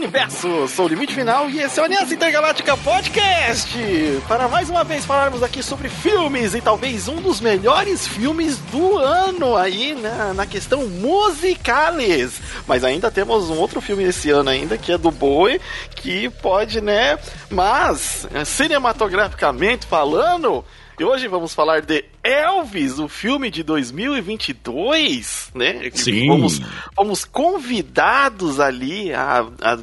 universo, 0.00 0.66
sou 0.66 0.86
o 0.86 0.88
Limite 0.88 1.14
Final 1.14 1.50
e 1.50 1.60
esse 1.60 1.78
é 1.78 1.82
o 1.82 1.84
Aliança 1.84 2.14
Intergaláctica 2.14 2.74
Podcast. 2.74 3.78
Para 4.26 4.48
mais 4.48 4.70
uma 4.70 4.82
vez 4.82 5.04
falarmos 5.04 5.42
aqui 5.42 5.62
sobre 5.62 5.90
filmes 5.90 6.54
e 6.54 6.60
talvez 6.62 7.06
um 7.06 7.16
dos 7.16 7.38
melhores 7.38 8.08
filmes 8.08 8.56
do 8.72 8.96
ano 8.96 9.54
aí 9.54 9.94
na, 9.94 10.32
na 10.32 10.46
questão 10.46 10.86
musicales. 10.86 12.40
Mas 12.66 12.82
ainda 12.82 13.10
temos 13.10 13.50
um 13.50 13.58
outro 13.58 13.82
filme 13.82 14.04
esse 14.04 14.30
ano 14.30 14.48
ainda 14.48 14.78
que 14.78 14.90
é 14.90 14.96
do 14.96 15.10
Bowie, 15.10 15.60
que 15.94 16.30
pode, 16.30 16.80
né? 16.80 17.18
Mas, 17.50 18.26
cinematograficamente 18.46 19.84
falando, 19.84 20.64
e 21.00 21.04
hoje 21.04 21.26
vamos 21.28 21.54
falar 21.54 21.80
de 21.80 22.04
Elvis, 22.22 22.98
o 22.98 23.08
filme 23.08 23.50
de 23.50 23.62
2022, 23.62 25.50
né? 25.54 25.90
Sim. 25.94 26.26
Fomos, 26.26 26.60
fomos 26.94 27.24
convidados 27.24 28.60
ali 28.60 29.10
a, 29.14 29.46
a 29.62 29.78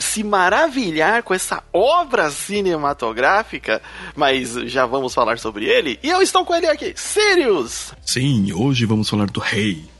se 0.00 0.24
maravilhar 0.24 1.22
com 1.24 1.34
essa 1.34 1.62
obra 1.74 2.30
cinematográfica, 2.30 3.82
mas 4.16 4.54
já 4.64 4.86
vamos 4.86 5.12
falar 5.12 5.38
sobre 5.38 5.66
ele. 5.66 5.98
E 6.02 6.08
eu 6.08 6.22
estou 6.22 6.42
com 6.42 6.54
ele 6.54 6.66
aqui, 6.66 6.94
Sirius! 6.96 7.92
Sim, 8.00 8.50
hoje 8.54 8.86
vamos 8.86 9.10
falar 9.10 9.26
do 9.26 9.40
rei. 9.40 9.91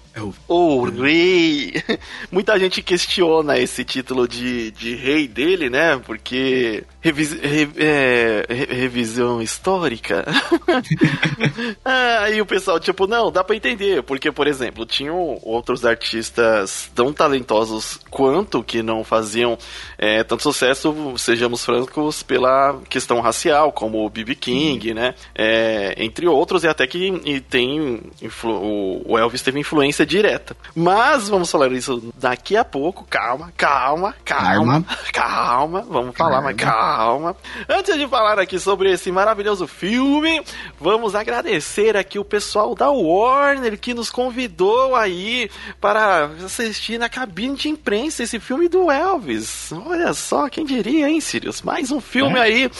O 0.46 0.84
rei. 0.84 1.72
Muita 2.30 2.58
gente 2.58 2.82
questiona 2.82 3.58
esse 3.58 3.82
título 3.84 4.28
de, 4.28 4.70
de 4.72 4.94
rei 4.94 5.26
dele, 5.26 5.70
né? 5.70 5.96
Porque 6.04 6.84
revis, 7.00 7.32
re, 7.32 7.68
é, 7.78 8.44
re- 8.48 8.66
revisão 8.74 9.40
histórica. 9.40 10.24
Aí 12.20 12.40
o 12.42 12.46
pessoal, 12.46 12.78
tipo, 12.78 13.06
não, 13.06 13.30
dá 13.32 13.42
pra 13.42 13.56
entender. 13.56 14.02
Porque, 14.02 14.30
por 14.30 14.46
exemplo, 14.46 14.84
tinham 14.84 15.38
outros 15.42 15.84
artistas 15.84 16.90
tão 16.94 17.12
talentosos 17.12 17.98
quanto 18.10 18.62
que 18.62 18.82
não 18.82 19.02
faziam 19.04 19.56
é, 19.96 20.22
tanto 20.22 20.42
sucesso, 20.42 20.94
sejamos 21.16 21.64
francos, 21.64 22.22
pela 22.22 22.78
questão 22.88 23.20
racial, 23.20 23.72
como 23.72 24.04
o 24.04 24.10
B.B. 24.10 24.34
King, 24.34 24.92
né? 24.94 25.14
É, 25.34 25.94
entre 25.96 26.26
outros, 26.26 26.64
e 26.64 26.68
até 26.68 26.86
que 26.86 27.20
e 27.24 27.40
tem 27.40 28.00
o 28.44 29.18
Elvis 29.18 29.42
teve 29.42 29.58
influência 29.58 30.01
direta. 30.06 30.56
Mas 30.74 31.28
vamos 31.28 31.50
falar 31.50 31.70
isso 31.72 32.12
daqui 32.16 32.56
a 32.56 32.64
pouco. 32.64 33.04
Calma, 33.08 33.52
calma, 33.56 34.14
calma, 34.24 34.84
calma. 35.12 35.82
Vamos 35.92 36.16
falar, 36.16 36.40
mas 36.40 36.56
calma. 36.56 37.36
Antes 37.68 37.96
de 37.98 38.06
falar 38.08 38.38
aqui 38.38 38.58
sobre 38.58 38.90
esse 38.90 39.10
maravilhoso 39.12 39.66
filme, 39.66 40.42
vamos 40.80 41.14
agradecer 41.14 41.96
aqui 41.96 42.18
o 42.18 42.24
pessoal 42.24 42.74
da 42.74 42.90
Warner 42.90 43.78
que 43.78 43.92
nos 43.94 44.10
convidou 44.10 44.94
aí 44.96 45.50
para 45.80 46.26
assistir 46.44 46.98
na 46.98 47.08
cabine 47.08 47.56
de 47.56 47.68
imprensa 47.68 48.22
esse 48.22 48.38
filme 48.40 48.68
do 48.68 48.90
Elvis. 48.90 49.70
Olha 49.86 50.12
só, 50.14 50.48
quem 50.48 50.64
diria, 50.64 51.08
hein, 51.08 51.20
Sirius? 51.20 51.62
Mais 51.62 51.90
um 51.90 52.00
filme 52.00 52.38
É. 52.38 52.42
aí 52.42 52.70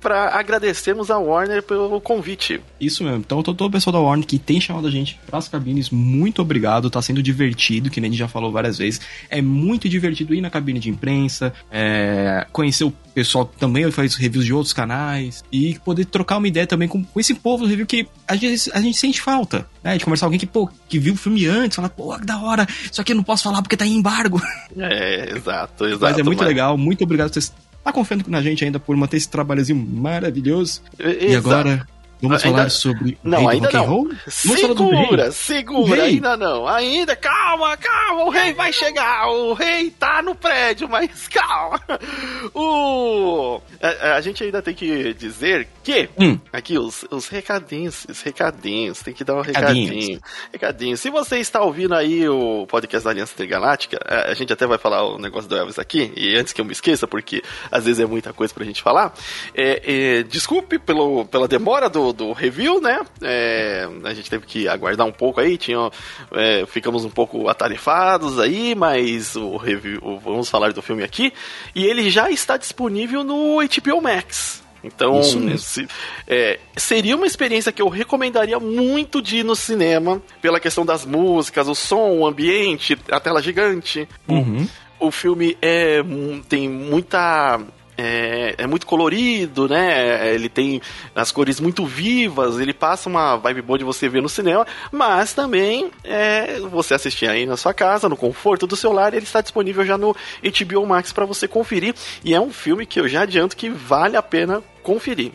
para 0.00 0.38
agradecermos 0.38 1.10
a 1.10 1.18
Warner 1.18 1.62
pelo 1.62 2.00
convite. 2.00 2.60
Isso 2.80 3.04
mesmo. 3.04 3.18
Então, 3.18 3.42
todo 3.42 3.64
o 3.64 3.70
pessoal 3.70 3.92
da 3.92 4.00
Warner 4.00 4.26
que 4.26 4.38
tem 4.38 4.60
chamado 4.60 4.86
a 4.86 4.90
gente 4.90 5.18
pras 5.26 5.48
cabines, 5.48 5.90
muito 5.90 6.40
obrigado. 6.42 6.90
Tá 6.90 7.02
sendo 7.02 7.22
divertido, 7.22 7.90
que 7.90 8.00
nem 8.00 8.08
a 8.08 8.10
gente 8.12 8.18
já 8.18 8.28
falou 8.28 8.50
várias 8.52 8.78
vezes. 8.78 9.00
É 9.28 9.42
muito 9.42 9.88
divertido 9.88 10.34
ir 10.34 10.40
na 10.40 10.50
cabine 10.50 10.78
de 10.78 10.90
imprensa, 10.90 11.52
é, 11.70 12.46
conhecer 12.52 12.84
o 12.84 12.92
pessoal 13.18 13.44
também 13.44 13.90
faz 13.90 14.14
reviews 14.14 14.44
de 14.44 14.52
outros 14.52 14.72
canais 14.72 15.42
e 15.50 15.76
poder 15.84 16.04
trocar 16.04 16.36
uma 16.36 16.46
ideia 16.46 16.66
também 16.66 16.86
com, 16.86 17.02
com 17.02 17.18
esse 17.18 17.34
povo 17.34 17.64
do 17.64 17.68
review 17.68 17.84
que 17.84 18.06
às 18.28 18.38
vezes 18.38 18.70
a 18.72 18.80
gente 18.80 18.96
sente 18.96 19.20
falta, 19.20 19.66
né? 19.82 19.98
De 19.98 20.04
conversar 20.04 20.26
com 20.26 20.28
alguém 20.28 20.38
que, 20.38 20.46
pô, 20.46 20.70
que 20.88 20.98
viu 21.00 21.14
o 21.14 21.16
filme 21.16 21.46
antes, 21.46 21.74
fala, 21.74 21.88
pô, 21.88 22.16
que 22.16 22.24
da 22.24 22.38
hora, 22.40 22.66
só 22.92 23.02
que 23.02 23.10
eu 23.10 23.16
não 23.16 23.24
posso 23.24 23.42
falar 23.42 23.60
porque 23.60 23.76
tá 23.76 23.86
em 23.86 23.96
embargo. 23.96 24.40
É, 24.76 25.36
exato, 25.36 25.86
exato. 25.86 26.02
Mas 26.02 26.18
é 26.18 26.22
muito 26.22 26.44
legal, 26.44 26.78
muito 26.78 27.02
obrigado 27.02 27.28
por 27.28 27.34
vocês 27.34 27.52
estar 27.88 27.92
confiando 27.92 28.24
na 28.28 28.40
gente 28.42 28.64
ainda 28.64 28.78
por 28.78 28.96
manter 28.96 29.16
esse 29.16 29.28
trabalhozinho 29.28 29.78
maravilhoso. 29.78 30.82
E 30.98 31.26
Exato. 31.26 31.48
agora, 31.48 31.88
vamos 32.22 32.44
Ainda- 32.44 32.56
falar 32.58 32.70
sobre 32.70 33.18
o 33.24 33.28
Não, 33.28 33.38
rei 33.46 33.60
do 33.60 33.66
ainda 33.66 33.68
and 33.68 33.72
não. 33.82 33.86
roll? 33.86 34.08
Do? 34.08 34.30
Segura, 34.30 35.32
segura, 35.32 36.02
ainda 36.04 36.36
não. 36.36 36.66
Ainda, 36.66 37.14
calma, 37.16 37.76
calma, 37.76 38.24
o 38.24 38.30
rei 38.30 38.52
vai 38.52 38.72
chegar. 38.72 39.28
O 39.28 39.52
rei 39.54 39.90
tá 39.90 40.20
no 40.22 40.34
prédio, 40.34 40.88
mas 40.88 41.26
calma. 41.28 41.80
O 42.54 43.60
a, 43.80 44.14
a 44.16 44.20
gente 44.20 44.42
ainda 44.42 44.60
tem 44.60 44.74
que 44.74 45.14
dizer 45.14 45.68
que 45.84 46.08
Hum. 46.18 46.38
aqui 46.52 46.78
os, 46.78 47.04
os 47.10 47.28
recadinhos, 47.28 48.04
os 48.08 48.20
recadinhos, 48.22 49.00
tem 49.00 49.14
que 49.14 49.24
dar 49.24 49.34
um 49.36 49.40
Recadinhos. 49.40 49.88
recadinho. 49.90 50.20
Recadinho. 50.52 50.96
Se 50.96 51.10
você 51.10 51.38
está 51.38 51.62
ouvindo 51.62 51.94
aí 51.94 52.28
o 52.28 52.66
podcast 52.66 53.04
da 53.04 53.10
Aliança 53.10 53.32
Intergaláctica, 53.34 53.98
a 54.06 54.28
a 54.28 54.34
gente 54.34 54.52
até 54.52 54.66
vai 54.66 54.76
falar 54.78 55.04
o 55.04 55.18
negócio 55.18 55.48
do 55.48 55.56
Elvis 55.56 55.78
aqui, 55.78 56.12
e 56.14 56.36
antes 56.36 56.52
que 56.52 56.60
eu 56.60 56.64
me 56.64 56.72
esqueça, 56.72 57.06
porque 57.06 57.42
às 57.70 57.84
vezes 57.86 57.98
é 58.00 58.06
muita 58.06 58.32
coisa 58.32 58.52
pra 58.52 58.64
gente 58.64 58.82
falar, 58.82 59.14
é, 59.54 60.18
é, 60.18 60.22
desculpe 60.22 60.78
pelo, 60.78 61.24
pela 61.24 61.48
demora 61.48 61.88
do, 61.88 62.07
do 62.12 62.32
review, 62.32 62.80
né? 62.80 63.00
É, 63.22 63.88
a 64.04 64.14
gente 64.14 64.28
teve 64.30 64.46
que 64.46 64.68
aguardar 64.68 65.06
um 65.06 65.12
pouco 65.12 65.40
aí, 65.40 65.56
tinha, 65.58 65.90
é, 66.32 66.64
ficamos 66.66 67.04
um 67.04 67.10
pouco 67.10 67.48
atarefados 67.48 68.38
aí, 68.38 68.74
mas 68.74 69.36
o 69.36 69.56
review, 69.56 69.98
o- 70.02 70.18
vamos 70.18 70.48
falar 70.48 70.72
do 70.72 70.82
filme 70.82 71.02
aqui, 71.02 71.32
e 71.74 71.84
ele 71.84 72.10
já 72.10 72.30
está 72.30 72.56
disponível 72.56 73.22
no 73.24 73.58
HBO 73.60 74.00
Max. 74.00 74.62
Então, 74.84 75.20
se- 75.58 75.88
é, 76.26 76.60
seria 76.76 77.16
uma 77.16 77.26
experiência 77.26 77.72
que 77.72 77.82
eu 77.82 77.88
recomendaria 77.88 78.60
muito 78.60 79.20
de 79.20 79.38
ir 79.38 79.44
no 79.44 79.56
cinema, 79.56 80.22
pela 80.40 80.60
questão 80.60 80.86
das 80.86 81.04
músicas, 81.04 81.66
o 81.68 81.74
som, 81.74 82.12
o 82.18 82.26
ambiente, 82.26 82.96
a 83.10 83.18
tela 83.18 83.42
gigante. 83.42 84.08
Uhum. 84.28 84.66
O 85.00 85.10
filme 85.10 85.56
é, 85.60 86.00
tem 86.48 86.68
muita. 86.68 87.60
É, 87.98 88.54
é 88.58 88.66
muito 88.66 88.86
colorido, 88.86 89.68
né? 89.68 90.32
Ele 90.32 90.48
tem 90.48 90.80
as 91.14 91.32
cores 91.32 91.58
muito 91.58 91.84
vivas, 91.84 92.60
ele 92.60 92.72
passa 92.72 93.08
uma 93.08 93.36
vibe 93.36 93.62
boa 93.62 93.78
de 93.78 93.84
você 93.84 94.08
ver 94.08 94.22
no 94.22 94.28
cinema, 94.28 94.64
mas 94.92 95.32
também 95.32 95.90
é, 96.04 96.60
você 96.60 96.94
assistir 96.94 97.28
aí 97.28 97.44
na 97.44 97.56
sua 97.56 97.74
casa, 97.74 98.08
no 98.08 98.16
conforto 98.16 98.66
do 98.68 98.76
seu 98.76 98.92
lar, 98.92 99.12
ele 99.12 99.24
está 99.24 99.40
disponível 99.40 99.84
já 99.84 99.98
no 99.98 100.14
HBO 100.14 100.86
Max 100.86 101.12
para 101.12 101.26
você 101.26 101.48
conferir. 101.48 101.94
E 102.24 102.34
é 102.34 102.40
um 102.40 102.52
filme 102.52 102.86
que 102.86 103.00
eu 103.00 103.08
já 103.08 103.22
adianto 103.22 103.56
que 103.56 103.68
vale 103.68 104.16
a 104.16 104.22
pena 104.22 104.62
conferir. 104.88 105.32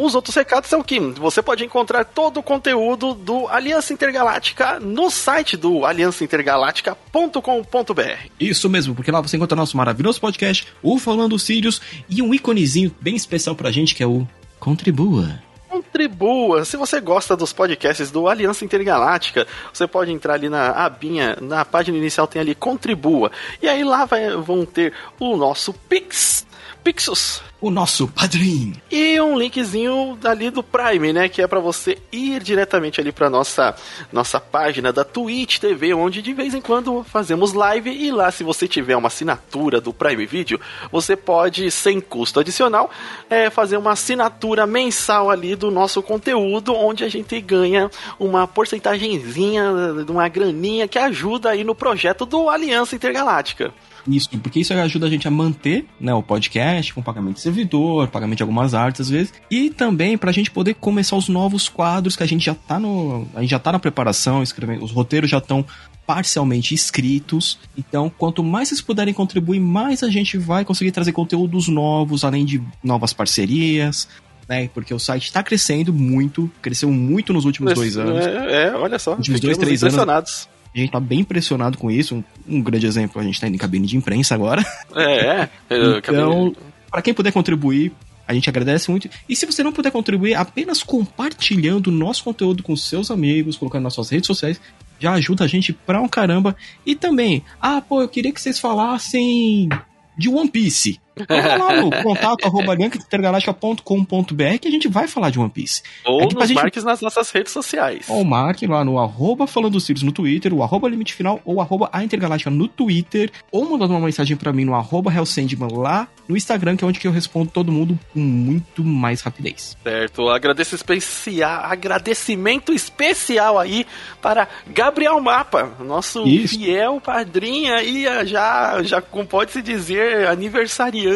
Os 0.00 0.16
outros 0.16 0.34
recados 0.34 0.68
são 0.68 0.82
que 0.82 0.98
você 0.98 1.40
pode 1.40 1.64
encontrar 1.64 2.04
todo 2.04 2.40
o 2.40 2.42
conteúdo 2.42 3.14
do 3.14 3.46
Aliança 3.46 3.92
Intergaláctica 3.92 4.80
no 4.80 5.08
site 5.08 5.56
do 5.56 5.86
aliançaintergaláctica.com.br. 5.86 8.26
Isso 8.40 8.68
mesmo, 8.68 8.96
porque 8.96 9.12
lá 9.12 9.20
você 9.20 9.36
encontra 9.36 9.54
nosso 9.54 9.76
maravilhoso 9.76 10.20
podcast, 10.20 10.66
o 10.82 10.98
Falando 10.98 11.38
Sirius, 11.38 11.80
e 12.08 12.20
um 12.20 12.34
iconezinho 12.34 12.92
bem 13.00 13.14
especial 13.14 13.54
pra 13.54 13.70
gente 13.70 13.94
que 13.94 14.02
é 14.02 14.06
o 14.06 14.26
Contribua. 14.58 15.40
Contribua. 15.68 16.64
Se 16.64 16.76
você 16.76 17.00
gosta 17.00 17.36
dos 17.36 17.52
podcasts 17.52 18.10
do 18.10 18.26
Aliança 18.26 18.64
Intergaláctica, 18.64 19.46
você 19.72 19.86
pode 19.86 20.10
entrar 20.10 20.34
ali 20.34 20.48
na 20.48 20.70
abinha, 20.70 21.36
na 21.40 21.64
página 21.64 21.96
inicial 21.96 22.26
tem 22.26 22.40
ali 22.40 22.54
Contribua. 22.54 23.30
E 23.62 23.68
aí 23.68 23.84
lá 23.84 24.04
vai- 24.06 24.34
vão 24.36 24.64
ter 24.64 24.92
o 25.20 25.36
nosso 25.36 25.72
Pix, 25.72 26.46
Pixus. 26.92 27.42
O 27.60 27.70
nosso 27.70 28.08
padrinho. 28.08 28.74
E 28.90 29.20
um 29.20 29.38
linkzinho 29.38 30.18
ali 30.24 30.48
do 30.48 30.62
Prime, 30.62 31.12
né? 31.12 31.28
Que 31.28 31.42
é 31.42 31.46
pra 31.46 31.60
você 31.60 31.98
ir 32.10 32.42
diretamente 32.42 32.98
ali 32.98 33.12
pra 33.12 33.28
nossa, 33.28 33.74
nossa 34.10 34.40
página 34.40 34.90
da 34.90 35.04
Twitch 35.04 35.58
TV, 35.58 35.92
onde 35.92 36.22
de 36.22 36.32
vez 36.32 36.54
em 36.54 36.62
quando 36.62 37.04
fazemos 37.04 37.52
live. 37.52 37.90
E 37.90 38.10
lá, 38.10 38.30
se 38.30 38.42
você 38.42 38.66
tiver 38.66 38.96
uma 38.96 39.08
assinatura 39.08 39.82
do 39.82 39.92
Prime 39.92 40.24
Video, 40.24 40.58
você 40.90 41.14
pode, 41.14 41.70
sem 41.70 42.00
custo 42.00 42.40
adicional, 42.40 42.90
é, 43.28 43.50
fazer 43.50 43.76
uma 43.76 43.92
assinatura 43.92 44.66
mensal 44.66 45.28
ali 45.28 45.54
do 45.54 45.70
nosso 45.70 46.02
conteúdo, 46.02 46.74
onde 46.74 47.04
a 47.04 47.08
gente 47.08 47.38
ganha 47.38 47.90
uma 48.18 48.46
porcentagemzinha, 48.46 50.04
de 50.06 50.10
uma 50.10 50.26
graninha 50.28 50.88
que 50.88 50.98
ajuda 50.98 51.50
aí 51.50 51.64
no 51.64 51.74
projeto 51.74 52.24
do 52.24 52.48
Aliança 52.48 52.96
Intergaláctica. 52.96 53.74
Isso, 54.08 54.30
porque 54.38 54.60
isso 54.60 54.72
ajuda 54.72 55.06
a 55.06 55.10
gente 55.10 55.28
a 55.28 55.30
manter 55.30 55.86
né, 56.00 56.14
o 56.14 56.22
podcast 56.22 56.94
com 56.94 57.02
pagamento 57.02 57.36
de 57.36 57.42
servidor, 57.42 58.08
pagamento 58.08 58.38
de 58.38 58.42
algumas 58.42 58.74
artes 58.74 59.02
às 59.02 59.10
vezes, 59.10 59.32
e 59.50 59.70
também 59.70 60.16
pra 60.16 60.32
gente 60.32 60.50
poder 60.50 60.74
começar 60.74 61.16
os 61.16 61.28
novos 61.28 61.68
quadros 61.68 62.16
que 62.16 62.22
a 62.22 62.26
gente 62.26 62.44
já 62.46 62.54
tá 62.54 62.78
no. 62.78 63.26
A 63.34 63.40
gente 63.40 63.50
já 63.50 63.58
tá 63.58 63.72
na 63.72 63.78
preparação, 63.78 64.42
escrevendo, 64.42 64.84
os 64.84 64.90
roteiros 64.90 65.30
já 65.30 65.38
estão 65.38 65.64
parcialmente 66.06 66.74
escritos. 66.74 67.58
Então, 67.76 68.10
quanto 68.10 68.42
mais 68.42 68.68
vocês 68.68 68.80
puderem 68.80 69.12
contribuir, 69.12 69.60
mais 69.60 70.02
a 70.02 70.08
gente 70.08 70.38
vai 70.38 70.64
conseguir 70.64 70.90
trazer 70.90 71.12
conteúdos 71.12 71.68
novos, 71.68 72.24
além 72.24 72.46
de 72.46 72.62
novas 72.82 73.12
parcerias. 73.12 74.08
Né, 74.48 74.70
porque 74.72 74.94
o 74.94 74.98
site 74.98 75.24
está 75.24 75.42
crescendo 75.42 75.92
muito, 75.92 76.50
cresceu 76.62 76.90
muito 76.90 77.34
nos 77.34 77.44
últimos 77.44 77.74
dois 77.74 77.98
anos. 77.98 78.26
É, 78.26 78.68
é, 78.68 78.74
olha 78.74 78.98
só. 78.98 79.14
Últimos 79.14 79.40
dois, 79.40 79.58
três 79.58 79.84
anos. 79.84 80.48
A 80.78 80.82
gente 80.82 80.92
tá 80.92 81.00
bem 81.00 81.20
impressionado 81.20 81.76
com 81.78 81.90
isso. 81.90 82.14
Um, 82.16 82.24
um 82.58 82.62
grande 82.62 82.86
exemplo, 82.86 83.20
a 83.20 83.24
gente 83.24 83.40
tá 83.40 83.46
indo 83.48 83.54
em 83.54 83.58
cabine 83.58 83.86
de 83.86 83.96
imprensa 83.96 84.34
agora. 84.34 84.64
É, 84.94 85.02
é. 85.42 85.48
Eu 85.70 85.96
acabei- 85.96 86.20
Então, 86.20 86.56
para 86.90 87.02
quem 87.02 87.12
puder 87.14 87.32
contribuir, 87.32 87.92
a 88.26 88.34
gente 88.34 88.48
agradece 88.48 88.90
muito. 88.90 89.08
E 89.28 89.34
se 89.36 89.46
você 89.46 89.62
não 89.62 89.72
puder 89.72 89.90
contribuir, 89.90 90.34
apenas 90.34 90.82
compartilhando 90.82 91.88
o 91.88 91.90
nosso 91.92 92.22
conteúdo 92.24 92.62
com 92.62 92.76
seus 92.76 93.10
amigos, 93.10 93.56
colocando 93.56 93.82
nas 93.84 93.94
suas 93.94 94.10
redes 94.10 94.26
sociais, 94.26 94.60
já 95.00 95.12
ajuda 95.12 95.44
a 95.44 95.46
gente 95.48 95.72
pra 95.72 96.00
um 96.00 96.08
caramba. 96.08 96.54
E 96.84 96.94
também, 96.94 97.42
ah, 97.60 97.80
pô, 97.80 98.02
eu 98.02 98.08
queria 98.08 98.32
que 98.32 98.40
vocês 98.40 98.58
falassem 98.58 99.68
de 100.16 100.28
One 100.28 100.48
Piece. 100.50 101.00
Então, 101.22 101.36
lá 101.36 101.80
no 101.80 101.90
contato 102.02 102.44
arroba 102.46 102.74
intergaláctica.com.br 102.74 104.58
que 104.60 104.68
a 104.68 104.70
gente 104.70 104.88
vai 104.88 105.06
falar 105.08 105.30
de 105.30 105.38
One 105.38 105.50
Piece. 105.50 105.82
Ou 106.04 106.22
É 106.22 106.26
nos 106.26 106.48
gente- 106.48 106.56
marques 106.56 106.84
nas 106.84 107.00
nossas 107.00 107.30
redes 107.30 107.52
sociais. 107.52 108.06
Ou 108.08 108.24
marque 108.24 108.66
lá 108.66 108.84
no 108.84 108.98
arroba 108.98 109.46
falando 109.46 109.78
Sirius 109.80 110.02
no 110.02 110.12
Twitter, 110.12 110.52
o 110.54 110.62
arroba 110.62 110.88
limite 110.88 111.14
final, 111.14 111.40
ou 111.44 111.60
arroba 111.60 111.88
a 111.92 112.02
Intergaláctica 112.04 112.50
no 112.50 112.68
Twitter, 112.68 113.30
ou 113.50 113.68
mandando 113.68 113.94
uma 113.94 114.04
mensagem 114.06 114.36
pra 114.36 114.52
mim 114.52 114.64
no 114.64 114.74
arroba 114.74 115.12
Hellsandman 115.12 115.68
lá 115.72 116.08
no 116.28 116.36
Instagram, 116.36 116.76
que 116.76 116.84
é 116.84 116.86
onde 116.86 116.98
que 116.98 117.06
eu 117.06 117.12
respondo 117.12 117.50
todo 117.50 117.72
mundo 117.72 117.98
com 118.12 118.20
muito 118.20 118.84
mais 118.84 119.20
rapidez. 119.22 119.76
Certo, 119.82 120.28
agradeço 120.28 120.74
especial, 120.74 121.62
agradecimento 121.64 122.72
especial 122.72 123.58
aí 123.58 123.86
para 124.20 124.46
Gabriel 124.68 125.18
Mapa, 125.20 125.70
nosso 125.80 126.26
Isso. 126.26 126.58
fiel 126.58 127.00
padrinho 127.00 127.72
aí, 127.74 128.04
já, 128.26 128.82
já 128.82 129.00
como 129.00 129.26
pode-se 129.26 129.62
dizer, 129.62 130.26
aniversariando 130.28 131.07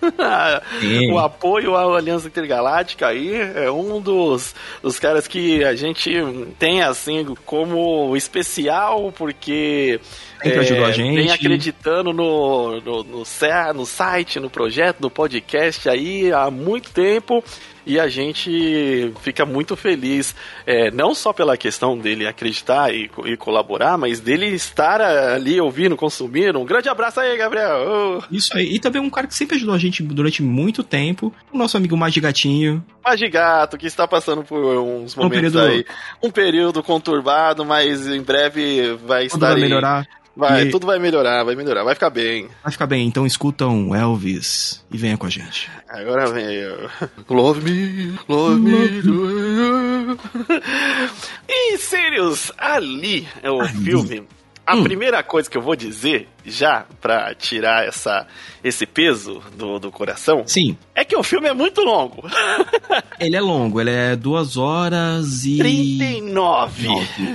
Sim. 0.80 1.12
o 1.12 1.18
apoio 1.18 1.76
à 1.76 1.96
Aliança 1.96 2.26
Intergaláctica 2.28 3.08
aí, 3.08 3.34
é 3.34 3.70
um 3.70 4.00
dos, 4.00 4.54
dos 4.82 4.98
caras 4.98 5.26
que 5.26 5.64
a 5.64 5.74
gente 5.74 6.10
tem 6.58 6.82
assim 6.82 7.34
como 7.44 8.16
especial, 8.16 9.12
porque 9.12 10.00
Sempre 10.42 10.60
ajudou 10.60 10.84
a 10.86 10.92
gente. 10.92 11.14
vem 11.14 11.30
acreditando 11.30 12.12
no, 12.12 12.80
no, 12.80 13.04
no, 13.04 13.24
no 13.74 13.86
site, 13.86 14.40
no 14.40 14.48
projeto, 14.48 15.00
no 15.00 15.10
podcast 15.10 15.88
aí 15.88 16.32
há 16.32 16.50
muito 16.50 16.90
tempo. 16.90 17.44
E 17.90 17.98
a 17.98 18.06
gente 18.06 19.12
fica 19.20 19.44
muito 19.44 19.74
feliz, 19.74 20.32
é, 20.64 20.92
não 20.92 21.12
só 21.12 21.32
pela 21.32 21.56
questão 21.56 21.98
dele 21.98 22.24
acreditar 22.24 22.94
e, 22.94 23.10
e 23.24 23.36
colaborar, 23.36 23.98
mas 23.98 24.20
dele 24.20 24.46
estar 24.46 25.00
ali 25.00 25.60
ouvindo, 25.60 25.96
consumindo. 25.96 26.60
Um 26.60 26.64
grande 26.64 26.88
abraço 26.88 27.18
aí, 27.18 27.36
Gabriel! 27.36 28.20
Oh, 28.20 28.22
Isso 28.30 28.56
aí. 28.56 28.74
E 28.74 28.78
também 28.78 29.02
um 29.02 29.10
cara 29.10 29.26
que 29.26 29.34
sempre 29.34 29.56
ajudou 29.56 29.74
a 29.74 29.78
gente 29.78 30.04
durante 30.04 30.40
muito 30.40 30.84
tempo, 30.84 31.34
o 31.52 31.58
nosso 31.58 31.76
amigo 31.76 31.96
Magigatinho. 31.96 32.84
Magigato, 33.04 33.76
que 33.76 33.86
está 33.88 34.06
passando 34.06 34.44
por 34.44 34.60
uns 34.62 35.16
Um 35.16 35.22
momentos 35.22 35.52
período- 35.52 35.60
aí. 35.72 35.84
Um 36.22 36.30
período 36.30 36.82
conturbado, 36.84 37.64
mas 37.64 38.06
em 38.06 38.22
breve 38.22 38.92
vai 39.04 39.24
Tudo 39.26 39.34
estar 39.34 39.46
vai 39.48 39.54
aí. 39.56 39.60
melhorar. 39.62 40.06
Vai, 40.36 40.62
E- 40.62 40.70
tudo 40.70 40.86
vai 40.86 40.98
melhorar, 40.98 41.42
vai 41.44 41.56
melhorar, 41.56 41.82
vai 41.82 41.92
ficar 41.92 42.08
bem. 42.08 42.48
Vai 42.62 42.70
ficar 42.72 42.86
bem, 42.86 43.04
então 43.06 43.26
escutam 43.26 43.94
Elvis 43.94 44.82
e 44.90 44.96
venha 44.96 45.18
com 45.18 45.26
a 45.26 45.28
gente. 45.28 45.68
Agora 45.88 46.30
vem. 46.30 46.46
Love 47.28 47.60
me, 47.68 47.79
love 48.28 48.60
me. 48.60 49.02
do 49.02 50.18
e 51.48 51.78
Sirius, 51.78 52.52
ali 52.58 53.26
é 53.42 53.50
o 53.50 53.60
Ali. 53.60 53.84
filme. 53.84 54.22
A 54.66 54.76
Hum. 54.76 54.84
primeira 54.84 55.22
coisa 55.22 55.50
que 55.50 55.56
eu 55.58 55.62
vou 55.62 55.74
dizer, 55.74 56.28
já 56.44 56.84
pra 57.00 57.34
tirar 57.34 57.86
essa, 57.86 58.26
esse 58.62 58.86
peso 58.86 59.42
do, 59.56 59.78
do 59.78 59.90
coração, 59.90 60.42
Sim, 60.46 60.76
é 60.94 61.04
que 61.04 61.16
o 61.16 61.22
filme 61.22 61.48
é 61.48 61.52
muito 61.52 61.80
longo. 61.82 62.22
ele 63.18 63.36
é 63.36 63.40
longo, 63.40 63.80
ele 63.80 63.90
é 63.90 64.16
duas 64.16 64.56
horas 64.56 65.44
e. 65.44 65.58
39. 65.58 66.86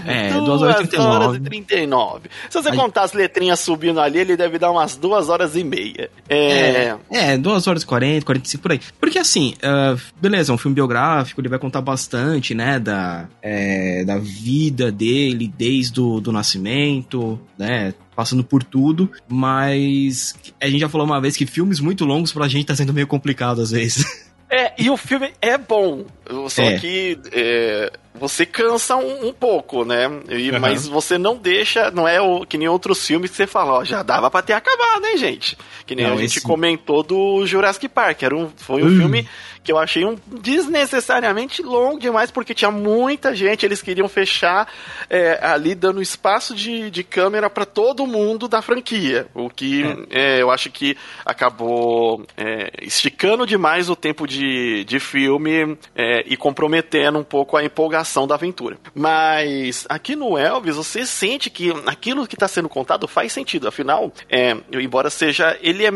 É, 0.05 0.33
duas 0.33 0.61
horas 0.61 0.75
e 0.85 0.87
39. 0.87 1.25
horas 1.25 1.35
e 1.37 1.39
39. 1.39 2.29
Se 2.49 2.61
você 2.61 2.69
Aí- 2.69 2.75
contar 2.75 3.03
as 3.03 3.13
letrinhas 3.13 3.59
subindo 3.59 3.99
ali, 3.99 4.19
ele 4.19 4.37
deve 4.37 4.57
dar 4.59 4.71
umas 4.71 4.95
duas 4.95 5.29
horas 5.29 5.55
e 5.55 5.63
meia. 5.63 6.09
É. 6.29 6.95
É, 7.11 7.37
2 7.37 7.67
horas 7.67 7.83
e 7.83 7.85
40, 7.85 8.25
45 8.25 8.61
por 8.61 8.71
aí. 8.71 8.79
Porque 8.99 9.19
assim, 9.19 9.53
ah, 9.61 9.95
beleza, 10.19 10.51
é 10.51 10.55
um 10.55 10.57
filme 10.57 10.75
biográfico, 10.75 11.41
ele 11.41 11.49
vai 11.49 11.59
contar 11.59 11.81
bastante, 11.81 12.53
né, 12.53 12.79
da, 12.79 13.27
é, 13.41 14.03
da 14.03 14.17
vida 14.17 14.91
dele 14.91 15.51
desde 15.55 15.99
o 16.01 16.19
do 16.19 16.31
nascimento, 16.31 17.39
né, 17.57 17.93
passando 18.15 18.43
por 18.43 18.63
tudo, 18.63 19.11
mas 19.27 20.35
a 20.61 20.67
gente 20.67 20.79
já 20.79 20.89
falou 20.89 21.05
uma 21.05 21.19
vez 21.21 21.35
que 21.35 21.45
filmes 21.45 21.79
muito 21.79 22.05
longos 22.05 22.31
pra 22.31 22.47
gente 22.47 22.65
tá 22.67 22.75
sendo 22.75 22.93
meio 22.93 23.07
complicado 23.07 23.61
às 23.61 23.71
vezes. 23.71 24.05
É, 24.47 24.73
e 24.77 24.91
o 24.91 24.95
filme 24.95 25.33
é 25.41 25.57
bom, 25.57 26.05
só 26.49 26.61
É. 26.61 26.77
que 26.77 27.17
é, 27.33 27.91
você 28.13 28.45
cansa 28.45 28.95
um, 28.95 29.29
um 29.29 29.33
pouco, 29.33 29.83
né? 29.83 30.03
E- 30.29 30.51
Aham. 30.51 30.59
Mas 30.59 30.87
você 30.87 31.17
não 31.17 31.35
deixa, 31.35 31.89
não 31.89 32.07
é 32.07 32.21
o, 32.21 32.45
que 32.45 32.55
nem 32.55 32.67
outros 32.67 33.05
filmes 33.05 33.31
que 33.31 33.37
você 33.37 33.47
fala, 33.47 33.79
ó, 33.79 33.83
já 33.83 34.03
dava 34.03 34.29
pra 34.29 34.43
ter 34.43 34.53
acabado, 34.53 35.03
hein, 35.07 35.17
gente? 35.17 35.57
Que 35.87 35.95
nem 35.95 36.05
Não, 36.05 36.13
a 36.13 36.17
gente 36.17 36.37
esse- 36.37 36.41
comentou 36.45 37.01
do 37.01 37.43
Jurassic 37.47 37.89
Park, 37.89 38.21
era 38.21 38.37
um, 38.37 38.47
foi 38.55 38.83
um 38.83 38.87
Hum. 38.87 38.97
filme 38.99 39.27
que 39.65 39.71
eu 39.71 39.77
achei 39.77 40.05
um 40.05 40.15
desnecessariamente 40.27 41.63
longo 41.63 41.99
demais, 41.99 42.29
porque 42.29 42.53
tinha 42.53 42.69
muita 42.69 43.35
gente, 43.35 43.65
eles 43.65 43.81
queriam 43.81 44.07
fechar 44.07 44.71
é, 45.09 45.39
ali 45.41 45.73
dando 45.73 46.01
espaço 46.01 46.55
de, 46.55 46.91
de 46.91 47.03
câmera 47.03 47.49
pra 47.49 47.65
todo 47.65 48.05
mundo 48.05 48.47
da 48.47 48.61
franquia, 48.61 49.27
o 49.33 49.49
que 49.49 49.83
é, 50.11 50.41
eu 50.41 50.51
acho 50.51 50.69
que 50.69 50.95
acabou 51.25 52.25
é, 52.37 52.71
esticando 52.81 53.45
demais 53.45 53.89
o 53.89 53.95
tempo 53.95 54.27
de, 54.27 54.83
de 54.85 54.99
filme 54.99 55.77
é, 55.95 56.23
e 56.27 56.37
comprometendo 56.37 57.17
um 57.17 57.23
pouco 57.23 57.57
a 57.57 57.65
empolgação 57.65 58.27
da 58.27 58.35
aventura. 58.35 58.77
Mas 58.93 59.85
aqui 59.89 60.15
no 60.15 60.37
Elvis, 60.37 60.75
você 60.75 61.05
sente 61.05 61.49
que 61.49 61.73
aquilo 61.87 62.27
que 62.27 62.35
está 62.35 62.47
sendo 62.47 62.69
contado 62.69 63.07
faz 63.07 63.33
sentido. 63.33 63.67
Afinal, 63.67 64.13
é, 64.29 64.55
embora 64.73 65.09
seja. 65.09 65.57
Ele 65.61 65.85
é 65.85 65.91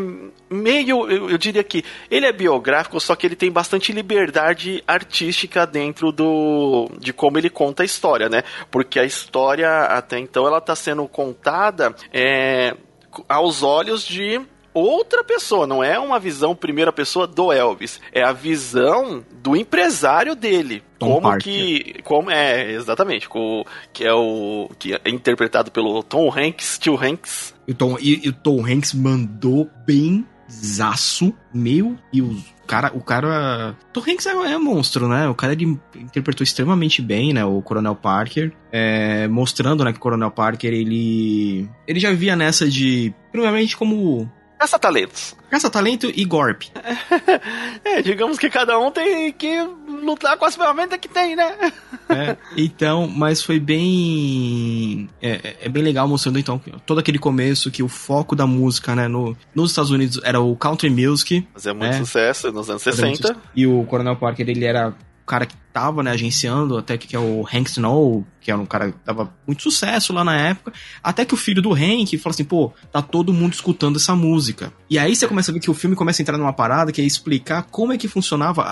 meio. 0.50 1.08
Eu, 1.10 1.30
eu 1.30 1.38
diria 1.38 1.62
que 1.62 1.84
ele 2.10 2.26
é 2.26 2.32
biográfico, 2.32 2.98
só 3.00 3.14
que 3.14 3.26
ele 3.26 3.36
tem 3.36 3.50
bastante 3.60 3.92
liberdade 3.92 4.82
artística 4.86 5.66
dentro 5.66 6.10
do 6.10 6.88
de 6.98 7.12
como 7.12 7.36
ele 7.36 7.50
conta 7.50 7.82
a 7.82 7.86
história, 7.86 8.28
né? 8.28 8.42
Porque 8.70 8.98
a 8.98 9.04
história 9.04 9.68
até 9.84 10.18
então 10.18 10.46
ela 10.46 10.58
está 10.58 10.74
sendo 10.74 11.06
contada 11.06 11.94
é, 12.10 12.74
aos 13.28 13.62
olhos 13.62 14.02
de 14.06 14.40
outra 14.72 15.22
pessoa, 15.22 15.66
não 15.66 15.82
é 15.84 15.98
uma 15.98 16.18
visão 16.18 16.54
primeira 16.54 16.92
pessoa 16.92 17.26
do 17.26 17.52
Elvis, 17.52 18.00
é 18.12 18.22
a 18.22 18.32
visão 18.32 19.22
do 19.42 19.54
empresário 19.56 20.34
dele. 20.34 20.82
Tom 20.98 21.08
como 21.14 21.22
Parker. 21.22 21.42
que 21.42 22.02
como 22.02 22.30
é 22.30 22.70
exatamente, 22.72 23.28
co- 23.28 23.66
que 23.92 24.04
é 24.06 24.12
o 24.14 24.70
que 24.78 24.94
é 24.94 25.00
interpretado 25.10 25.70
pelo 25.70 26.02
Tom 26.02 26.32
Hanks, 26.34 26.78
tio 26.78 26.96
Hanks. 26.96 27.54
E 27.68 27.72
o 27.72 27.74
Tom, 27.74 27.96
e, 28.00 28.24
e 28.24 28.28
o 28.28 28.32
Tom 28.32 28.64
Hanks 28.64 28.94
mandou 28.94 29.68
bem 29.84 30.24
zaço, 30.50 31.32
meu 31.52 31.96
Deus. 32.12 32.54
O 32.62 32.66
cara, 32.66 32.92
o 32.94 33.00
cara. 33.00 33.76
Tom 33.92 34.00
Hanks 34.00 34.26
é, 34.26 34.30
é 34.30 34.58
monstro, 34.58 35.08
né? 35.08 35.28
O 35.28 35.34
cara 35.34 35.52
ele 35.52 35.78
interpretou 35.96 36.44
extremamente 36.44 37.02
bem, 37.02 37.32
né? 37.32 37.44
O 37.44 37.60
Coronel 37.62 37.96
Parker. 37.96 38.52
é, 38.72 39.26
mostrando, 39.28 39.84
né, 39.84 39.92
que 39.92 39.98
o 39.98 40.02
Coronel 40.02 40.30
Parker 40.30 40.72
ele. 40.72 41.68
Ele 41.86 42.00
já 42.00 42.12
via 42.12 42.36
nessa 42.36 42.68
de. 42.68 43.12
Primeiramente 43.32 43.76
como. 43.76 44.30
Caça 44.60 44.78
talentos. 44.78 45.34
Caça-talento 45.50 46.12
e 46.14 46.22
Gorp. 46.26 46.64
É, 47.82 48.02
digamos 48.02 48.38
que 48.38 48.50
cada 48.50 48.78
um 48.78 48.90
tem 48.90 49.32
que 49.32 49.58
lutar 50.02 50.36
com 50.36 50.44
as 50.44 50.54
ferramentas 50.54 50.98
que 51.00 51.08
tem, 51.08 51.34
né? 51.34 51.56
É, 52.10 52.36
então, 52.56 53.06
mas 53.06 53.40
foi 53.40 53.60
bem. 53.60 55.08
É, 55.22 55.30
é- 55.30 55.56
é 55.62 55.68
bem 55.68 55.80
legal 55.82 56.08
mostrando, 56.08 56.40
então, 56.40 56.60
todo 56.84 56.98
aquele 56.98 57.18
começo 57.20 57.70
que 57.70 57.84
o 57.84 57.88
foco 57.88 58.34
da 58.34 58.48
música, 58.48 58.96
né, 58.96 59.06
no, 59.06 59.36
nos 59.54 59.70
Estados 59.70 59.92
Unidos 59.92 60.20
era 60.24 60.40
o 60.40 60.56
country 60.56 60.90
music. 60.90 61.46
Fazia 61.54 61.72
muito 61.72 61.94
É. 61.94 61.98
sucesso 61.98 62.50
nos 62.50 62.68
anos 62.68 62.82
60. 62.82 63.36
E 63.54 63.64
o 63.64 63.84
Coronel 63.84 64.16
Parker, 64.16 64.48
ele 64.48 64.64
era 64.64 64.92
cara 65.30 65.46
que 65.46 65.54
tava, 65.72 66.02
né, 66.02 66.10
agenciando, 66.10 66.76
até 66.76 66.98
que, 66.98 67.06
que 67.06 67.14
é 67.14 67.18
o 67.20 67.46
Hank 67.46 67.70
Snow, 67.70 68.26
que 68.40 68.50
era 68.50 68.60
um 68.60 68.66
cara 68.66 68.90
que 68.90 68.98
dava 69.06 69.32
muito 69.46 69.62
sucesso 69.62 70.12
lá 70.12 70.24
na 70.24 70.36
época, 70.36 70.72
até 71.00 71.24
que 71.24 71.34
o 71.34 71.36
filho 71.36 71.62
do 71.62 71.72
Hank 71.72 72.18
fala 72.18 72.34
assim, 72.34 72.42
pô, 72.42 72.72
tá 72.90 73.00
todo 73.00 73.32
mundo 73.32 73.52
escutando 73.52 73.94
essa 73.94 74.16
música. 74.16 74.72
E 74.90 74.98
aí 74.98 75.14
você 75.14 75.28
começa 75.28 75.52
a 75.52 75.54
ver 75.54 75.60
que 75.60 75.70
o 75.70 75.74
filme 75.74 75.94
começa 75.94 76.20
a 76.20 76.24
entrar 76.24 76.36
numa 76.36 76.52
parada 76.52 76.90
que 76.90 77.00
é 77.00 77.04
explicar 77.04 77.62
como 77.70 77.92
é 77.92 77.96
que 77.96 78.08
funcionava 78.08 78.62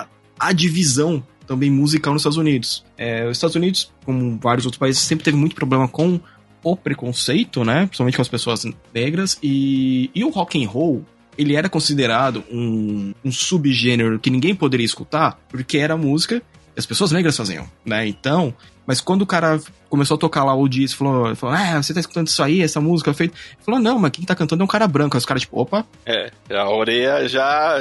a, 0.41 0.49
a 0.49 0.53
divisão 0.53 1.25
também 1.47 1.71
musical 1.71 2.13
nos 2.13 2.23
Estados 2.23 2.39
Unidos. 2.39 2.85
É, 2.97 3.25
os 3.29 3.37
Estados 3.37 3.55
Unidos, 3.55 3.93
como 4.05 4.37
vários 4.43 4.67
outros 4.67 4.81
países, 4.81 5.01
sempre 5.01 5.25
teve 5.25 5.37
muito 5.37 5.55
problema 5.55 5.87
com 5.87 6.21
o 6.65 6.77
preconceito, 6.77 7.65
né, 7.65 7.87
principalmente 7.87 8.17
com 8.17 8.23
as 8.23 8.29
pessoas 8.29 8.67
negras, 8.93 9.39
e, 9.41 10.11
e 10.13 10.25
o 10.25 10.29
rock 10.29 10.63
and 10.63 10.69
roll, 10.69 11.07
ele 11.39 11.55
era 11.55 11.69
considerado 11.69 12.45
um, 12.51 13.15
um 13.25 13.31
subgênero 13.33 14.19
que 14.19 14.29
ninguém 14.31 14.55
poderia 14.55 14.85
escutar, 14.85 15.39
porque 15.49 15.79
era 15.79 15.97
música 15.97 16.41
que 16.75 16.79
as 16.79 16.85
pessoas 16.85 17.13
negras 17.13 17.37
faziam, 17.37 17.67
né? 17.85 18.07
Então, 18.07 18.53
mas 18.87 19.01
quando 19.01 19.23
o 19.23 19.27
cara 19.27 19.61
começou 19.89 20.17
a 20.17 20.19
tocar 20.19 20.45
lá 20.45 20.55
o 20.55 20.69
disco, 20.69 20.99
falou, 21.05 21.35
falou 21.37 21.55
ah, 21.57 21.83
você 21.83 21.95
tá 21.95 22.01
escutando 22.01 22.27
isso 22.27 22.43
aí, 22.43 22.61
essa 22.63 22.81
música 22.81 23.13
feita? 23.15 23.35
Ele 23.35 23.65
falou, 23.65 23.81
não, 23.81 23.99
mas 23.99 24.11
quem 24.11 24.25
tá 24.25 24.35
cantando 24.35 24.63
é 24.63 24.65
um 24.65 24.69
cara 24.69 24.87
branco. 24.89 25.17
Aí 25.17 25.19
os 25.19 25.27
caras, 25.27 25.43
tipo, 25.43 25.61
opa, 25.61 25.87
É, 26.07 26.31
a 26.55 26.69
orelha 26.71 27.29
já. 27.29 27.79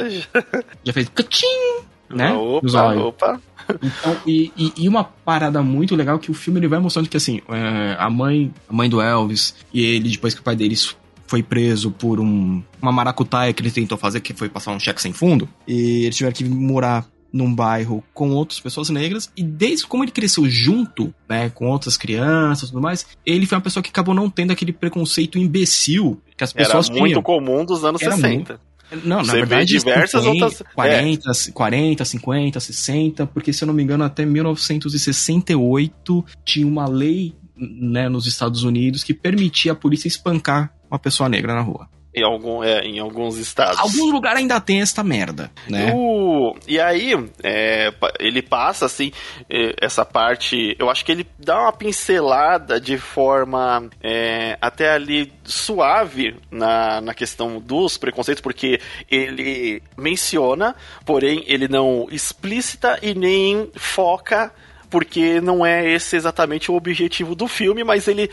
já 0.84 0.94
fez 0.94 1.10
cachim, 1.10 1.82
né? 2.10 2.32
Nos 2.62 2.74
Opa, 2.76 2.96
opa. 2.96 3.42
Então, 3.84 4.16
e, 4.26 4.52
e- 4.58 4.74
e 4.78 4.88
uma 4.88 5.04
parada 5.04 5.62
muito 5.62 5.94
legal 5.94 6.18
que 6.20 6.32
o 6.32 6.34
filme 6.34 6.58
ele 6.60 6.70
vai 6.70 6.80
mostrando 6.80 7.10
que 7.10 7.18
assim, 7.18 7.42
é, 7.50 7.96
a 8.00 8.10
mãe, 8.10 8.54
a 8.70 8.74
mãe 8.74 8.90
do 8.90 9.02
Elvis 9.02 9.56
e 9.74 9.84
ele 9.84 10.10
depois 10.10 10.34
que 10.34 10.40
o 10.40 10.44
pai 10.44 10.56
deles 10.56 10.96
foi 11.28 11.44
preso 11.44 11.92
por 11.92 12.20
um, 12.20 12.64
uma 12.82 12.92
maracutaia 12.92 13.54
que 13.54 13.62
ele 13.62 13.72
tentou 13.72 13.98
fazer, 13.98 14.22
que 14.22 14.34
foi 14.34 14.50
passar 14.50 14.72
um 14.72 14.80
cheque 14.80 15.02
sem 15.02 15.14
fundo, 15.14 15.48
e 15.68 16.06
eles 16.06 16.16
tiveram 16.16 16.34
que 16.36 16.44
morar 16.46 17.06
num 17.34 17.54
bairro 17.54 18.02
com 18.14 18.32
outras 18.32 18.60
pessoas 18.60 18.90
negras, 18.90 19.30
e 19.36 19.44
desde 19.44 19.86
como 19.86 20.04
ele 20.04 20.12
cresceu 20.12 20.50
junto, 20.50 21.14
né, 21.30 21.50
com 21.50 21.68
outras 21.68 21.98
crianças 21.98 22.70
e 22.70 22.72
tudo 22.72 22.82
mais, 22.82 23.06
ele 23.26 23.46
foi 23.46 23.58
uma 23.58 23.62
pessoa 23.62 23.84
que 23.84 23.90
acabou 23.90 24.16
não 24.16 24.30
tendo 24.30 24.52
aquele 24.52 24.72
preconceito 24.72 25.38
imbecil 25.38 26.22
que 26.38 26.44
as 26.44 26.56
Era 26.56 26.66
pessoas 26.66 26.90
muito 26.90 27.08
tinham. 27.08 27.22
comum 27.22 27.66
dos 27.66 27.84
anos 27.84 28.02
Era 28.02 28.16
60. 28.16 28.60
Não, 29.04 29.18
na 29.18 29.24
Você 29.26 29.32
vê 29.34 29.38
verdade, 29.40 29.66
diversas 29.68 30.24
50, 30.24 30.46
outras- 30.46 30.64
40, 30.74 31.32
40, 31.54 32.06
50, 32.06 32.60
60, 32.62 33.28
porque 33.28 33.52
se 33.52 33.62
eu 33.62 33.68
não 33.68 33.74
me 33.74 33.84
engano, 33.84 34.06
até 34.06 34.26
1968 34.26 36.26
tinha 36.46 36.66
uma 36.66 36.88
lei 36.88 37.36
né, 37.58 38.08
nos 38.08 38.28
Estados 38.28 38.64
Unidos 38.64 39.04
que 39.04 39.14
permitia 39.14 39.72
a 39.72 39.76
polícia 39.76 40.08
espancar 40.08 40.72
uma 40.90 41.00
pessoa 41.00 41.28
negra 41.30 41.54
na 41.54 41.62
rua. 41.62 41.88
Em, 42.16 42.24
algum, 42.24 42.64
é, 42.64 42.80
em 42.80 42.98
alguns 42.98 43.38
estados. 43.38 43.78
Algum 43.80 44.10
lugar 44.12 44.36
ainda 44.36 44.60
tem 44.60 44.82
esta 44.82 45.04
merda, 45.04 45.52
né? 45.70 45.92
O- 45.94 46.56
e 46.68 46.80
aí, 46.80 47.14
é, 47.44 47.94
ele 48.20 48.42
passa 48.42 48.88
assim, 48.88 49.12
é, 49.48 49.76
essa 49.80 50.04
parte. 50.04 50.76
Eu 50.80 50.90
acho 50.90 51.06
que 51.06 51.12
ele 51.12 51.28
dá 51.38 51.62
uma 51.62 51.72
pincelada 51.74 52.82
de 52.82 52.98
forma 52.98 53.88
é, 54.02 54.58
até 54.60 54.90
ali 54.94 55.32
suave 55.44 56.36
na, 56.50 57.02
na 57.02 57.14
questão 57.14 57.60
dos 57.60 58.00
preconceitos, 58.00 58.42
porque 58.42 58.82
ele 59.12 59.84
menciona, 59.96 60.76
porém 61.06 61.44
ele 61.46 61.68
não 61.68 62.08
explícita 62.10 62.98
e 63.04 63.14
nem 63.14 63.70
foca. 63.76 64.52
Porque 64.90 65.42
não 65.42 65.66
é 65.66 65.90
esse 65.90 66.16
exatamente 66.16 66.72
o 66.72 66.76
objetivo 66.76 67.36
do 67.36 67.48
filme, 67.48 67.84
mas 67.84 68.08
ele, 68.08 68.30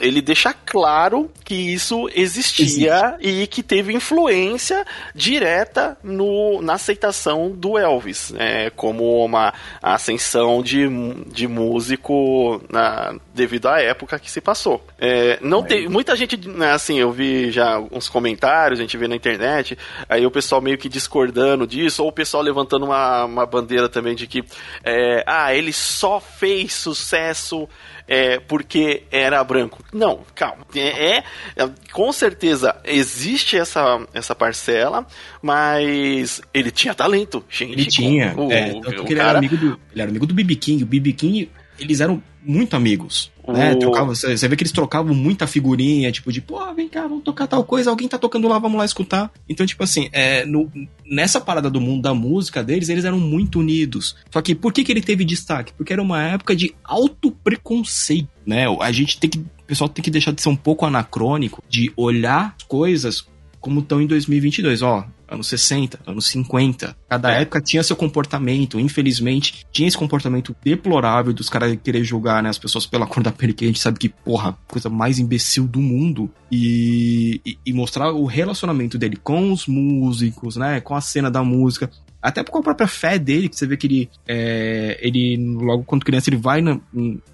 ele 0.00 0.20
deixa 0.20 0.52
claro 0.52 1.30
que 1.44 1.54
isso 1.54 2.08
existia 2.14 3.16
e 3.20 3.46
que 3.46 3.62
teve 3.62 3.92
influência 3.92 4.84
direta 5.14 5.96
no, 6.02 6.60
na 6.62 6.74
aceitação 6.74 7.50
do 7.50 7.78
Elvis, 7.78 8.32
é, 8.36 8.70
como 8.70 9.24
uma 9.24 9.54
ascensão 9.80 10.62
de, 10.62 10.88
de 11.26 11.46
músico 11.46 12.60
na, 12.70 13.14
devido 13.34 13.66
à 13.66 13.80
época 13.80 14.18
que 14.18 14.30
se 14.30 14.40
passou. 14.40 14.86
É, 14.98 15.38
não 15.42 15.62
tem, 15.62 15.88
muita 15.88 16.14
gente, 16.14 16.36
né, 16.48 16.70
assim, 16.72 16.98
eu 16.98 17.10
vi 17.10 17.50
já 17.50 17.78
uns 17.90 18.08
comentários, 18.08 18.78
a 18.78 18.82
gente 18.82 18.96
vê 18.96 19.08
na 19.08 19.16
internet, 19.16 19.76
aí 20.08 20.24
o 20.24 20.30
pessoal 20.30 20.60
meio 20.60 20.78
que 20.78 20.88
discordando 20.88 21.66
disso, 21.66 22.02
ou 22.02 22.08
o 22.08 22.12
pessoal 22.12 22.42
levantando 22.42 22.84
uma, 22.86 23.24
uma 23.24 23.44
bandeira 23.44 23.88
também 23.88 24.14
de 24.14 24.26
que, 24.26 24.44
é, 24.84 25.24
ah, 25.26 25.52
ele 25.54 25.72
só 25.72 26.20
fez 26.20 26.72
sucesso 26.74 27.68
é, 28.06 28.38
porque 28.38 29.02
era 29.10 29.42
branco. 29.42 29.82
Não, 29.92 30.20
calma. 30.34 30.66
É, 30.74 31.16
é- 31.16 31.24
é- 31.56 31.70
com 31.90 32.12
certeza 32.12 32.76
existe 32.84 33.56
essa, 33.56 34.06
essa 34.12 34.34
parcela, 34.34 35.06
mas 35.42 36.40
ele 36.52 36.70
tinha 36.70 36.94
talento, 36.94 37.42
gente. 37.48 37.72
Ele 37.72 37.86
tinha. 37.86 38.34
O, 38.36 38.52
é, 38.52 38.72
o- 38.72 38.86
ele, 39.08 39.14
era 39.14 39.24
cara- 39.24 39.38
amigo 39.38 39.56
do, 39.56 39.80
ele 39.92 40.02
era 40.02 40.10
amigo 40.10 40.26
do 40.26 40.34
BB 40.34 40.56
King. 40.56 40.82
O 40.84 40.86
BB 40.86 41.12
King, 41.14 41.50
eles 41.78 42.00
eram 42.00 42.22
muito 42.44 42.76
amigos. 42.76 43.32
Né? 43.46 43.74
Trocava- 43.74 44.14
Você 44.14 44.36
você 44.36 44.48
vê 44.48 44.56
que 44.56 44.62
eles 44.62 44.72
trocavam 44.72 45.14
muita 45.14 45.46
figurinha, 45.46 46.10
tipo 46.10 46.32
de, 46.32 46.40
pô, 46.40 46.72
vem 46.74 46.88
cá, 46.88 47.02
vamos 47.02 47.22
tocar 47.24 47.46
tal 47.46 47.62
coisa, 47.62 47.90
alguém 47.90 48.08
tá 48.08 48.16
tocando 48.18 48.48
lá, 48.48 48.58
vamos 48.58 48.78
lá 48.78 48.84
escutar. 48.84 49.30
Então, 49.48 49.66
tipo 49.66 49.82
assim, 49.84 50.08
é, 50.12 50.46
no- 50.46 50.70
nessa 51.04 51.40
parada 51.40 51.68
do 51.68 51.80
mundo 51.80 52.02
da 52.02 52.14
música 52.14 52.62
deles, 52.64 52.88
eles 52.88 53.04
eram 53.04 53.20
muito 53.20 53.58
unidos. 53.60 54.16
Só 54.30 54.40
que 54.40 54.54
por 54.54 54.72
que, 54.72 54.82
que 54.82 54.90
ele 54.92 55.02
teve 55.02 55.24
destaque? 55.24 55.72
Porque 55.76 55.92
era 55.92 56.00
uma 56.00 56.22
época 56.22 56.56
de 56.56 56.74
alto 56.82 57.30
preconceito, 57.30 58.28
né? 58.46 58.64
A 58.80 58.92
gente 58.92 59.18
tem 59.18 59.28
que. 59.30 59.38
O 59.38 59.66
pessoal 59.66 59.88
tem 59.88 60.02
que 60.02 60.10
deixar 60.10 60.30
de 60.32 60.42
ser 60.42 60.50
um 60.50 60.56
pouco 60.56 60.84
anacrônico, 60.84 61.62
de 61.68 61.90
olhar 61.96 62.54
as 62.58 62.62
coisas 62.64 63.26
como 63.64 63.80
estão 63.80 63.98
em 63.98 64.06
2022. 64.06 64.82
Ó, 64.82 65.06
anos 65.26 65.46
60, 65.48 65.98
anos 66.06 66.26
50. 66.26 66.94
Cada 67.08 67.32
É. 67.32 67.40
época 67.40 67.62
tinha 67.62 67.82
seu 67.82 67.96
comportamento. 67.96 68.78
Infelizmente, 68.78 69.64
tinha 69.72 69.88
esse 69.88 69.96
comportamento 69.96 70.54
deplorável 70.62 71.32
dos 71.32 71.48
caras 71.48 71.74
querer 71.82 72.04
julgar 72.04 72.42
né, 72.42 72.50
as 72.50 72.58
pessoas 72.58 72.84
pela 72.84 73.06
cor 73.06 73.22
da 73.22 73.32
pele, 73.32 73.54
que 73.54 73.64
a 73.64 73.66
gente 73.66 73.80
sabe 73.80 73.98
que, 73.98 74.10
porra, 74.10 74.52
coisa 74.68 74.90
mais 74.90 75.18
imbecil 75.18 75.66
do 75.66 75.80
mundo. 75.80 76.30
E, 76.52 77.40
e, 77.44 77.56
e 77.64 77.72
mostrar 77.72 78.12
o 78.12 78.26
relacionamento 78.26 78.98
dele 78.98 79.16
com 79.16 79.50
os 79.50 79.66
músicos, 79.66 80.56
né? 80.56 80.82
Com 80.82 80.94
a 80.94 81.00
cena 81.00 81.30
da 81.30 81.42
música. 81.42 81.90
Até 82.20 82.44
com 82.44 82.58
a 82.58 82.62
própria 82.62 82.86
fé 82.86 83.18
dele, 83.18 83.48
que 83.48 83.56
você 83.56 83.66
vê 83.66 83.78
que 83.78 83.86
ele, 83.86 84.10
é, 84.28 84.98
ele 85.00 85.38
logo 85.56 85.84
quando 85.84 86.04
criança, 86.04 86.28
ele 86.28 86.36
vai 86.36 86.60
na, 86.60 86.78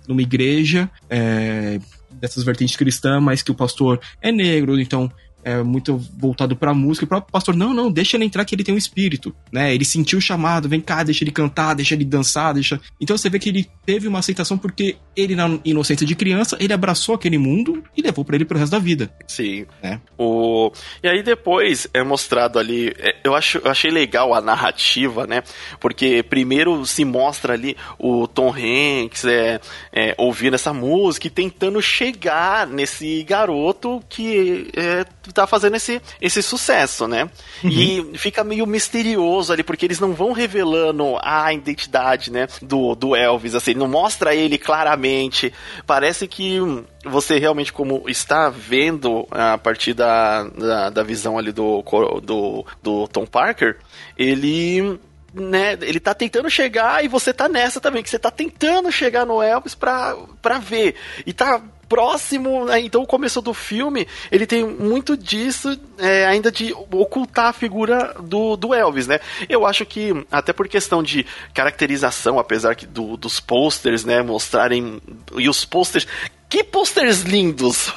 numa 0.07 0.23
igreja 0.23 0.89
é, 1.09 1.81
dessas 2.21 2.45
vertentes 2.45 2.77
cristãs, 2.77 3.21
mas 3.23 3.43
que 3.43 3.51
o 3.51 3.55
pastor 3.55 4.01
é 4.23 4.31
negro, 4.31 4.79
então 4.81 5.11
é 5.45 5.63
muito 5.63 5.97
voltado 6.17 6.55
pra 6.57 6.75
música. 6.75 7.05
E 7.05 7.07
o 7.07 7.09
próprio 7.09 7.33
pastor, 7.33 7.57
não, 7.57 7.73
não, 7.73 7.91
deixa 7.91 8.17
ele 8.17 8.25
entrar 8.25 8.45
que 8.45 8.55
ele 8.55 8.65
tem 8.65 8.75
um 8.75 8.79
espírito, 8.79 9.35
né? 9.53 9.75
Ele 9.75 9.85
sentiu 9.85 10.19
o 10.19 10.23
chamado, 10.23 10.69
vem 10.69 10.81
cá, 10.81 11.03
deixa 11.03 11.25
ele 11.25 11.31
cantar, 11.31 11.75
deixa 11.75 11.95
ele 11.95 12.05
dançar, 12.05 12.55
deixa. 12.55 12.81
Então 13.01 13.17
você 13.17 13.29
vê 13.29 13.39
que 13.39 13.49
ele 13.49 13.69
teve 13.85 14.09
uma 14.09 14.19
aceitação 14.19 14.59
porque 14.59 14.97
ele, 15.17 15.35
na 15.35 15.59
inocência 15.65 16.07
de 16.07 16.15
criança, 16.15 16.57
ele 16.61 16.73
abraçou 16.73 17.15
aquele 17.15 17.39
mundo 17.39 17.83
e 17.97 18.03
levou 18.03 18.25
pra 18.25 18.37
ele 18.37 18.45
pro 18.45 18.59
resto 18.59 18.73
da 18.73 18.79
vida. 18.79 19.11
Sim. 19.27 19.67
É. 19.83 19.99
O... 20.19 20.73
E 21.03 21.09
aí 21.09 21.23
depois 21.23 21.87
é 21.93 22.03
mostrado 22.03 22.59
ali. 22.59 22.93
é, 22.99 23.17
Eu, 23.25 23.35
acho, 23.35 23.59
eu 23.59 23.71
achei 23.71 23.91
legal 23.91 24.35
a 24.35 24.41
narrativa, 24.41 25.27
né? 25.27 25.43
Porque 25.79 26.23
primeiro 26.23 26.85
se 26.87 27.05
mostra 27.05 27.55
ali 27.55 27.77
o 27.99 28.27
Tom 28.27 28.53
Hanks 28.53 29.25
é, 29.25 29.61
é, 29.93 30.15
ouvindo 30.19 30.55
essa 30.55 30.73
música 30.73 31.27
e 31.27 31.31
tentando 31.31 31.81
chegar 31.81 32.67
nesse 32.67 33.23
garoto 33.25 34.03
que 34.09 34.69
é, 34.77 35.05
tá 35.33 35.47
fazendo 35.47 35.77
esse, 35.77 36.01
esse 36.21 36.43
sucesso, 36.43 37.07
né? 37.07 37.31
E 37.65 38.13
fica 38.15 38.43
meio 38.43 38.67
misterioso 38.67 39.53
ali, 39.53 39.63
porque 39.63 39.85
eles 39.85 40.01
não 40.01 40.13
vão 40.13 40.33
revelando 40.33 41.17
a 41.23 41.53
identidade, 41.53 42.31
né? 42.31 42.47
Do, 42.63 42.95
do 42.95 43.15
Elvis, 43.15 43.55
assim, 43.55 43.75
não 43.75 43.89
mostra 43.89 44.35
ele 44.35 44.59
claramente. 44.59 45.53
Parece 45.87 46.27
que 46.27 46.59
você 47.05 47.39
realmente, 47.39 47.73
como 47.73 48.05
está 48.09 48.49
vendo 48.51 49.27
a 49.31 49.57
partir 49.57 49.95
da, 49.95 50.45
da, 50.45 50.91
da 50.91 51.03
visão 51.03 51.39
ali 51.39 51.53
do, 51.53 51.83
do, 52.23 52.67
do 52.83 53.09
Tom 53.09 53.27
Parker, 53.27 53.79
ele. 54.17 54.99
Né, 55.33 55.79
ele 55.83 56.01
tá 56.01 56.13
tentando 56.13 56.51
chegar 56.51 57.05
e 57.05 57.09
você 57.09 57.33
tá 57.33 57.49
nessa 57.49 57.81
também, 57.81 58.03
que 58.03 58.11
você 58.11 58.19
tá 58.19 58.33
tentando 58.33 58.91
chegar 58.91 59.25
no 59.25 59.41
Elvis 59.41 59.77
pra, 59.77 60.17
pra 60.43 60.59
ver. 60.59 60.97
E 61.25 61.33
tá 61.33 61.63
próximo, 61.91 62.67
né, 62.67 62.81
então 62.81 63.03
o 63.03 63.07
começo 63.07 63.43
do 63.43 63.53
filme, 63.53 64.07
ele 64.31 64.47
tem 64.47 64.65
muito 64.65 65.17
disso, 65.17 65.77
é, 65.99 66.25
ainda 66.25 66.53
de 66.53 66.73
ocultar 66.73 67.47
a 67.47 67.53
figura 67.53 68.15
do, 68.23 68.57
do 68.57 68.73
Elvis, 68.73 69.09
né? 69.09 69.19
Eu 69.49 69.67
acho 69.67 69.85
que, 69.85 70.25
até 70.31 70.53
por 70.53 70.69
questão 70.69 71.03
de 71.03 71.27
caracterização, 71.53 72.39
apesar 72.39 72.77
que 72.77 72.87
do, 72.87 73.17
dos 73.17 73.41
posters, 73.41 74.05
né, 74.05 74.23
mostrarem, 74.23 75.03
e 75.37 75.49
os 75.49 75.65
posters, 75.65 76.07
que 76.51 76.63
posters 76.65 77.23
lindos! 77.23 77.93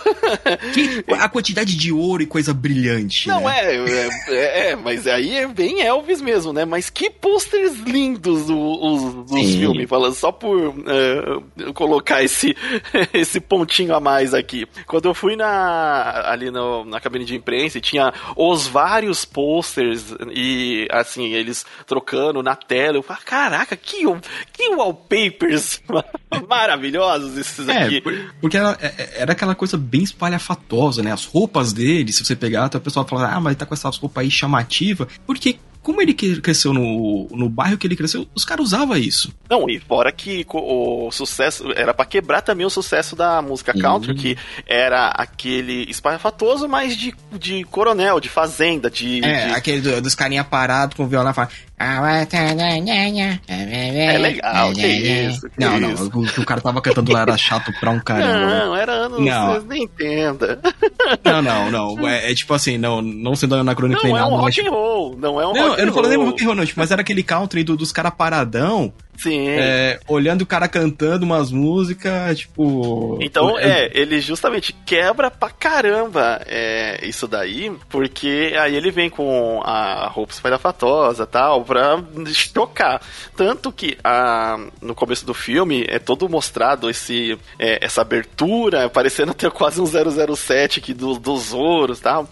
Que 0.74 1.04
a 1.14 1.28
quantidade 1.28 1.76
de 1.76 1.92
ouro 1.92 2.22
e 2.24 2.26
coisa 2.26 2.54
brilhante. 2.54 3.28
Não, 3.28 3.42
né? 3.42 3.60
é, 3.60 3.76
é, 3.76 4.10
é, 4.30 4.70
é, 4.72 4.76
mas 4.76 5.08
aí 5.08 5.36
é 5.36 5.48
bem 5.48 5.82
Elvis 5.82 6.22
mesmo, 6.22 6.54
né? 6.54 6.64
Mas 6.64 6.90
que 6.90 7.10
posters 7.10 7.80
lindos 7.80 8.44
os, 8.50 9.14
dos 9.26 9.30
Sim. 9.46 9.60
filmes, 9.60 9.90
falando 9.90 10.14
só 10.14 10.32
por 10.32 10.74
é, 10.88 11.72
colocar 11.74 12.24
esse, 12.24 12.56
esse 13.14 13.40
pontinho 13.40 13.96
a 13.96 14.00
mais 14.00 14.34
aqui. 14.34 14.68
Quando 14.86 15.06
eu 15.10 15.14
fui 15.16 15.36
na, 15.36 16.30
ali 16.32 16.52
no- 16.52 16.86
na 16.86 17.00
cabine 17.02 17.26
de 17.26 17.36
imprensa 17.36 17.80
e 17.80 17.82
tinha 17.82 18.14
os 18.38 18.68
vários 18.68 19.26
posters 19.26 20.14
e 20.32 20.88
assim, 20.92 21.34
eles 21.34 21.66
trocando 21.88 22.44
na 22.44 22.56
tela, 22.56 22.98
eu 22.98 23.04
falei, 23.04 23.24
caraca, 23.26 23.76
que, 23.76 24.04
que 24.54 24.70
wallpapers 24.76 25.82
maravilhosos 26.48 27.38
esses 27.38 27.68
É, 27.68 27.84
aqui. 27.84 28.02
por- 28.02 28.14
porque 28.44 28.58
era, 28.58 28.78
é- 28.82 29.22
era 29.22 29.32
aquela 29.32 29.56
coisa 29.56 29.78
bem 29.78 30.04
espalhafatosa, 30.04 31.02
né? 31.02 31.14
As 31.14 31.24
roupas 31.24 31.72
dele, 31.72 32.12
se 32.12 32.26
você 32.26 32.36
pegar, 32.36 32.66
até 32.66 32.78
o 32.78 32.82
pessoal 32.82 33.08
fala, 33.08 33.30
ah, 33.32 33.40
mas 33.40 33.52
ele 33.52 33.56
tá 33.60 33.66
com 33.66 33.74
essas 33.74 33.96
roupas 33.96 34.22
aí 34.22 34.30
chamativa. 34.30 35.08
Porque, 35.26 35.56
como 35.82 36.02
ele 36.02 36.14
cresceu 36.14 36.74
no, 36.74 37.28
no 37.32 37.48
bairro 37.48 37.78
que 37.78 37.88
ele 37.88 37.96
cresceu, 37.96 38.28
os 38.36 38.44
caras 38.44 38.66
usavam 38.66 38.98
isso. 38.98 39.34
Não, 39.50 39.70
e 39.70 39.80
fora 39.80 40.12
que 40.12 40.46
o 40.50 41.10
sucesso 41.12 41.72
era 41.74 41.94
pra 41.94 42.06
quebrar 42.06 42.42
também 42.42 42.66
o 42.66 42.70
sucesso 42.70 43.16
da 43.16 43.42
música 43.42 43.74
country, 43.74 44.14
que 44.16 44.38
era 44.68 45.08
aquele 45.08 45.90
espalhafatoso, 45.90 46.68
mas 46.68 46.98
de, 46.98 47.14
de 47.40 47.64
coronel, 47.66 48.20
de 48.20 48.28
fazenda, 48.30 48.90
de. 48.92 49.24
É, 49.24 49.48
de- 49.48 49.54
aquele 49.54 49.82
do- 49.82 50.02
dos 50.02 50.16
carinha 50.16 50.44
parados 50.44 50.98
com 50.98 51.04
o 51.04 51.08
violão 51.08 51.34
falando. 51.34 51.52
É 53.48 54.18
legal, 54.18 54.74
que 54.74 54.86
isso, 54.88 55.50
que 55.50 55.60
não, 55.60 55.80
não, 55.80 55.94
isso. 55.94 56.06
o 56.14 56.26
que 56.26 56.40
o 56.42 56.46
cara 56.46 56.62
tava 56.62 56.82
cantando 56.82 57.12
lá 57.12 57.22
era 57.22 57.38
chato 57.38 57.72
pra 57.80 57.92
um 57.92 58.00
caramba. 58.00 58.46
né? 58.48 58.60
Não, 58.66 58.76
era 58.76 58.92
anos, 58.94 59.20
Não. 59.20 59.48
vocês 59.52 59.66
nem 59.66 59.84
entendam. 59.84 60.58
Não, 61.24 61.42
não, 61.42 61.72
não. 61.72 62.08
É, 62.08 62.32
é 62.32 62.36
tipo 62.36 62.54
assim, 62.54 62.78
não, 62.78 63.02
não 63.02 63.36
sendo 63.36 63.56
anacrônico 63.56 64.02
Não 64.02 64.10
nem 64.10 64.18
é 64.18 64.22
nada. 64.22 64.34
um 64.34 64.42
mas, 64.42 64.56
rock 64.56 64.68
and 64.68 64.72
roll, 64.72 65.18
não 65.18 65.42
é 65.42 65.48
um 65.48 65.54
Não, 65.54 65.68
rock 65.70 65.80
eu 65.80 65.86
não 65.88 65.94
falei 65.94 66.10
nem 66.18 66.26
rock 66.26 66.44
and 66.44 66.46
roll, 66.48 66.56
não, 66.56 66.66
tipo, 66.66 66.80
mas 66.80 66.92
era 66.92 67.02
aquele 67.02 67.24
country 67.24 67.64
do- 67.64 67.76
dos 67.78 67.92
caras 67.92 68.14
paradão, 68.18 68.94
Sim. 69.18 69.48
É, 69.48 70.00
olhando 70.08 70.42
o 70.42 70.46
cara 70.46 70.68
cantando 70.68 71.26
umas 71.26 71.52
músicas, 71.52 72.40
tipo. 72.40 73.18
Então, 73.22 73.58
é, 73.58 73.90
ele 73.94 74.20
justamente 74.20 74.74
quebra 74.86 75.30
pra 75.30 75.50
caramba 75.50 76.42
é, 76.46 77.00
isso 77.08 77.28
daí, 77.28 77.72
porque 77.90 78.54
aí 78.60 78.76
ele 78.76 78.92
vem 78.92 79.10
com 79.10 79.62
a 79.64 80.08
roupa 80.08 80.34
espalhafatosa 80.34 81.26
tal, 81.26 81.64
pra 81.64 82.04
chocar. 82.34 83.02
Tanto 83.36 83.72
que 83.72 83.98
a, 84.04 84.58
no 84.82 84.96
começo 84.96 85.26
do 85.26 85.34
filme 85.34 85.86
é 85.88 86.00
todo 86.00 86.28
mostrado 86.28 86.90
esse, 86.90 87.38
é, 87.60 87.86
essa 87.86 88.02
abertura, 88.02 88.90
parecendo 88.90 89.34
ter 89.34 89.52
quase 89.52 89.80
um 89.80 89.86
007 89.86 90.80
aqui 90.80 90.94
do, 90.94 91.18
dos 91.20 91.54
ouros 91.54 92.00
tal. 92.00 92.28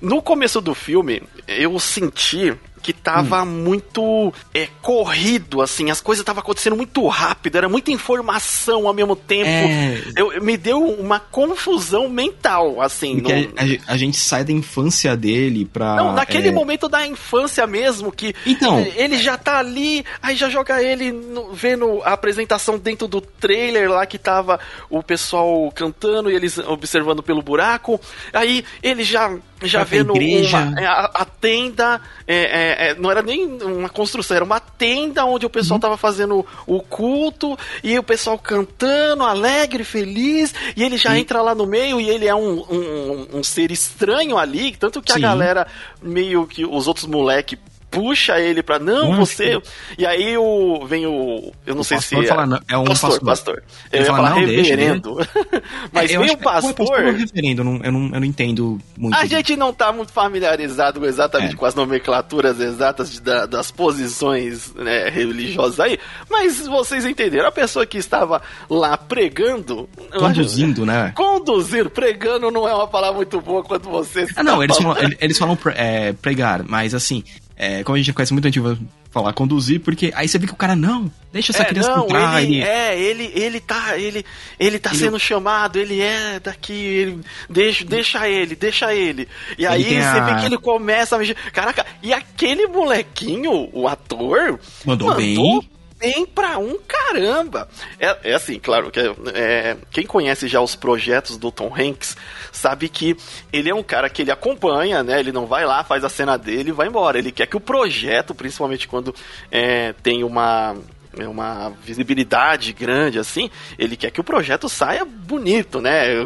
No 0.00 0.20
começo 0.20 0.60
do 0.60 0.74
filme, 0.74 1.22
eu 1.48 1.78
senti 1.78 2.54
que 2.86 2.92
tava 2.92 3.42
hum. 3.42 3.46
muito 3.46 4.32
é, 4.54 4.68
corrido, 4.80 5.60
assim, 5.60 5.90
as 5.90 6.00
coisas 6.00 6.22
estavam 6.22 6.40
acontecendo 6.40 6.76
muito 6.76 7.04
rápido, 7.08 7.56
era 7.56 7.68
muita 7.68 7.90
informação 7.90 8.86
ao 8.86 8.94
mesmo 8.94 9.16
tempo. 9.16 9.48
É... 9.48 10.04
Eu, 10.14 10.40
me 10.40 10.56
deu 10.56 10.80
uma 10.84 11.18
confusão 11.18 12.08
mental, 12.08 12.80
assim. 12.80 13.16
No... 13.16 13.28
A, 13.28 13.94
a, 13.94 13.96
gente 13.96 14.18
sai 14.18 14.44
da 14.44 14.52
infância 14.52 15.16
dele 15.16 15.64
pra. 15.64 15.96
Não, 15.96 16.12
naquele 16.12 16.46
é... 16.46 16.52
momento 16.52 16.88
da 16.88 17.04
infância 17.04 17.66
mesmo, 17.66 18.12
que 18.12 18.32
então... 18.46 18.78
ele 18.94 19.18
já 19.18 19.36
tá 19.36 19.58
ali, 19.58 20.04
aí 20.22 20.36
já 20.36 20.48
joga 20.48 20.80
ele 20.80 21.10
no, 21.10 21.52
vendo 21.52 22.00
a 22.04 22.12
apresentação 22.12 22.78
dentro 22.78 23.08
do 23.08 23.20
trailer 23.20 23.90
lá 23.90 24.06
que 24.06 24.16
tava 24.16 24.60
o 24.88 25.02
pessoal 25.02 25.72
cantando 25.74 26.30
e 26.30 26.36
eles 26.36 26.56
observando 26.58 27.20
pelo 27.20 27.42
buraco. 27.42 28.00
Aí 28.32 28.64
ele 28.80 29.02
já 29.02 29.36
já 29.62 29.84
vendo 29.84 30.12
uma, 30.12 30.80
é, 30.80 30.86
a, 30.86 31.10
a, 31.14 31.24
tenda, 31.24 32.00
é, 32.26 32.36
é, 32.36 32.90
é, 32.90 32.94
não 32.94 33.10
era 33.10 33.22
nem 33.22 33.46
uma 33.62 33.88
construção, 33.88 34.36
era 34.36 34.44
uma 34.44 34.60
tenda 34.60 35.24
onde 35.24 35.46
o 35.46 35.50
pessoal 35.50 35.76
uhum. 35.76 35.80
tava 35.80 35.96
fazendo 35.96 36.44
o 36.66 36.80
culto 36.80 37.58
e 37.82 37.98
o 37.98 38.02
pessoal 38.02 38.38
cantando, 38.38 39.22
alegre, 39.22 39.84
feliz, 39.84 40.54
e 40.76 40.82
ele 40.82 40.98
já 40.98 41.18
entra 41.18 41.40
lá 41.40 41.54
no 41.54 41.66
meio 41.66 42.00
e 42.00 42.08
ele 42.08 42.26
é 42.26 42.34
um, 42.34 42.64
um, 42.70 43.28
um 43.34 43.42
ser 43.42 43.70
estranho 43.70 44.36
ali, 44.36 44.76
tanto 44.76 45.00
que 45.00 45.12
Sim. 45.12 45.18
a 45.18 45.22
galera 45.22 45.66
meio 46.02 46.46
que 46.46 46.64
os 46.66 46.86
outros 46.86 47.06
moleque 47.06 47.58
puxa 47.90 48.38
ele 48.38 48.62
pra. 48.62 48.78
Não, 48.78 49.16
você. 49.16 49.60
E 49.98 50.06
aí 50.06 50.36
o, 50.36 50.84
vem 50.86 51.06
o. 51.06 51.52
Eu 51.64 51.74
não 51.74 51.82
o 51.82 51.84
sei 51.84 52.00
se. 52.00 52.16
É, 52.16 52.26
fala, 52.26 52.46
não, 52.46 52.60
é 52.68 52.76
um 52.76 52.84
pastor. 52.84 53.20
pastor. 53.20 53.24
pastor. 53.24 53.62
Eu 53.92 54.00
ia 54.00 54.06
falar 54.06 54.34
reverendo. 54.34 55.16
Mas 55.92 56.10
é, 56.10 56.18
vem 56.18 56.30
o 56.30 56.38
pastor. 56.38 56.70
É 56.70 56.74
pastor 56.74 57.04
reverendo, 57.14 57.60
eu 57.60 57.64
não, 57.64 57.84
eu, 57.84 57.92
não, 57.92 58.14
eu 58.14 58.20
não 58.20 58.24
entendo 58.24 58.78
muito. 58.96 59.16
A 59.16 59.26
gente 59.26 59.56
não 59.56 59.72
tá 59.72 59.92
muito 59.92 60.12
familiarizado 60.12 61.04
exatamente 61.06 61.54
é. 61.54 61.56
com 61.56 61.64
as 61.64 61.74
nomenclaturas 61.74 62.60
exatas 62.60 63.12
de, 63.12 63.20
da, 63.20 63.46
das 63.46 63.70
posições 63.70 64.74
né, 64.74 65.08
religiosas 65.08 65.80
aí. 65.80 65.98
Mas 66.30 66.66
vocês 66.66 67.04
entenderam. 67.04 67.46
A 67.46 67.52
pessoa 67.52 67.86
que 67.86 67.98
estava 67.98 68.42
lá 68.68 68.96
pregando. 68.96 69.88
Conduzindo, 70.18 70.84
né? 70.84 71.12
Conduzir, 71.14 71.88
pregando 71.90 72.50
não 72.50 72.68
é 72.68 72.74
uma 72.74 72.88
palavra 72.88 73.16
muito 73.16 73.40
boa 73.40 73.62
quando 73.62 73.88
você. 73.88 74.26
Ah, 74.36 74.42
não, 74.42 74.62
eles 74.62 74.76
falam, 74.76 74.96
eles 75.20 75.38
falam 75.38 75.58
é, 75.74 76.12
pregar, 76.12 76.62
mas 76.64 76.94
assim, 76.94 77.22
é, 77.56 77.82
como 77.82 77.96
a 77.96 77.98
gente 77.98 78.12
conhece 78.12 78.32
muito, 78.32 78.46
a 78.46 78.50
gente 78.50 78.60
vai 78.60 78.76
falar 79.10 79.32
conduzir, 79.32 79.80
porque 79.80 80.12
aí 80.14 80.28
você 80.28 80.38
vê 80.38 80.46
que 80.46 80.52
o 80.52 80.56
cara, 80.56 80.76
não, 80.76 81.10
deixa 81.32 81.52
essa 81.52 81.62
é, 81.62 81.66
criança 81.66 81.96
não, 81.96 82.04
entrar. 82.04 82.42
Ele, 82.42 82.56
ele... 82.56 82.62
É, 82.62 83.00
ele, 83.00 83.32
ele 83.34 83.60
tá, 83.60 83.98
ele, 83.98 84.26
ele 84.60 84.78
tá 84.78 84.90
ele... 84.90 84.98
sendo 84.98 85.18
chamado, 85.18 85.78
ele 85.78 86.00
é 86.00 86.38
daqui, 86.38 86.74
ele, 86.74 87.20
deixa, 87.48 87.84
deixa 87.84 88.28
ele, 88.28 88.54
deixa 88.54 88.94
ele. 88.94 89.26
E 89.56 89.66
aí 89.66 89.84
você 89.84 89.96
a... 89.96 90.24
vê 90.24 90.40
que 90.40 90.46
ele 90.46 90.58
começa 90.58 91.16
a 91.16 91.18
mexer. 91.18 91.34
Caraca, 91.50 91.86
e 92.02 92.12
aquele 92.12 92.66
molequinho, 92.66 93.70
o 93.72 93.88
ator, 93.88 94.60
mandou, 94.84 95.08
mandou 95.08 95.14
bem 95.14 95.66
bem 95.98 96.26
pra 96.26 96.58
um 96.58 96.78
caramba. 96.78 97.68
É, 97.98 98.30
é 98.30 98.34
assim, 98.34 98.58
claro, 98.58 98.90
que 98.90 99.00
é, 99.34 99.76
quem 99.90 100.06
conhece 100.06 100.48
já 100.48 100.60
os 100.60 100.76
projetos 100.76 101.36
do 101.36 101.50
Tom 101.50 101.72
Hanks 101.74 102.16
sabe 102.52 102.88
que 102.88 103.16
ele 103.52 103.70
é 103.70 103.74
um 103.74 103.82
cara 103.82 104.08
que 104.08 104.22
ele 104.22 104.30
acompanha, 104.30 105.02
né? 105.02 105.18
Ele 105.18 105.32
não 105.32 105.46
vai 105.46 105.64
lá, 105.64 105.82
faz 105.84 106.04
a 106.04 106.08
cena 106.08 106.36
dele 106.36 106.70
e 106.70 106.72
vai 106.72 106.88
embora. 106.88 107.18
Ele 107.18 107.32
quer 107.32 107.46
que 107.46 107.56
o 107.56 107.60
projeto, 107.60 108.34
principalmente 108.34 108.88
quando 108.88 109.14
é, 109.50 109.92
tem 110.02 110.22
uma 110.22 110.76
uma 111.24 111.72
visibilidade 111.82 112.72
grande 112.72 113.18
assim, 113.18 113.50
ele 113.78 113.96
quer 113.96 114.10
que 114.10 114.20
o 114.20 114.24
projeto 114.24 114.68
saia 114.68 115.04
bonito, 115.04 115.80
né? 115.80 116.20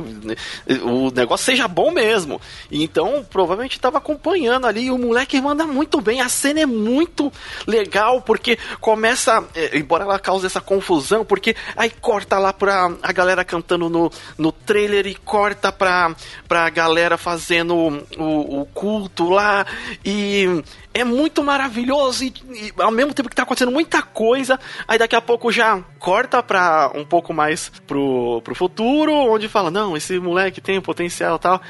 O 0.83 1.11
negócio 1.11 1.47
seja 1.47 1.69
bom 1.69 1.91
mesmo. 1.91 2.41
Então, 2.71 3.25
provavelmente 3.29 3.77
estava 3.77 3.99
acompanhando 3.99 4.67
ali 4.67 4.87
e 4.87 4.91
o 4.91 4.99
moleque 4.99 5.41
manda 5.41 5.67
muito 5.67 6.01
bem. 6.01 6.21
A 6.21 6.29
cena 6.29 6.61
é 6.61 6.67
muito 6.67 7.33
legal 7.67 8.21
porque 8.23 8.59
começa, 8.81 9.45
é, 9.55 9.79
embora 9.79 10.05
ela 10.05 10.19
cause 10.19 10.47
essa 10.47 10.61
confusão, 10.61 11.25
porque 11.25 11.55
aí 11.77 11.91
corta 11.91 12.39
lá 12.39 12.53
pra 12.53 12.91
a 13.03 13.13
galera 13.13 13.45
cantando 13.45 13.89
no, 13.89 14.11
no 14.37 14.53
trailer 14.53 15.07
e 15.07 15.15
corta 15.15 15.71
pra, 15.71 16.15
pra 16.49 16.69
galera 16.71 17.17
fazendo 17.17 17.75
o, 18.19 18.61
o 18.61 18.67
culto 18.67 19.29
lá 19.29 19.67
e 20.05 20.63
é 20.93 21.05
muito 21.05 21.43
maravilhoso 21.43 22.25
e, 22.25 22.35
e, 22.51 22.73
ao 22.79 22.91
mesmo 22.91 23.15
tempo 23.15 23.29
que 23.29 23.37
tá 23.37 23.45
acontecendo 23.45 23.71
muita 23.71 24.03
coisa, 24.03 24.59
aí 24.87 24.99
daqui 24.99 25.17
a 25.17 25.21
pouco 25.21 25.51
já 25.51 25.83
corta 25.99 26.43
pra 26.43 26.91
um 26.95 27.05
pouco 27.05 27.33
mais 27.33 27.69
pro, 27.87 28.41
pro 28.43 28.55
futuro, 28.55 29.13
onde 29.15 29.49
fala, 29.49 29.71
não, 29.71 29.97
esse 29.97 30.19
moleque 30.19 30.61
tem 30.61 30.81
potencial 30.81 31.37
e 31.37 31.39
tal. 31.39 31.61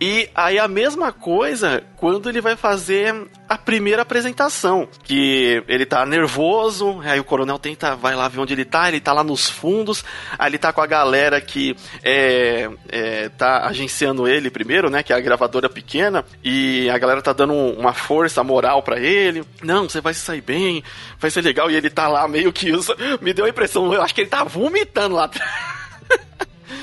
E 0.00 0.30
aí 0.34 0.58
a 0.58 0.68
mesma 0.68 1.12
coisa 1.12 1.82
quando 1.96 2.28
ele 2.28 2.40
vai 2.40 2.56
fazer 2.56 3.14
a 3.48 3.56
primeira 3.56 4.02
apresentação, 4.02 4.88
que 5.04 5.62
ele 5.68 5.86
tá 5.86 6.04
nervoso, 6.04 7.00
aí 7.02 7.20
o 7.20 7.24
coronel 7.24 7.58
tenta, 7.58 7.94
vai 7.94 8.14
lá 8.14 8.28
ver 8.28 8.40
onde 8.40 8.52
ele 8.52 8.64
tá, 8.64 8.88
ele 8.88 9.00
tá 9.00 9.12
lá 9.12 9.22
nos 9.22 9.48
fundos, 9.48 10.04
aí 10.38 10.50
ele 10.50 10.58
tá 10.58 10.72
com 10.72 10.80
a 10.80 10.86
galera 10.86 11.40
que 11.40 11.76
é, 12.02 12.68
é, 12.88 13.28
tá 13.30 13.66
agenciando 13.66 14.26
ele 14.26 14.50
primeiro, 14.50 14.90
né, 14.90 15.02
que 15.02 15.12
é 15.12 15.16
a 15.16 15.20
gravadora 15.20 15.68
pequena, 15.68 16.24
e 16.42 16.90
a 16.90 16.98
galera 16.98 17.22
tá 17.22 17.32
dando 17.32 17.54
uma 17.54 17.92
força 17.92 18.42
moral 18.42 18.82
para 18.82 18.98
ele, 18.98 19.44
não, 19.62 19.88
você 19.88 20.00
vai 20.00 20.14
sair 20.14 20.40
bem, 20.40 20.82
vai 21.18 21.30
ser 21.30 21.42
legal, 21.42 21.70
e 21.70 21.76
ele 21.76 21.90
tá 21.90 22.08
lá 22.08 22.26
meio 22.26 22.52
que 22.52 22.68
isso, 22.68 22.94
me 23.22 23.32
deu 23.32 23.44
a 23.44 23.48
impressão, 23.48 23.92
eu 23.92 24.02
acho 24.02 24.14
que 24.14 24.22
ele 24.22 24.30
tá 24.30 24.44
vomitando 24.44 25.14
lá 25.14 25.24
atrás. 25.24 25.50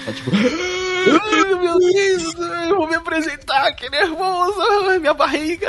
Tá 0.05 0.11
tipo... 0.13 0.82
Ai, 1.11 1.55
meu 1.55 1.79
Deus, 1.79 2.35
eu 2.69 2.77
vou 2.77 2.87
me 2.87 2.95
apresentar, 2.95 3.71
que 3.73 3.89
nervoso, 3.89 4.59
minha 4.99 5.13
barriga. 5.13 5.67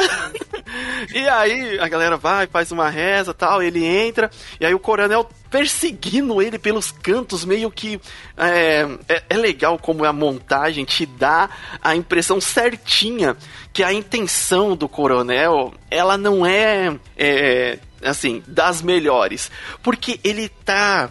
E 1.14 1.28
aí 1.28 1.78
a 1.78 1.88
galera 1.88 2.16
vai, 2.16 2.46
faz 2.46 2.72
uma 2.72 2.88
reza 2.88 3.34
tal, 3.34 3.62
ele 3.62 3.84
entra, 3.84 4.30
e 4.58 4.66
aí 4.66 4.74
o 4.74 4.78
coronel 4.78 5.28
perseguindo 5.50 6.42
ele 6.42 6.58
pelos 6.58 6.90
cantos, 6.90 7.44
meio 7.44 7.70
que 7.70 8.00
é, 8.36 8.88
é, 9.08 9.22
é, 9.30 9.36
legal 9.36 9.78
como 9.78 10.04
a 10.04 10.12
montagem 10.12 10.84
te 10.84 11.06
dá 11.06 11.48
a 11.80 11.94
impressão 11.94 12.40
certinha 12.40 13.36
que 13.72 13.82
a 13.84 13.92
intenção 13.92 14.74
do 14.74 14.88
coronel 14.88 15.72
ela 15.88 16.18
não 16.18 16.44
é, 16.44 16.98
é 17.16 17.78
assim 18.02 18.42
das 18.48 18.82
melhores, 18.82 19.50
porque 19.80 20.18
ele 20.24 20.48
tá 20.48 21.10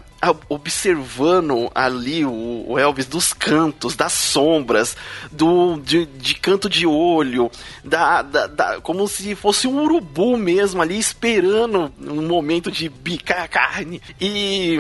observando 0.50 1.72
ali 1.74 2.26
o 2.26 2.78
Elvis 2.78 3.06
dos 3.06 3.34
cantos, 3.34 3.96
das 3.96 4.14
sombras, 4.14 4.96
do 5.32 5.78
de, 5.80 6.06
de 6.06 6.36
canto 6.36 6.70
de 6.70 6.86
olho, 6.86 7.50
da, 7.84 8.22
da, 8.22 8.48
da, 8.48 8.82
como 8.82 9.08
se 9.08 9.36
fosse 9.36 9.68
um 9.68 9.82
urubu 9.84 10.38
mesmo 10.38 10.82
ali 10.82 10.98
esperando 10.98 11.92
um 12.00 12.28
momento 12.28 12.72
de 12.72 12.90
bicar 12.90 13.44
a 13.44 13.48
carne. 13.48 14.02
E 14.20 14.78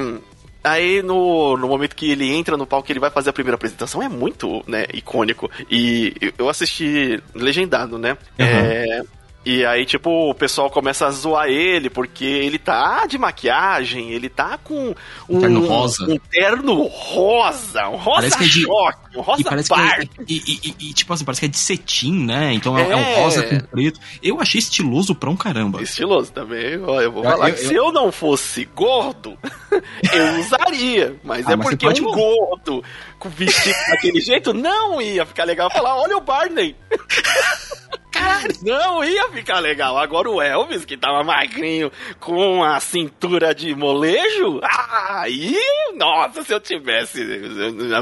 Aí 0.64 1.02
no, 1.04 1.58
no 1.58 1.68
momento 1.68 1.94
que 1.94 2.10
ele 2.10 2.32
entra 2.32 2.56
no 2.56 2.66
palco, 2.66 2.90
ele 2.90 3.00
vai 3.00 3.10
fazer 3.10 3.32
a 3.32 3.34
primeira 3.34 3.56
apresentação, 3.56 4.02
é 4.02 4.08
muito, 4.08 4.64
né, 4.66 4.86
icônico. 4.94 5.52
E 5.70 6.16
eu 6.38 6.48
assisti 6.48 7.22
legendado, 7.36 7.98
né? 7.98 8.14
Uhum. 8.40 8.46
É, 8.46 9.02
e 9.46 9.66
aí, 9.66 9.86
tipo, 9.86 10.10
o 10.30 10.34
pessoal 10.34 10.70
começa 10.70 11.06
a 11.06 11.12
zoar 11.12 11.48
ele, 11.48 11.90
porque 11.90 12.24
ele 12.24 12.58
tá 12.58 13.06
de 13.06 13.18
maquiagem, 13.18 14.12
ele 14.12 14.30
tá 14.30 14.58
com 14.58 14.96
um, 15.28 15.40
terno 15.40 15.68
rosa. 15.68 16.06
Um 16.06 16.18
terno 16.18 16.84
rosa, 16.84 17.90
um 17.90 17.98
rosa 17.98 18.16
parece 18.16 18.38
que 18.38 18.44
é 18.44 18.48
de, 18.48 18.62
choque, 18.64 19.18
um 19.18 19.22
rosa 19.22 19.42
e 19.42 19.44
parece 19.44 19.70
que 19.70 19.80
é, 19.80 20.04
e, 20.28 20.36
e, 20.48 20.76
e, 20.90 20.94
tipo 20.94 21.12
assim, 21.12 21.26
parece 21.26 21.42
que 21.42 21.46
é 21.46 21.50
de 21.50 21.58
cetim, 21.58 22.26
né? 22.26 22.54
Então 22.54 22.78
é, 22.78 22.90
é 22.90 22.96
um 22.96 23.16
rosa 23.16 23.44
com 23.44 23.60
preto. 23.60 24.00
Eu 24.22 24.40
achei 24.40 24.60
estiloso 24.60 25.14
pra 25.14 25.30
um 25.30 25.36
caramba. 25.36 25.82
Estiloso 25.82 26.32
também, 26.32 26.82
ó, 26.82 27.02
eu 27.02 27.12
vou 27.12 27.24
falar 27.24 27.50
eu, 27.50 27.56
eu, 27.56 27.68
se 27.68 27.74
eu 27.74 27.92
não 27.92 28.14
fosse 28.14 28.64
gordo, 28.74 29.38
eu 30.14 30.40
usaria. 30.40 31.18
Mas 31.22 31.46
ah, 31.48 31.52
é 31.52 31.56
mas 31.58 31.68
porque 31.68 31.86
um 32.02 32.12
gordo 32.12 32.82
com 33.20 33.30
vestido 33.30 33.76
daquele 33.90 34.22
jeito 34.22 34.54
não 34.54 35.02
ia 35.02 35.26
ficar 35.26 35.44
legal 35.44 35.70
falar, 35.70 35.98
olha 35.98 36.16
o 36.16 36.22
Barney. 36.22 36.78
Caralho, 38.14 38.54
não 38.62 39.04
ia 39.04 39.28
ficar 39.30 39.60
legal. 39.60 39.98
Agora 39.98 40.30
o 40.30 40.40
Elvis, 40.40 40.86
que 40.86 40.96
tava 40.96 41.24
magrinho, 41.24 41.92
com 42.20 42.64
a 42.64 42.80
cintura 42.80 43.56
de 43.56 43.74
molejo, 43.76 44.60
aí, 44.64 45.58
nossa, 45.96 46.44
se 46.44 46.54
eu 46.54 46.60
tivesse. 46.60 47.20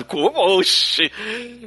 Como, 0.07 0.57
oxi. 0.57 1.09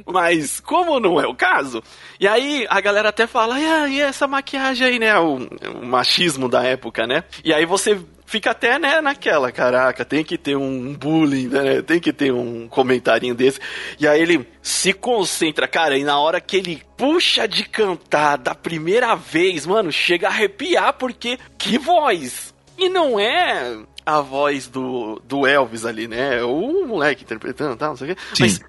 Mas, 0.05 0.59
como 0.59 0.99
não 0.99 1.19
é 1.19 1.25
o 1.25 1.35
caso, 1.35 1.81
e 2.19 2.27
aí 2.27 2.67
a 2.69 2.79
galera 2.79 3.09
até 3.09 3.25
fala, 3.25 3.59
e, 3.59 3.95
e 3.95 4.01
essa 4.01 4.27
maquiagem 4.27 4.87
aí, 4.87 4.99
né? 4.99 5.17
O, 5.19 5.37
o 5.37 5.85
machismo 5.85 6.47
da 6.47 6.63
época, 6.63 7.07
né? 7.07 7.23
E 7.43 7.51
aí 7.51 7.65
você 7.65 7.99
fica 8.25 8.51
até, 8.51 8.79
né, 8.79 9.01
naquela, 9.01 9.51
caraca, 9.51 10.03
tem 10.03 10.23
que 10.23 10.37
ter 10.37 10.55
um 10.55 10.93
bullying, 10.93 11.47
né? 11.47 11.81
Tem 11.81 11.99
que 11.99 12.11
ter 12.11 12.33
um 12.33 12.67
comentarinho 12.67 13.35
desse. 13.35 13.59
E 13.99 14.07
aí 14.07 14.21
ele 14.21 14.47
se 14.61 14.93
concentra, 14.93 15.67
cara, 15.67 15.97
e 15.97 16.03
na 16.03 16.19
hora 16.19 16.41
que 16.41 16.57
ele 16.57 16.81
puxa 16.97 17.47
de 17.47 17.63
cantar 17.63 18.37
da 18.37 18.55
primeira 18.55 19.15
vez, 19.15 19.65
mano, 19.65 19.91
chega 19.91 20.27
a 20.27 20.31
arrepiar, 20.31 20.93
porque 20.93 21.37
que 21.57 21.77
voz! 21.77 22.53
E 22.77 22.89
não 22.89 23.19
é 23.19 23.77
a 24.05 24.21
voz 24.21 24.67
do, 24.67 25.21
do 25.23 25.47
Elvis 25.47 25.85
ali, 25.85 26.07
né? 26.07 26.43
O 26.43 26.85
moleque 26.85 27.23
interpretando, 27.23 27.75
tal, 27.77 27.89
não 27.89 27.97
sei 27.97 28.11
o 28.11 28.15
quê. 28.15 28.21
Sim. 28.33 28.43
Mas 28.43 28.61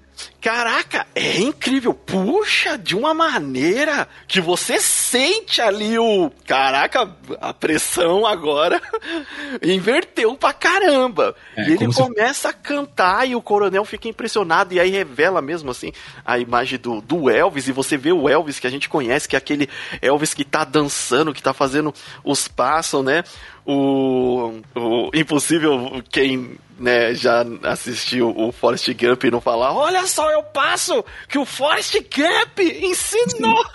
Caraca, 0.47 1.05
é 1.13 1.41
incrível. 1.41 1.93
Puxa, 1.93 2.77
de 2.77 2.95
uma 2.95 3.13
maneira 3.13 4.07
que 4.25 4.39
você 4.39 4.79
sente 4.79 5.61
ali 5.61 5.99
o. 5.99 6.31
Caraca, 6.45 7.13
a 7.41 7.53
pressão 7.53 8.25
agora 8.25 8.81
inverteu 9.61 10.37
pra 10.37 10.53
caramba. 10.53 11.35
É, 11.53 11.63
e 11.63 11.73
ele 11.73 11.93
começa 11.93 12.33
se... 12.33 12.47
a 12.47 12.53
cantar 12.53 13.27
e 13.27 13.35
o 13.35 13.41
coronel 13.41 13.83
fica 13.83 14.07
impressionado. 14.07 14.73
E 14.73 14.79
aí 14.79 14.89
revela 14.89 15.41
mesmo 15.41 15.69
assim 15.69 15.91
a 16.25 16.39
imagem 16.39 16.79
do, 16.79 17.01
do 17.01 17.29
Elvis. 17.29 17.67
E 17.67 17.73
você 17.73 17.97
vê 17.97 18.13
o 18.13 18.29
Elvis 18.29 18.57
que 18.57 18.67
a 18.67 18.71
gente 18.71 18.87
conhece, 18.87 19.27
que 19.27 19.35
é 19.35 19.39
aquele 19.39 19.67
Elvis 20.01 20.33
que 20.33 20.45
tá 20.45 20.63
dançando, 20.63 21.33
que 21.33 21.43
tá 21.43 21.53
fazendo 21.53 21.93
os 22.23 22.47
passos, 22.47 23.03
né? 23.03 23.21
O, 23.65 24.61
o 24.73 25.11
impossível 25.13 26.01
quem 26.09 26.57
né, 26.79 27.13
já 27.13 27.45
assistiu 27.63 28.33
o 28.35 28.51
Forrest 28.51 28.87
Gump 28.93 29.23
e 29.23 29.31
não 29.31 29.41
falar, 29.41 29.73
olha 29.73 30.05
só, 30.05 30.31
eu 30.37 30.43
passo 30.43 31.03
que 31.27 31.37
o 31.37 31.45
Forrest 31.45 31.95
Gump 31.95 32.59
ensinou. 32.59 33.65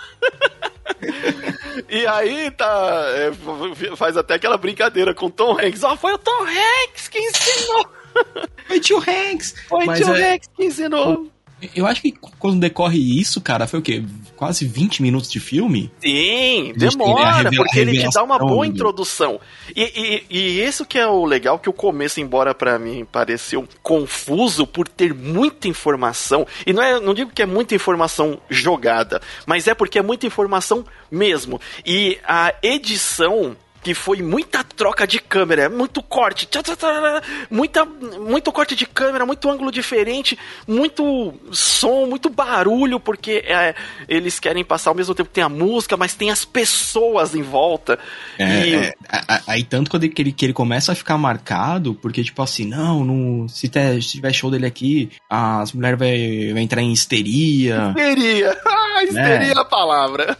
e 1.89 2.07
aí 2.07 2.51
tá. 2.51 3.05
É, 3.15 3.95
faz 3.95 4.17
até 4.17 4.35
aquela 4.35 4.57
brincadeira 4.57 5.13
com 5.13 5.27
o 5.27 5.31
Tom 5.31 5.59
Hanks. 5.59 5.83
Ó, 5.83 5.93
oh, 5.93 5.97
foi 5.97 6.13
o 6.13 6.17
Tom 6.17 6.45
Hanks 6.45 7.07
que 7.07 7.19
ensinou. 7.19 7.85
Foi 8.67 8.79
tio 8.79 8.97
Hanks. 8.99 9.55
Foi 9.67 9.85
Mas 9.85 9.99
tio 9.99 10.15
é... 10.15 10.33
Hanks 10.33 10.49
que 10.55 10.65
ensinou. 10.65 11.27
Eu 11.75 11.85
acho 11.85 12.01
que 12.01 12.11
quando 12.39 12.59
decorre 12.59 12.99
isso, 12.99 13.41
cara, 13.41 13.67
foi 13.67 13.79
o 13.79 13.81
quê? 13.81 14.03
Quase 14.35 14.65
20 14.65 15.01
minutos 15.01 15.31
de 15.31 15.39
filme? 15.39 15.91
Sim, 16.01 16.73
demora, 16.75 17.49
porque 17.55 17.79
ele 17.79 17.99
te 17.99 18.09
dá 18.13 18.23
uma 18.23 18.37
boa 18.37 18.65
introdução. 18.67 19.39
E, 19.75 20.23
e, 20.29 20.37
e 20.37 20.63
isso 20.63 20.85
que 20.85 20.97
é 20.97 21.07
o 21.07 21.25
legal, 21.25 21.59
que 21.59 21.69
o 21.69 21.73
começo, 21.73 22.19
embora 22.19 22.53
para 22.53 22.77
mim 22.77 23.05
pareceu 23.09 23.67
confuso 23.81 24.67
por 24.67 24.87
ter 24.87 25.13
muita 25.13 25.67
informação, 25.67 26.45
e 26.65 26.73
não, 26.73 26.83
é, 26.83 26.99
não 26.99 27.13
digo 27.13 27.31
que 27.31 27.41
é 27.41 27.45
muita 27.45 27.75
informação 27.75 28.39
jogada, 28.49 29.21
mas 29.45 29.67
é 29.67 29.73
porque 29.73 29.99
é 29.99 30.01
muita 30.01 30.25
informação 30.25 30.85
mesmo. 31.11 31.59
E 31.85 32.17
a 32.27 32.53
edição 32.61 33.55
que 33.83 33.93
foi 33.93 34.21
muita 34.21 34.63
troca 34.63 35.05
de 35.05 35.19
câmera, 35.19 35.69
muito 35.69 36.01
corte, 36.01 36.47
muita, 37.51 37.83
muito 37.83 38.51
corte 38.51 38.75
de 38.75 38.85
câmera, 38.85 39.25
muito 39.25 39.49
ângulo 39.49 39.71
diferente, 39.71 40.39
muito 40.65 41.33
som, 41.51 42.05
muito 42.05 42.29
barulho, 42.29 42.97
porque 42.97 43.43
é, 43.45 43.75
eles 44.07 44.39
querem 44.39 44.63
passar 44.63 44.91
ao 44.91 44.95
mesmo 44.95 45.13
tempo 45.13 45.27
que 45.27 45.35
tem 45.35 45.43
a 45.43 45.49
música, 45.49 45.97
mas 45.97 46.15
tem 46.15 46.31
as 46.31 46.45
pessoas 46.45 47.35
em 47.35 47.41
volta. 47.41 47.99
É, 48.39 48.67
e... 48.67 48.75
é, 48.75 48.93
aí 49.45 49.63
tanto 49.65 49.91
quando 49.91 50.05
ele, 50.05 50.13
que, 50.31 50.45
ele, 50.45 50.53
começa 50.53 50.93
a 50.93 50.95
ficar 50.95 51.17
marcado, 51.17 51.93
porque 51.95 52.23
tipo 52.23 52.41
assim, 52.41 52.65
não, 52.65 53.03
não 53.03 53.47
se, 53.49 53.67
ter, 53.67 54.01
se 54.01 54.11
tiver 54.13 54.31
show 54.31 54.49
dele 54.49 54.65
aqui, 54.65 55.11
as 55.29 55.73
mulheres 55.73 55.99
vai, 55.99 56.53
vai 56.53 56.61
entrar 56.63 56.81
em 56.81 56.93
histeria. 56.93 57.89
Histeria! 57.89 58.57
Ah, 58.65 59.03
histeria 59.03 59.53
é 59.53 59.59
a 59.59 59.65
palavra. 59.65 60.37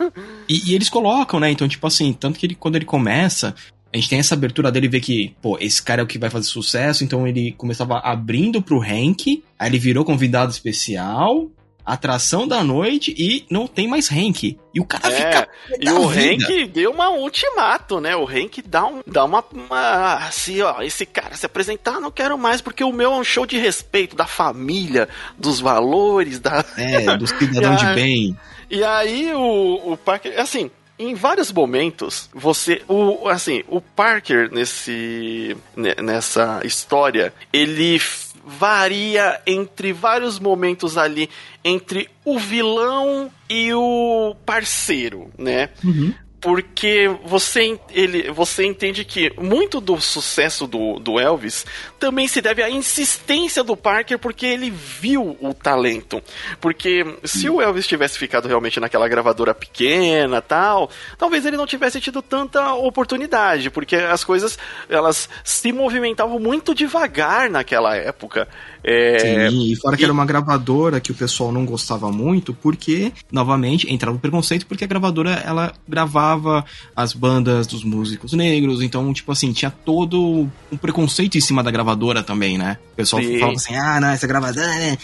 E, 0.48 0.72
e 0.72 0.76
eles 0.76 0.88
colocam, 0.88 1.40
né? 1.42 1.52
Então, 1.52 1.68
tipo 1.68 1.86
assim, 1.86 2.14
tanto 2.14 2.40
que 2.40 2.46
ele, 2.46 2.56
quando 2.56 2.78
ele 2.78 2.86
começa 2.86 3.33
começa, 3.34 3.56
a 3.92 3.98
gente 3.98 4.10
tem 4.10 4.20
essa 4.20 4.36
abertura 4.36 4.72
dele 4.72 4.88
ver 4.88 5.02
que, 5.02 5.36
pô, 5.42 5.58
esse 5.60 5.82
cara 5.82 6.02
é 6.02 6.04
o 6.04 6.08
que 6.08 6.20
vai 6.20 6.30
fazer 6.30 6.48
sucesso, 6.48 7.04
então 7.04 7.28
ele 7.28 7.52
começava 7.54 8.00
abrindo 8.00 8.62
pro 8.62 8.82
Hank, 8.82 9.44
aí 9.58 9.70
ele 9.70 9.80
virou 9.80 10.06
convidado 10.06 10.52
especial, 10.52 11.50
atração 11.86 12.48
da 12.48 12.64
noite 12.64 13.14
e 13.18 13.46
não 13.50 13.68
tem 13.68 13.88
mais 13.88 14.10
Hank. 14.12 14.58
E 14.74 14.80
o 14.80 14.86
cara 14.86 15.12
é, 15.12 15.16
fica. 15.16 15.50
E 15.80 15.90
o 15.90 16.08
vida. 16.08 16.46
Hank 16.46 16.68
deu 16.68 16.92
uma 16.92 17.10
ultimato, 17.10 18.00
né? 18.00 18.16
O 18.16 18.26
Hank 18.26 18.62
dá, 18.62 18.86
um, 18.86 19.02
dá 19.06 19.26
uma, 19.26 19.44
uma. 19.54 20.16
Assim, 20.28 20.62
ó, 20.62 20.82
esse 20.82 21.06
cara 21.06 21.36
se 21.36 21.46
apresentar, 21.46 22.00
não 22.00 22.10
quero 22.10 22.38
mais, 22.38 22.62
porque 22.62 22.84
o 22.84 22.94
meu 22.94 23.12
é 23.12 23.16
um 23.18 23.24
show 23.24 23.46
de 23.46 23.58
respeito 23.58 24.16
da 24.16 24.26
família, 24.26 25.10
dos 25.38 25.60
valores, 25.60 26.40
da. 26.40 26.66
É, 26.78 27.18
do 27.18 27.28
cidadão 27.28 27.76
de 27.76 27.94
bem. 27.94 28.38
E 28.72 28.84
aí 28.84 29.32
o, 29.34 29.92
o 29.92 29.98
Parker, 29.98 30.40
assim, 30.40 30.72
em 30.98 31.14
vários 31.16 31.52
momentos, 31.52 32.30
você. 32.34 32.82
O, 32.88 33.28
assim, 33.28 33.64
o 33.68 33.82
Parker 33.82 34.52
nesse. 34.52 35.58
nessa 36.02 36.62
história, 36.64 37.34
ele 37.52 38.00
varia 38.46 39.42
entre 39.48 39.94
vários 39.94 40.38
momentos 40.38 40.98
ali 40.98 41.30
entre 41.64 42.10
o 42.26 42.38
vilão 42.38 43.32
e 43.50 43.74
o 43.74 44.36
parceiro, 44.46 45.32
né? 45.38 45.70
Uhum 45.84 46.14
porque 46.44 47.10
você, 47.24 47.80
ele, 47.90 48.30
você 48.30 48.66
entende 48.66 49.06
que 49.06 49.32
muito 49.40 49.80
do 49.80 50.00
sucesso 50.02 50.68
do, 50.68 51.00
do 51.00 51.18
Elvis 51.18 51.66
também 51.98 52.28
se 52.28 52.42
deve 52.42 52.62
à 52.62 52.70
insistência 52.70 53.64
do 53.64 53.78
Parker, 53.78 54.20
porque 54.20 54.46
ele 54.46 54.70
viu 54.70 55.38
o 55.40 55.54
talento. 55.54 56.22
Porque 56.60 57.06
se 57.24 57.50
o 57.50 57.62
Elvis 57.62 57.88
tivesse 57.88 58.20
ficado 58.20 58.46
realmente 58.46 58.78
naquela 58.78 59.08
gravadora 59.08 59.56
pequena 59.56 60.42
tal, 60.42 60.90
talvez 61.18 61.46
ele 61.46 61.56
não 61.56 61.66
tivesse 61.66 62.02
tido 62.02 62.22
tanta 62.22 62.74
oportunidade, 62.74 63.70
porque 63.70 63.96
as 63.96 64.26
coisas 64.26 64.60
elas 64.90 65.30
se 65.46 65.72
movimentavam 65.72 66.40
muito 66.40 66.76
devagar 66.76 67.50
naquela 67.50 67.96
época. 67.96 68.50
É... 68.84 69.50
Sim, 69.50 69.72
e 69.72 69.76
fora 69.76 69.96
que 69.96 70.04
e... 70.04 70.06
era 70.06 70.14
uma 70.14 70.26
gravadora 70.26 71.00
que 71.00 71.12
o 71.12 71.16
pessoal 71.16 71.52
não 71.52 71.66
gostava 71.66 72.12
muito, 72.12 72.54
porque, 72.54 73.14
novamente, 73.32 73.92
entrava 73.92 74.14
no 74.14 74.20
preconceito, 74.20 74.66
porque 74.68 74.84
a 74.84 74.88
gravadora 74.88 75.32
ela 75.46 75.74
gravava 75.88 76.66
as 76.96 77.14
bandas 77.14 77.66
dos 77.66 77.84
músicos 77.84 78.34
negros, 78.34 78.82
então, 78.82 79.14
tipo 79.14 79.32
assim, 79.32 79.54
tinha 79.54 79.72
todo 79.72 80.50
um 80.72 80.78
preconceito 80.78 81.38
em 81.38 81.42
cima 81.42 81.64
da 81.64 81.72
gravadora 81.72 82.22
também, 82.22 82.58
né? 82.58 82.78
O 82.94 82.96
pessoal 82.96 83.22
Sim. 83.22 83.40
falava 83.40 83.58
assim, 83.58 83.76
ah, 83.76 84.00
não, 84.00 84.10
essa 84.10 84.28
gravadora... 84.28 84.68
É... 84.76 84.98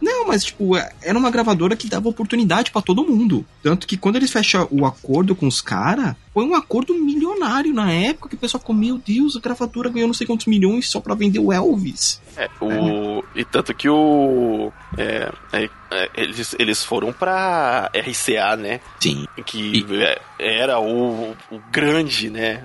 Não, 0.00 0.26
mas, 0.26 0.44
tipo, 0.44 0.76
era 0.76 1.18
uma 1.18 1.30
gravadora 1.30 1.76
que 1.76 1.88
dava 1.88 2.08
oportunidade 2.08 2.70
para 2.70 2.82
todo 2.82 3.04
mundo. 3.04 3.44
Tanto 3.62 3.86
que 3.86 3.96
quando 3.96 4.16
eles 4.16 4.30
fecham 4.30 4.68
o 4.70 4.84
acordo 4.84 5.34
com 5.34 5.46
os 5.46 5.60
caras, 5.60 6.14
foi 6.36 6.44
um 6.44 6.54
acordo 6.54 6.92
milionário 6.92 7.72
na 7.72 7.90
época, 7.90 8.28
que 8.28 8.34
o 8.34 8.38
pessoal 8.38 8.60
ficou, 8.60 8.76
meu 8.76 8.98
Deus, 8.98 9.38
a 9.38 9.40
gravadora 9.40 9.88
ganhou 9.88 10.06
não 10.06 10.12
sei 10.12 10.26
quantos 10.26 10.44
milhões 10.44 10.86
só 10.86 11.00
pra 11.00 11.14
vender 11.14 11.38
o 11.38 11.50
Elvis. 11.50 12.20
É, 12.36 12.46
o... 12.60 12.70
É. 12.70 13.40
E 13.40 13.44
tanto 13.46 13.72
que 13.72 13.88
o... 13.88 14.70
É, 14.98 15.32
é, 15.54 15.70
eles, 16.14 16.54
eles 16.58 16.84
foram 16.84 17.12
pra 17.12 17.90
RCA, 17.94 18.56
né? 18.56 18.80
Sim. 19.00 19.26
Que 19.44 19.84
e... 19.88 20.02
É, 20.02 20.20
era 20.38 20.80
o, 20.80 21.32
o 21.50 21.58
grande, 21.70 22.28
né? 22.30 22.64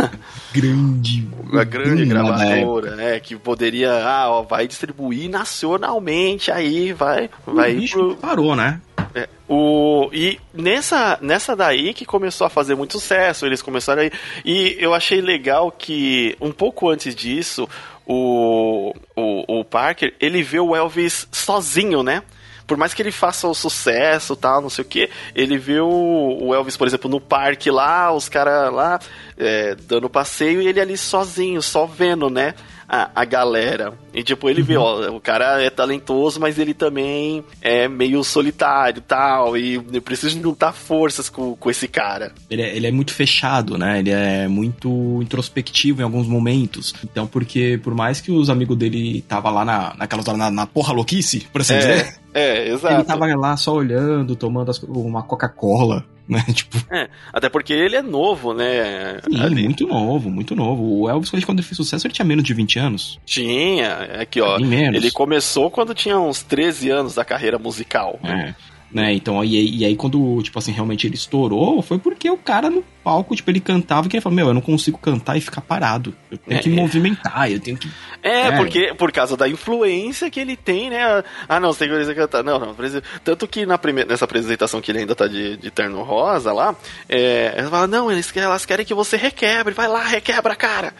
grande. 0.52 1.28
A 1.54 1.64
grande 1.64 2.04
gravadora, 2.04 2.94
né? 2.96 3.20
Que 3.20 3.36
poderia, 3.36 3.92
ah, 4.04 4.30
ó, 4.30 4.42
vai 4.42 4.68
distribuir 4.68 5.30
nacionalmente, 5.30 6.50
aí 6.50 6.92
vai... 6.92 7.30
O 7.46 7.54
vai 7.54 7.86
pro... 7.88 8.16
parou, 8.16 8.54
né? 8.54 8.80
É, 9.14 9.28
o, 9.48 10.10
e 10.12 10.38
nessa, 10.52 11.18
nessa 11.22 11.56
daí 11.56 11.94
que 11.94 12.04
começou 12.04 12.46
a 12.46 12.50
fazer 12.50 12.74
muito 12.74 12.92
sucesso, 12.92 13.46
eles 13.46 13.62
começaram 13.62 14.02
aí. 14.02 14.10
E 14.44 14.76
eu 14.78 14.92
achei 14.92 15.20
legal 15.20 15.72
que, 15.72 16.36
um 16.40 16.52
pouco 16.52 16.90
antes 16.90 17.14
disso, 17.14 17.68
o, 18.06 18.92
o, 19.16 19.60
o 19.60 19.64
Parker, 19.64 20.14
ele 20.20 20.42
vê 20.42 20.60
o 20.60 20.76
Elvis 20.76 21.26
sozinho, 21.32 22.02
né? 22.02 22.22
Por 22.68 22.76
mais 22.76 22.92
que 22.92 23.00
ele 23.00 23.10
faça 23.10 23.48
o 23.48 23.54
sucesso 23.54 24.36
tal, 24.36 24.60
não 24.60 24.68
sei 24.68 24.84
o 24.84 24.86
que, 24.86 25.10
ele 25.34 25.56
viu 25.56 25.88
o 25.88 26.54
Elvis, 26.54 26.76
por 26.76 26.86
exemplo, 26.86 27.10
no 27.10 27.18
parque 27.18 27.70
lá, 27.70 28.12
os 28.12 28.28
caras 28.28 28.70
lá 28.72 29.00
é, 29.38 29.74
dando 29.74 30.08
passeio 30.10 30.60
e 30.60 30.68
ele 30.68 30.78
ali 30.78 30.96
sozinho, 30.96 31.62
só 31.62 31.86
vendo, 31.86 32.28
né? 32.28 32.54
A, 32.88 33.10
a 33.14 33.24
galera. 33.24 33.92
E 34.14 34.22
tipo, 34.22 34.48
ele 34.48 34.62
uhum. 34.62 34.66
vê, 34.66 34.76
ó, 34.76 35.10
o 35.10 35.20
cara 35.20 35.62
é 35.62 35.68
talentoso, 35.68 36.40
mas 36.40 36.58
ele 36.58 36.72
também 36.72 37.44
é 37.60 37.86
meio 37.86 38.24
solitário 38.24 39.02
tal. 39.02 39.56
E 39.56 39.74
eu 39.74 40.02
preciso 40.02 40.40
juntar 40.40 40.72
forças 40.72 41.28
com, 41.28 41.54
com 41.54 41.70
esse 41.70 41.86
cara. 41.86 42.32
Ele 42.48 42.62
é, 42.62 42.76
ele 42.76 42.86
é 42.86 42.90
muito 42.90 43.12
fechado, 43.12 43.76
né? 43.76 43.98
Ele 43.98 44.10
é 44.10 44.48
muito 44.48 45.20
introspectivo 45.22 46.00
em 46.00 46.04
alguns 46.04 46.26
momentos. 46.26 46.94
Então, 47.04 47.26
porque 47.26 47.78
por 47.82 47.94
mais 47.94 48.20
que 48.20 48.32
os 48.32 48.48
amigos 48.48 48.76
dele 48.76 49.22
tava 49.28 49.50
lá 49.50 49.64
na, 49.64 49.94
naquelas 49.96 50.26
horas, 50.26 50.38
na, 50.38 50.50
na 50.50 50.66
porra 50.66 50.92
louquice, 50.92 51.46
por 51.52 51.60
assim 51.60 51.74
é, 51.74 51.78
dizer. 51.78 52.14
É, 52.32 52.68
exato. 52.68 52.94
Ele 52.94 53.04
tava 53.04 53.26
lá 53.36 53.56
só 53.56 53.74
olhando, 53.74 54.34
tomando 54.34 54.70
as, 54.70 54.82
uma 54.82 55.22
Coca-Cola 55.22 56.04
né? 56.30 56.44
Tipo... 56.52 56.76
É, 56.94 57.08
até 57.32 57.48
porque 57.48 57.72
ele 57.72 57.96
é 57.96 58.02
novo, 58.02 58.52
né? 58.52 59.18
Sim, 59.24 59.40
Ali. 59.40 59.64
muito 59.64 59.86
novo, 59.86 60.30
muito 60.30 60.54
novo. 60.54 61.00
O 61.00 61.08
Elvis, 61.08 61.30
quando 61.44 61.58
ele 61.58 61.66
fez 61.66 61.76
sucesso, 61.76 62.06
ele 62.06 62.14
tinha 62.14 62.26
menos 62.26 62.44
de 62.44 62.52
20 62.52 62.78
anos. 62.78 63.18
Tinha, 63.24 64.20
aqui 64.20 64.40
ó. 64.40 64.58
Ele 64.58 65.10
começou 65.10 65.70
quando 65.70 65.94
tinha 65.94 66.18
uns 66.18 66.42
13 66.42 66.90
anos 66.90 67.14
da 67.14 67.24
carreira 67.24 67.58
musical. 67.58 68.20
É. 68.22 68.54
né? 68.90 69.12
Então, 69.12 69.44
e, 69.44 69.78
e 69.78 69.84
aí 69.84 69.96
quando, 69.96 70.42
tipo 70.42 70.58
assim, 70.58 70.72
realmente 70.72 71.06
ele 71.06 71.14
estourou, 71.14 71.82
foi 71.82 71.98
porque 71.98 72.30
o 72.30 72.36
cara 72.36 72.70
no 72.70 72.82
palco, 73.04 73.34
tipo, 73.36 73.50
ele 73.50 73.60
cantava 73.60 74.06
e 74.06 74.10
ele 74.12 74.20
falou, 74.20 74.36
meu, 74.36 74.48
eu 74.48 74.54
não 74.54 74.60
consigo 74.60 74.98
cantar 74.98 75.36
e 75.36 75.40
ficar 75.40 75.60
parado. 75.60 76.14
Eu 76.30 76.38
tenho 76.38 76.58
é, 76.58 76.62
que 76.62 76.70
movimentar, 76.70 77.50
eu 77.50 77.60
tenho 77.60 77.76
que... 77.76 77.88
É, 78.22 78.48
é, 78.48 78.56
porque 78.56 78.94
por 78.94 79.12
causa 79.12 79.36
da 79.36 79.48
influência 79.48 80.30
que 80.30 80.40
ele 80.40 80.56
tem, 80.56 80.90
né? 80.90 81.22
Ah, 81.48 81.60
não, 81.60 81.72
você 81.72 81.86
tem 81.86 82.06
que 82.06 82.14
cantar. 82.14 82.42
Não, 82.42 82.58
não. 82.58 82.76
Tanto 83.22 83.46
que 83.46 83.64
na 83.64 83.78
primeira, 83.78 84.08
nessa 84.08 84.24
apresentação 84.24 84.80
que 84.80 84.90
ele 84.90 85.00
ainda 85.00 85.14
tá 85.14 85.26
de, 85.26 85.56
de 85.56 85.70
terno 85.70 86.02
rosa 86.02 86.52
lá, 86.52 86.74
é, 87.08 87.54
ela 87.56 87.70
fala, 87.70 87.86
não, 87.86 88.10
eles, 88.10 88.34
elas 88.36 88.64
querem 88.64 88.86
que 88.86 88.94
você 88.94 89.16
requebre, 89.16 89.74
vai 89.74 89.88
lá, 89.88 90.04
requebra, 90.04 90.54
cara. 90.54 90.94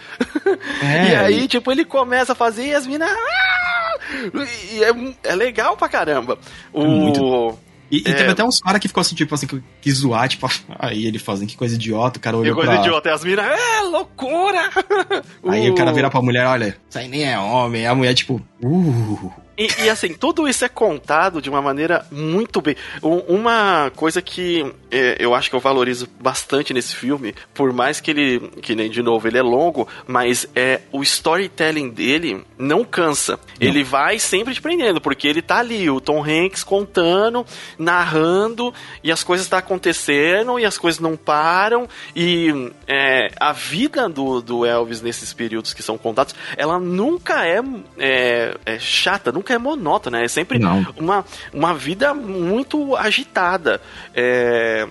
É, 0.83 1.09
e 1.12 1.16
aí, 1.16 1.44
e... 1.44 1.48
tipo, 1.48 1.70
ele 1.72 1.85
começa 1.85 2.33
a 2.33 2.37
fazer 2.37 2.66
e 2.66 2.74
as 2.74 2.87
minas... 2.87 3.11
Ah! 3.11 3.98
E 4.72 4.83
é, 4.83 5.31
é 5.33 5.35
legal 5.35 5.77
pra 5.77 5.88
caramba. 5.88 6.38
O... 6.72 6.87
Muito 6.87 7.59
e, 7.90 7.98
e 7.98 8.11
é... 8.11 8.14
teve 8.14 8.31
até 8.31 8.44
uns 8.44 8.61
caras 8.61 8.81
que 8.81 8.88
ficou 8.88 9.01
assim, 9.01 9.14
tipo 9.14 9.35
assim, 9.35 9.46
que 9.46 9.62
quis 9.81 9.94
zoar, 9.94 10.29
tipo, 10.29 10.48
aí 10.79 11.07
ele 11.07 11.18
fazendo 11.18 11.48
que 11.48 11.57
coisa 11.57 11.74
idiota, 11.74 12.18
o 12.18 12.22
cara 12.22 12.37
olhou 12.37 12.55
que 12.55 12.61
coisa 12.61 12.72
pra... 12.72 12.81
idiota, 12.81 13.09
e 13.09 13.12
as 13.12 13.24
minas, 13.24 13.46
é 13.46 13.83
loucura! 13.83 14.70
Aí 15.48 15.68
uh. 15.68 15.72
o 15.72 15.74
cara 15.74 15.92
vira 15.92 16.11
pra 16.11 16.20
mulher, 16.20 16.46
olha, 16.46 16.77
isso 16.88 16.98
aí 16.98 17.09
nem 17.09 17.24
é 17.24 17.38
homem, 17.38 17.87
a 17.87 17.94
mulher, 17.94 18.14
tipo, 18.14 18.40
uh... 18.62 19.33
E, 19.59 19.66
e, 19.83 19.90
assim, 19.90 20.14
tudo 20.14 20.47
isso 20.47 20.64
é 20.64 20.68
contado 20.68 21.42
de 21.42 21.51
uma 21.51 21.61
maneira 21.61 22.07
muito 22.12 22.61
bem. 22.61 22.77
Uma 23.03 23.90
coisa 23.97 24.23
que 24.23 24.64
é, 24.90 25.16
eu 25.18 25.35
acho 25.35 25.51
que 25.51 25.57
eu 25.57 25.61
valorizo 25.61 26.09
bastante 26.21 26.73
nesse 26.73 26.94
filme, 26.94 27.35
por 27.53 27.73
mais 27.73 28.01
que 28.01 28.11
ele, 28.11 28.38
que 28.62 28.77
nem 28.77 28.88
de 28.88 29.03
novo, 29.03 29.27
ele 29.27 29.38
é 29.38 29.42
longo, 29.42 29.88
mas 30.07 30.47
é 30.55 30.83
o 30.92 31.03
storytelling 31.03 31.90
dele 31.90 32.44
não 32.57 32.85
cansa. 32.85 33.33
Não. 33.33 33.68
Ele 33.68 33.83
vai 33.83 34.18
sempre 34.18 34.55
te 34.55 34.62
prendendo, 34.62 35.01
porque 35.01 35.27
ele 35.27 35.42
tá 35.42 35.59
ali, 35.59 35.90
o 35.90 36.01
Tom 36.01 36.23
Hanks 36.23 36.62
contando, 36.62 37.44
narrando, 37.79 38.73
e 39.03 39.11
as 39.11 39.23
coisas 39.25 39.47
estão 39.47 39.59
tá 39.59 39.64
acontecendo, 39.64 40.59
e 40.59 40.64
as 40.64 40.79
coisas 40.79 41.01
não 41.01 41.16
param, 41.16 41.88
e 42.14 42.73
é, 42.87 43.33
a 43.40 43.53
vida 43.53 44.09
do, 44.09 44.40
do 44.40 44.64
Elvis 44.64 45.03
nesses 45.03 45.33
períodos 45.33 45.75
que 45.75 45.83
são 45.83 45.99
contados, 45.99 46.35
ela 46.57 46.79
nunca 46.79 47.47
é, 47.47 47.61
é, 47.99 48.57
é 48.64 48.79
chata, 48.79 49.33
nunca 49.33 49.47
nunca 49.48 49.54
é 49.54 49.58
monótona, 49.58 50.20
é 50.20 50.28
sempre 50.28 50.61
uma, 50.96 51.24
uma 51.52 51.74
vida 51.74 52.12
muito 52.12 52.94
agitada. 52.96 53.80
É, 54.14 54.87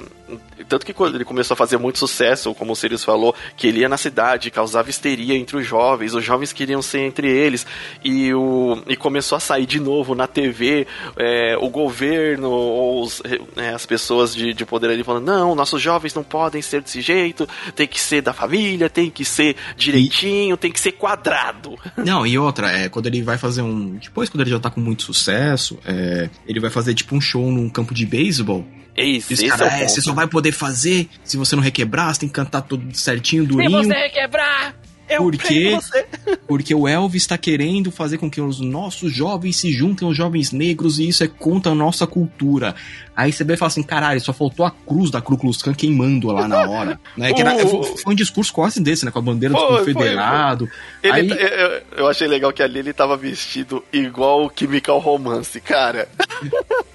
tanto 0.65 0.85
que 0.85 0.93
quando 0.93 1.15
ele 1.15 1.25
começou 1.25 1.53
a 1.53 1.57
fazer 1.57 1.77
muito 1.77 1.99
sucesso, 1.99 2.53
como 2.53 2.73
o 2.73 2.75
Sirius 2.75 3.03
falou, 3.03 3.35
que 3.55 3.67
ele 3.67 3.79
ia 3.79 3.89
na 3.89 3.97
cidade, 3.97 4.51
causava 4.51 4.89
histeria 4.89 5.35
entre 5.35 5.57
os 5.57 5.65
jovens, 5.65 6.13
os 6.13 6.23
jovens 6.23 6.53
queriam 6.53 6.81
ser 6.81 6.99
entre 6.99 7.29
eles, 7.29 7.65
e, 8.03 8.33
o, 8.33 8.81
e 8.87 8.95
começou 8.95 9.35
a 9.35 9.39
sair 9.39 9.65
de 9.65 9.79
novo 9.79 10.15
na 10.15 10.27
TV, 10.27 10.87
é, 11.17 11.57
o 11.59 11.69
governo, 11.69 12.49
ou 12.49 13.03
os, 13.03 13.21
é, 13.55 13.69
as 13.69 13.85
pessoas 13.85 14.35
de, 14.35 14.53
de 14.53 14.65
poder 14.65 14.89
ali 14.89 15.03
falando, 15.03 15.25
não, 15.25 15.55
nossos 15.55 15.81
jovens 15.81 16.13
não 16.13 16.23
podem 16.23 16.61
ser 16.61 16.81
desse 16.81 17.01
jeito, 17.01 17.47
tem 17.75 17.87
que 17.87 17.99
ser 17.99 18.21
da 18.21 18.33
família, 18.33 18.89
tem 18.89 19.09
que 19.09 19.25
ser 19.25 19.55
direitinho, 19.75 20.55
e... 20.55 20.57
tem 20.57 20.71
que 20.71 20.79
ser 20.79 20.93
quadrado. 20.93 21.77
Não, 21.97 22.25
e 22.25 22.37
outra, 22.37 22.71
é, 22.71 22.89
quando 22.89 23.07
ele 23.07 23.21
vai 23.21 23.37
fazer 23.37 23.61
um. 23.61 23.95
Depois, 23.95 24.29
quando 24.29 24.41
ele 24.41 24.51
já 24.51 24.59
tá 24.59 24.69
com 24.69 24.79
muito 24.79 25.03
sucesso, 25.03 25.77
é, 25.85 26.29
ele 26.47 26.59
vai 26.59 26.69
fazer 26.69 26.93
tipo 26.93 27.15
um 27.15 27.21
show 27.21 27.51
num 27.51 27.69
campo 27.69 27.93
de 27.93 28.05
beisebol. 28.05 28.65
É 28.97 29.03
isso, 29.03 29.31
esse 29.31 29.47
cara, 29.47 29.67
é, 29.67 29.87
você 29.87 30.01
só 30.01 30.11
vai 30.11 30.25
poder 30.25 30.51
fazer 30.51 31.07
se 31.23 31.37
você 31.37 31.55
não 31.55 31.61
requebrar, 31.61 32.11
você 32.11 32.21
tem 32.21 32.29
que 32.29 32.33
cantar 32.33 32.61
tudo 32.61 32.97
certinho, 32.97 33.45
durinho. 33.45 33.83
Se 33.83 33.87
você 33.87 33.93
requebrar, 33.93 34.73
eu 35.09 35.23
porque, 35.23 35.71
você. 35.71 36.05
porque 36.47 36.75
o 36.75 36.87
Elvis 36.87 37.23
está 37.23 37.37
querendo 37.37 37.91
fazer 37.91 38.17
com 38.17 38.29
que 38.29 38.41
os 38.41 38.59
nossos 38.59 39.13
jovens 39.13 39.57
se 39.57 39.71
juntem 39.71 40.07
aos 40.07 40.15
jovens 40.15 40.51
negros 40.51 40.99
e 40.99 41.07
isso 41.07 41.23
é 41.23 41.27
contra 41.27 41.71
a 41.71 41.75
nossa 41.75 42.05
cultura. 42.05 42.75
Aí 43.17 43.31
você 43.33 43.43
vê 43.43 43.55
e 43.55 43.57
fala 43.57 43.67
assim, 43.67 43.81
caralho, 43.81 44.21
só 44.21 44.31
faltou 44.31 44.63
a 44.63 44.69
cruz 44.69 45.09
da 45.09 45.19
Ku 45.19 45.35
Klux 45.35 45.59
Klan 45.63 45.73
queimando 45.73 46.27
lá 46.27 46.47
na 46.47 46.69
hora. 46.69 46.99
né? 47.17 47.33
que 47.33 47.41
era, 47.41 47.57
foi 47.67 48.13
um 48.13 48.15
discurso 48.15 48.53
quase 48.53 48.79
desse, 48.79 49.05
né? 49.05 49.09
Com 49.09 49.17
a 49.17 49.21
bandeira 49.23 49.55
do 49.55 49.59
confederado. 49.59 50.69
Ele, 51.01 51.11
Aí... 51.11 51.29
eu, 51.31 51.81
eu, 51.97 52.07
achei 52.07 52.27
legal 52.27 52.53
que 52.53 52.61
ali 52.61 52.77
ele 52.77 52.93
tava 52.93 53.17
vestido 53.17 53.83
igual 53.91 54.45
o 54.45 54.51
Chemical 54.55 54.99
Romance, 54.99 55.59
cara. 55.59 56.07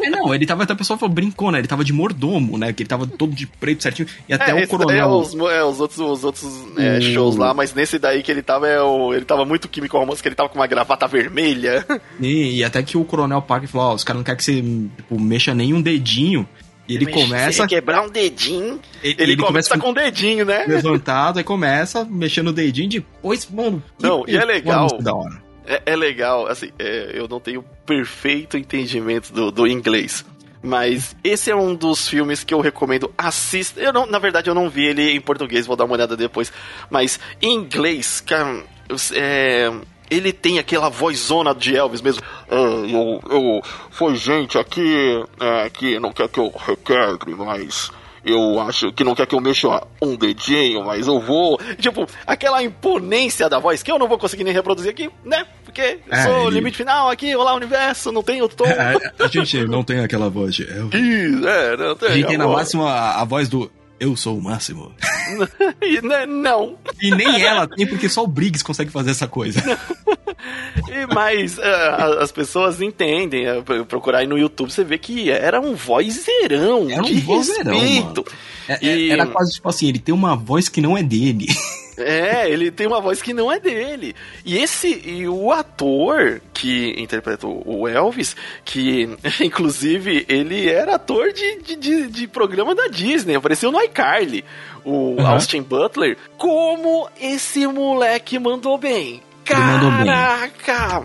É, 0.01 0.11
não, 0.11 0.33
ele 0.33 0.47
tava, 0.47 0.63
até 0.63 0.73
a 0.75 0.77
pessoa 0.77 0.97
falou, 0.97 1.13
brincou, 1.13 1.51
né? 1.51 1.59
Ele 1.59 1.67
tava 1.67 1.85
de 1.85 1.93
mordomo, 1.93 2.57
né? 2.57 2.73
Que 2.73 2.85
ele 2.85 2.89
tava 2.89 3.05
todo 3.05 3.35
de 3.35 3.45
preto 3.47 3.83
certinho. 3.83 4.09
E 4.29 4.33
até 4.33 4.53
é, 4.53 4.65
o 4.65 4.69
coronel. 4.69 5.11
É 5.11 5.15
os, 5.15 5.35
é, 5.35 5.65
os 5.65 5.81
outros, 5.81 5.99
os 5.99 6.23
outros 6.23 6.45
é, 6.79 7.01
shows 7.01 7.35
lá, 7.35 7.53
mas 7.53 7.75
nesse 7.75 7.99
daí 8.03 8.23
que 8.23 8.31
ele 8.31 8.43
tava, 8.43 8.69
é 8.69 8.83
o, 8.83 9.15
ele 9.15 9.25
tava 9.25 9.45
muito 9.45 9.69
químico 9.69 9.97
romance, 9.97 10.21
que 10.21 10.29
ele 10.29 10.35
tava 10.35 10.49
com 10.49 10.59
uma 10.59 10.67
gravata 10.67 11.07
vermelha. 11.07 11.87
E, 12.21 12.59
e 12.59 12.65
até 12.65 12.83
que 12.83 12.99
o 12.99 13.05
Coronel 13.05 13.41
Parker 13.41 13.69
falou, 13.69 13.93
ó, 13.93 13.95
os 13.95 14.05
caras 14.05 14.19
não 14.19 14.25
querem 14.25 14.37
que 14.37 14.45
você 14.45 14.57
tipo, 14.57 15.19
mexa 15.19 15.55
nem 15.55 15.73
um 15.73 15.81
dedinho. 15.81 16.47
E 16.89 16.97
ele 16.97 17.07
começa. 17.07 17.63
Se 17.63 17.69
quebrar 17.69 18.03
um 18.03 18.11
dedinho. 18.11 18.81
Ele, 19.03 19.15
ele, 19.19 19.33
ele 19.33 19.37
começa, 19.37 19.71
começa 19.71 19.79
com 19.79 19.91
o 19.91 19.95
dedinho, 19.95 20.45
né? 20.45 20.67
Levantado, 20.67 21.39
aí 21.39 21.45
começa 21.45 22.05
mexendo 22.05 22.49
o 22.49 22.53
dedinho 22.53 22.89
depois, 22.89 23.49
mano. 23.49 23.83
Não, 24.01 24.25
e 24.27 24.37
é 24.37 24.45
legal. 24.45 24.89
Da 25.01 25.15
hora. 25.15 25.41
É, 25.65 25.83
é 25.87 25.97
legal, 25.97 26.49
assim, 26.49 26.71
é, 26.79 27.13
eu 27.15 27.29
não 27.29 27.39
tenho 27.39 27.65
perfeito 27.87 28.57
entendimento 28.57 29.33
do, 29.33 29.53
do 29.53 29.67
inglês. 29.67 30.25
Mas 30.63 31.17
esse 31.25 31.51
é 31.51 31.57
um 31.57 31.75
dos 31.75 32.09
filmes 32.09 32.45
que 32.45 32.55
eu 32.55 32.61
recomendo. 32.61 33.13
Assista. 33.19 33.81
Eu 33.81 33.93
não, 33.93 34.07
na 34.07 34.19
verdade, 34.19 34.49
eu 34.49 34.55
não 34.55 34.71
vi 34.71 34.87
ele 34.87 35.11
em 35.11 35.21
português, 35.21 35.67
vou 35.67 35.77
dar 35.77 35.85
uma 35.85 35.95
olhada 35.95 36.17
depois. 36.17 36.53
Mas 36.89 37.19
em 37.41 37.55
inglês, 37.55 38.21
cara, 38.21 38.63
é, 39.15 39.73
ele 40.09 40.33
tem 40.33 40.59
aquela 40.59 40.89
vozona 40.89 41.55
de 41.55 41.77
Elvis 41.77 42.01
mesmo. 42.01 42.23
É, 42.49 42.57
eu, 42.57 43.21
eu, 43.29 43.63
foi 43.91 44.15
gente 44.15 44.57
aqui 44.57 45.25
é, 45.41 45.71
que 45.71 45.99
não 45.99 46.13
quer 46.13 46.29
que 46.29 46.39
eu 46.39 46.53
requebre, 46.57 47.35
mas 47.35 47.91
eu 48.25 48.61
acho 48.61 48.93
que 48.93 49.03
não 49.03 49.15
quer 49.15 49.27
que 49.27 49.35
eu 49.35 49.41
mexa 49.41 49.83
um 50.01 50.17
dedinho, 50.17 50.85
mas 50.85 51.07
eu 51.07 51.21
vou. 51.21 51.59
Tipo, 51.79 52.07
aquela 52.27 52.63
imponência 52.63 53.49
da 53.49 53.59
voz 53.59 53.83
que 53.83 53.91
eu 53.91 53.99
não 53.99 54.09
vou 54.09 54.19
conseguir 54.19 54.45
nem 54.45 54.53
reproduzir 54.53 54.91
aqui, 54.91 55.11
né? 55.25 55.47
Porque 55.65 55.99
é, 56.09 56.23
sou 56.23 56.47
ele... 56.47 56.57
limite 56.57 56.77
final 56.77 57.11
aqui, 57.11 57.35
olá 57.35 57.55
universo, 57.55 58.13
não 58.13 58.23
tem 58.23 58.41
o 58.43 58.49
tom. 58.49 58.67
É, 58.67 58.97
a 59.19 59.27
gente 59.27 59.65
não 59.67 59.83
tem 59.83 60.01
aquela 60.01 60.29
voz 60.29 60.55
de 60.55 60.63
Isso, 60.63 61.49
é, 61.49 61.77
não 61.77 61.97
tem. 61.97 62.09
A 62.09 62.15
gente 62.15 62.27
tem 62.29 62.39
na 62.39 62.47
máxima 62.47 62.91
a, 62.91 63.23
a 63.23 63.25
voz 63.25 63.49
do 63.49 63.71
eu 63.99 64.17
sou 64.17 64.37
o 64.37 64.43
máximo. 64.43 64.93
Né, 66.03 66.27
não. 66.27 66.77
E 67.01 67.11
nem 67.15 67.43
ela 67.43 67.67
tem, 67.67 67.87
porque 67.87 68.09
só 68.09 68.25
o 68.25 68.27
Briggs 68.27 68.65
consegue 68.65 68.91
fazer 68.91 69.11
essa 69.11 69.29
coisa. 69.29 69.61
Mas 71.15 71.59
uh, 71.59 72.21
as 72.21 72.33
pessoas 72.33 72.81
entendem. 72.81 73.47
Uh, 73.49 73.85
procurar 73.87 74.19
aí 74.19 74.27
no 74.27 74.39
YouTube, 74.39 74.71
você 74.71 74.85
vê 74.85 74.99
que 74.99 75.31
era 75.31 75.61
um 75.61 75.75
vozeirão. 75.75 76.91
Era 76.91 77.03
um 77.03 77.21
vozeirão. 77.21 77.79
Mano. 77.79 78.25
É, 78.69 78.79
e... 78.85 79.11
Era 79.11 79.27
quase 79.27 79.55
tipo 79.55 79.69
assim: 79.69 79.89
ele 79.89 79.99
tem 79.99 80.15
uma 80.15 80.37
voz 80.37 80.69
que 80.69 80.81
não 80.81 80.97
é 80.97 81.03
dele. 81.03 81.47
É, 81.95 82.51
ele 82.51 82.71
tem 82.71 82.87
uma 82.87 83.01
voz 83.01 83.21
que 83.21 83.35
não 83.35 83.53
é 83.53 83.61
dele. 83.61 84.17
E 84.45 84.57
esse 84.57 85.03
e 85.07 85.29
o 85.29 85.53
ator 85.53 86.41
que 86.53 86.95
interpretou 86.97 87.63
o 87.67 87.87
Elvis, 87.87 88.35
que 88.65 89.09
inclusive 89.45 90.25
ele 90.29 90.71
era 90.71 90.95
ator 90.95 91.33
de, 91.33 91.61
de, 91.61 91.77
de, 91.77 92.07
de 92.09 92.27
programa 92.27 92.75
da 92.75 92.89
Disney, 92.89 93.35
apareceu 93.35 93.71
no 93.71 93.81
iCarly, 93.83 94.45
o 94.85 94.91
uhum. 94.91 95.27
Austin 95.27 95.63
Butler. 95.63 96.17
Como 96.39 97.09
esse 97.21 97.67
moleque 97.67 98.39
mandou 98.39 98.79
bem. 98.79 99.23
Caraca! 99.45 101.05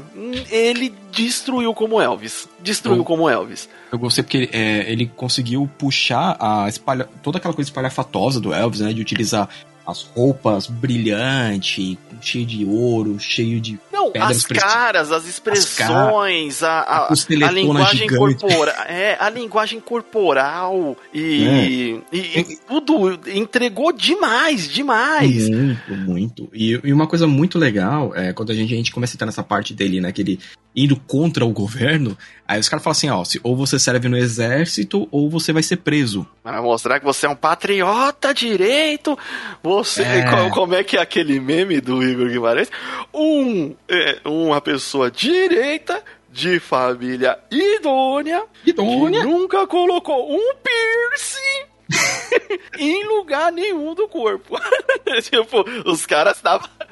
Ele 0.49 0.93
destruiu 1.11 1.73
como 1.73 2.01
Elvis. 2.01 2.47
Destruiu 2.61 2.99
eu, 2.99 3.03
como 3.03 3.29
Elvis. 3.29 3.69
Eu 3.91 3.99
gostei 3.99 4.23
porque 4.23 4.37
ele, 4.37 4.49
é, 4.53 4.91
ele 4.91 5.11
conseguiu 5.15 5.69
puxar 5.77 6.37
a 6.39 6.67
espalha, 6.67 7.09
toda 7.23 7.37
aquela 7.37 7.53
coisa 7.53 7.69
espalhafatosa 7.69 8.39
do 8.39 8.53
Elvis, 8.53 8.81
né? 8.81 8.93
De 8.93 9.01
utilizar 9.01 9.49
as 9.87 10.01
roupas 10.01 10.67
brilhantes, 10.67 11.97
cheio 12.19 12.45
de 12.45 12.65
ouro, 12.65 13.17
cheio 13.17 13.61
de 13.61 13.79
não, 13.91 14.11
as 14.19 14.45
caras, 14.45 15.13
as 15.13 15.25
expressões, 15.25 16.61
as 16.61 16.63
a, 16.63 16.79
a, 16.81 17.13
a, 17.47 17.51
linguagem 17.51 18.09
corporal, 18.09 18.85
é, 18.85 19.15
a 19.17 19.29
linguagem 19.29 19.79
corporal 19.79 20.97
e, 21.13 21.45
é. 21.45 21.69
e, 21.69 22.03
e, 22.11 22.57
tudo 22.67 23.17
entregou 23.29 23.93
demais, 23.93 24.67
demais. 24.69 25.47
Muito, 25.49 25.95
muito. 25.95 26.49
E, 26.53 26.79
e, 26.83 26.91
uma 26.91 27.07
coisa 27.07 27.25
muito 27.25 27.57
legal 27.57 28.13
é 28.13 28.33
quando 28.33 28.51
a 28.51 28.55
gente, 28.55 28.73
a 28.73 28.77
gente 28.77 28.91
começa 28.91 29.13
a 29.13 29.15
entrar 29.15 29.27
nessa 29.27 29.43
parte 29.43 29.73
dele, 29.73 30.01
né, 30.01 30.11
que 30.11 30.21
ele 30.21 30.39
indo 30.75 30.95
contra 30.95 31.43
o 31.43 31.51
governo, 31.51 32.15
aí 32.47 32.59
os 32.59 32.69
caras 32.69 32.83
falam 32.83 32.91
assim, 32.91 33.09
ó, 33.09 33.23
se, 33.23 33.39
ou 33.43 33.55
você 33.55 33.77
serve 33.77 34.07
no 34.07 34.17
exército 34.17 35.07
ou 35.11 35.29
você 35.29 35.51
vai 35.51 35.63
ser 35.63 35.77
preso. 35.77 36.25
Para 36.43 36.61
mostrar 36.61 36.99
que 36.99 37.05
você 37.05 37.25
é 37.25 37.29
um 37.29 37.35
patriota 37.35 38.33
direito, 38.33 39.17
você, 39.61 40.03
é. 40.03 40.49
como 40.51 40.73
é 40.73 40.83
que 40.83 40.97
é 40.97 41.01
aquele 41.01 41.39
meme 41.39 41.81
do 41.81 42.03
Igor 42.03 42.29
Guimarães? 42.29 42.71
Um, 43.13 43.75
é, 43.89 44.19
uma 44.25 44.61
pessoa 44.61 45.11
direita 45.11 46.03
de 46.29 46.59
família 46.59 47.39
idônea, 47.49 48.43
idônea. 48.65 49.21
que 49.21 49.27
nunca 49.27 49.65
colocou 49.65 50.31
um 50.31 50.53
piercing 50.55 51.67
em 52.77 53.03
lugar 53.05 53.51
nenhum 53.51 53.93
do 53.93 54.07
corpo. 54.07 54.55
tipo, 55.23 55.65
os 55.89 56.05
caras 56.05 56.41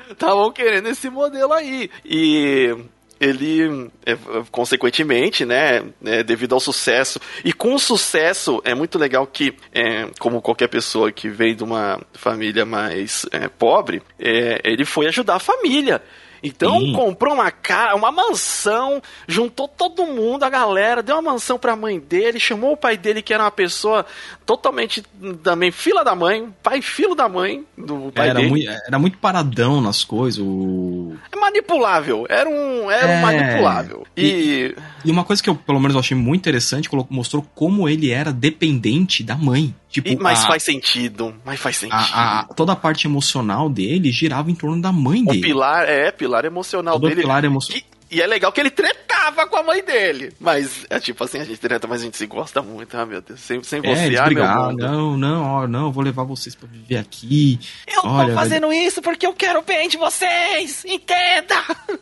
estavam 0.09 0.51
querendo 0.51 0.89
esse 0.89 1.09
modelo 1.09 1.53
aí. 1.53 1.89
E 2.03 2.75
ele, 3.25 3.89
é, 4.05 4.17
consequentemente, 4.51 5.45
né, 5.45 5.83
é, 6.03 6.23
devido 6.23 6.53
ao 6.53 6.59
sucesso, 6.59 7.19
e 7.43 7.51
com 7.51 7.73
o 7.73 7.79
sucesso, 7.79 8.61
é 8.63 8.75
muito 8.75 8.97
legal 8.97 9.25
que, 9.25 9.55
é, 9.73 10.07
como 10.19 10.41
qualquer 10.41 10.67
pessoa 10.67 11.11
que 11.11 11.29
vem 11.29 11.55
de 11.55 11.63
uma 11.63 11.99
família 12.13 12.65
mais 12.65 13.25
é, 13.31 13.47
pobre, 13.47 14.01
é, 14.19 14.61
ele 14.63 14.85
foi 14.85 15.07
ajudar 15.07 15.35
a 15.35 15.39
família. 15.39 16.01
Então 16.45 16.79
Sim. 16.79 16.93
comprou 16.93 17.33
uma 17.33 17.49
casa, 17.49 17.95
uma 17.95 18.11
mansão, 18.11 19.01
juntou 19.27 19.67
todo 19.67 20.05
mundo, 20.05 20.43
a 20.43 20.49
galera, 20.49 21.01
deu 21.01 21.15
uma 21.15 21.31
mansão 21.31 21.57
pra 21.57 21.75
mãe 21.75 21.99
dele, 21.99 22.39
chamou 22.39 22.73
o 22.73 22.77
pai 22.77 22.95
dele, 22.95 23.23
que 23.23 23.33
era 23.33 23.43
uma 23.43 23.51
pessoa 23.51 24.05
totalmente 24.45 25.03
também 25.41 25.71
fila 25.71 26.03
da 26.03 26.13
mãe, 26.13 26.53
pai 26.61 26.83
filho 26.83 27.15
da 27.15 27.27
mãe 27.27 27.65
do 27.75 28.11
pai 28.13 28.29
era 28.29 28.39
dele. 28.39 28.49
Muito, 28.51 28.69
era 28.69 28.99
muito 28.99 29.17
paradão 29.17 29.81
nas 29.81 30.03
coisas. 30.03 30.39
O... 30.39 31.15
É 31.31 31.35
manipulável, 31.35 32.27
era 32.29 32.47
um, 32.47 32.91
era 32.91 33.11
é... 33.11 33.17
um 33.17 33.21
manipulável. 33.21 34.07
E... 34.15 34.25
e... 34.25 34.75
e 35.05 35.11
uma 35.11 35.23
coisa 35.23 35.41
que 35.41 35.49
eu, 35.49 35.55
pelo 35.55 35.79
menos, 35.79 35.95
eu 35.95 35.99
achei 35.99 36.15
muito 36.15 36.41
interessante, 36.41 36.87
mostrou 37.09 37.43
como 37.55 37.89
ele 37.89 38.11
era 38.11 38.31
dependente 38.31 39.23
da 39.23 39.35
mãe. 39.35 39.73
Tipo, 39.95 40.09
e, 40.09 40.17
mas 40.17 40.43
a, 40.43 40.47
faz 40.47 40.61
sentido, 40.61 41.33
mas 41.45 41.57
faz 41.57 41.77
sentido. 41.77 41.95
A, 41.95 42.41
a, 42.41 42.43
toda 42.53 42.73
a 42.73 42.75
parte 42.75 43.07
emocional 43.07 43.69
dele 43.69 44.11
girava 44.11 44.51
em 44.51 44.55
torno 44.55 44.81
da 44.81 44.91
mãe 44.91 45.23
dele. 45.23 45.39
O 45.39 45.41
pilar, 45.41 45.87
é, 45.87 46.11
pilar 46.11 46.43
emocional 46.43 46.99
Todo 46.99 47.07
dele. 47.07 47.21
pilar 47.21 47.45
emocional. 47.45 47.81
E 48.09 48.21
é 48.21 48.27
legal 48.27 48.51
que 48.51 48.59
ele 48.59 48.69
tretava 48.69 49.47
com 49.47 49.57
a 49.57 49.63
mãe 49.63 49.83
dele. 49.83 50.31
Mas 50.39 50.85
é 50.89 50.99
tipo 50.99 51.23
assim, 51.23 51.39
a 51.39 51.43
gente 51.43 51.59
treta, 51.59 51.87
mas 51.87 52.01
a 52.01 52.05
gente 52.05 52.17
se 52.17 52.25
gosta 52.25 52.61
muito. 52.61 52.95
Ah, 52.95 53.05
meu 53.05 53.21
Deus, 53.21 53.39
sem, 53.39 53.61
sem 53.63 53.79
é, 53.83 53.95
você, 53.95 54.17
ah, 54.17 54.29
meu 54.29 54.47
mundo. 54.47 54.77
Não, 54.77 55.17
não, 55.17 55.43
ó, 55.43 55.67
não, 55.67 55.91
vou 55.91 56.03
levar 56.03 56.23
vocês 56.23 56.53
pra 56.55 56.67
viver 56.67 56.97
aqui. 56.97 57.59
Eu 57.87 58.01
Olha, 58.03 58.29
tô 58.29 58.35
fazendo 58.35 58.67
vai... 58.67 58.77
isso 58.77 59.01
porque 59.01 59.25
eu 59.25 59.33
quero 59.33 59.59
o 59.59 59.63
bem 59.63 59.89
de 59.89 59.97
vocês! 59.97 60.85
Entenda! 60.85 61.55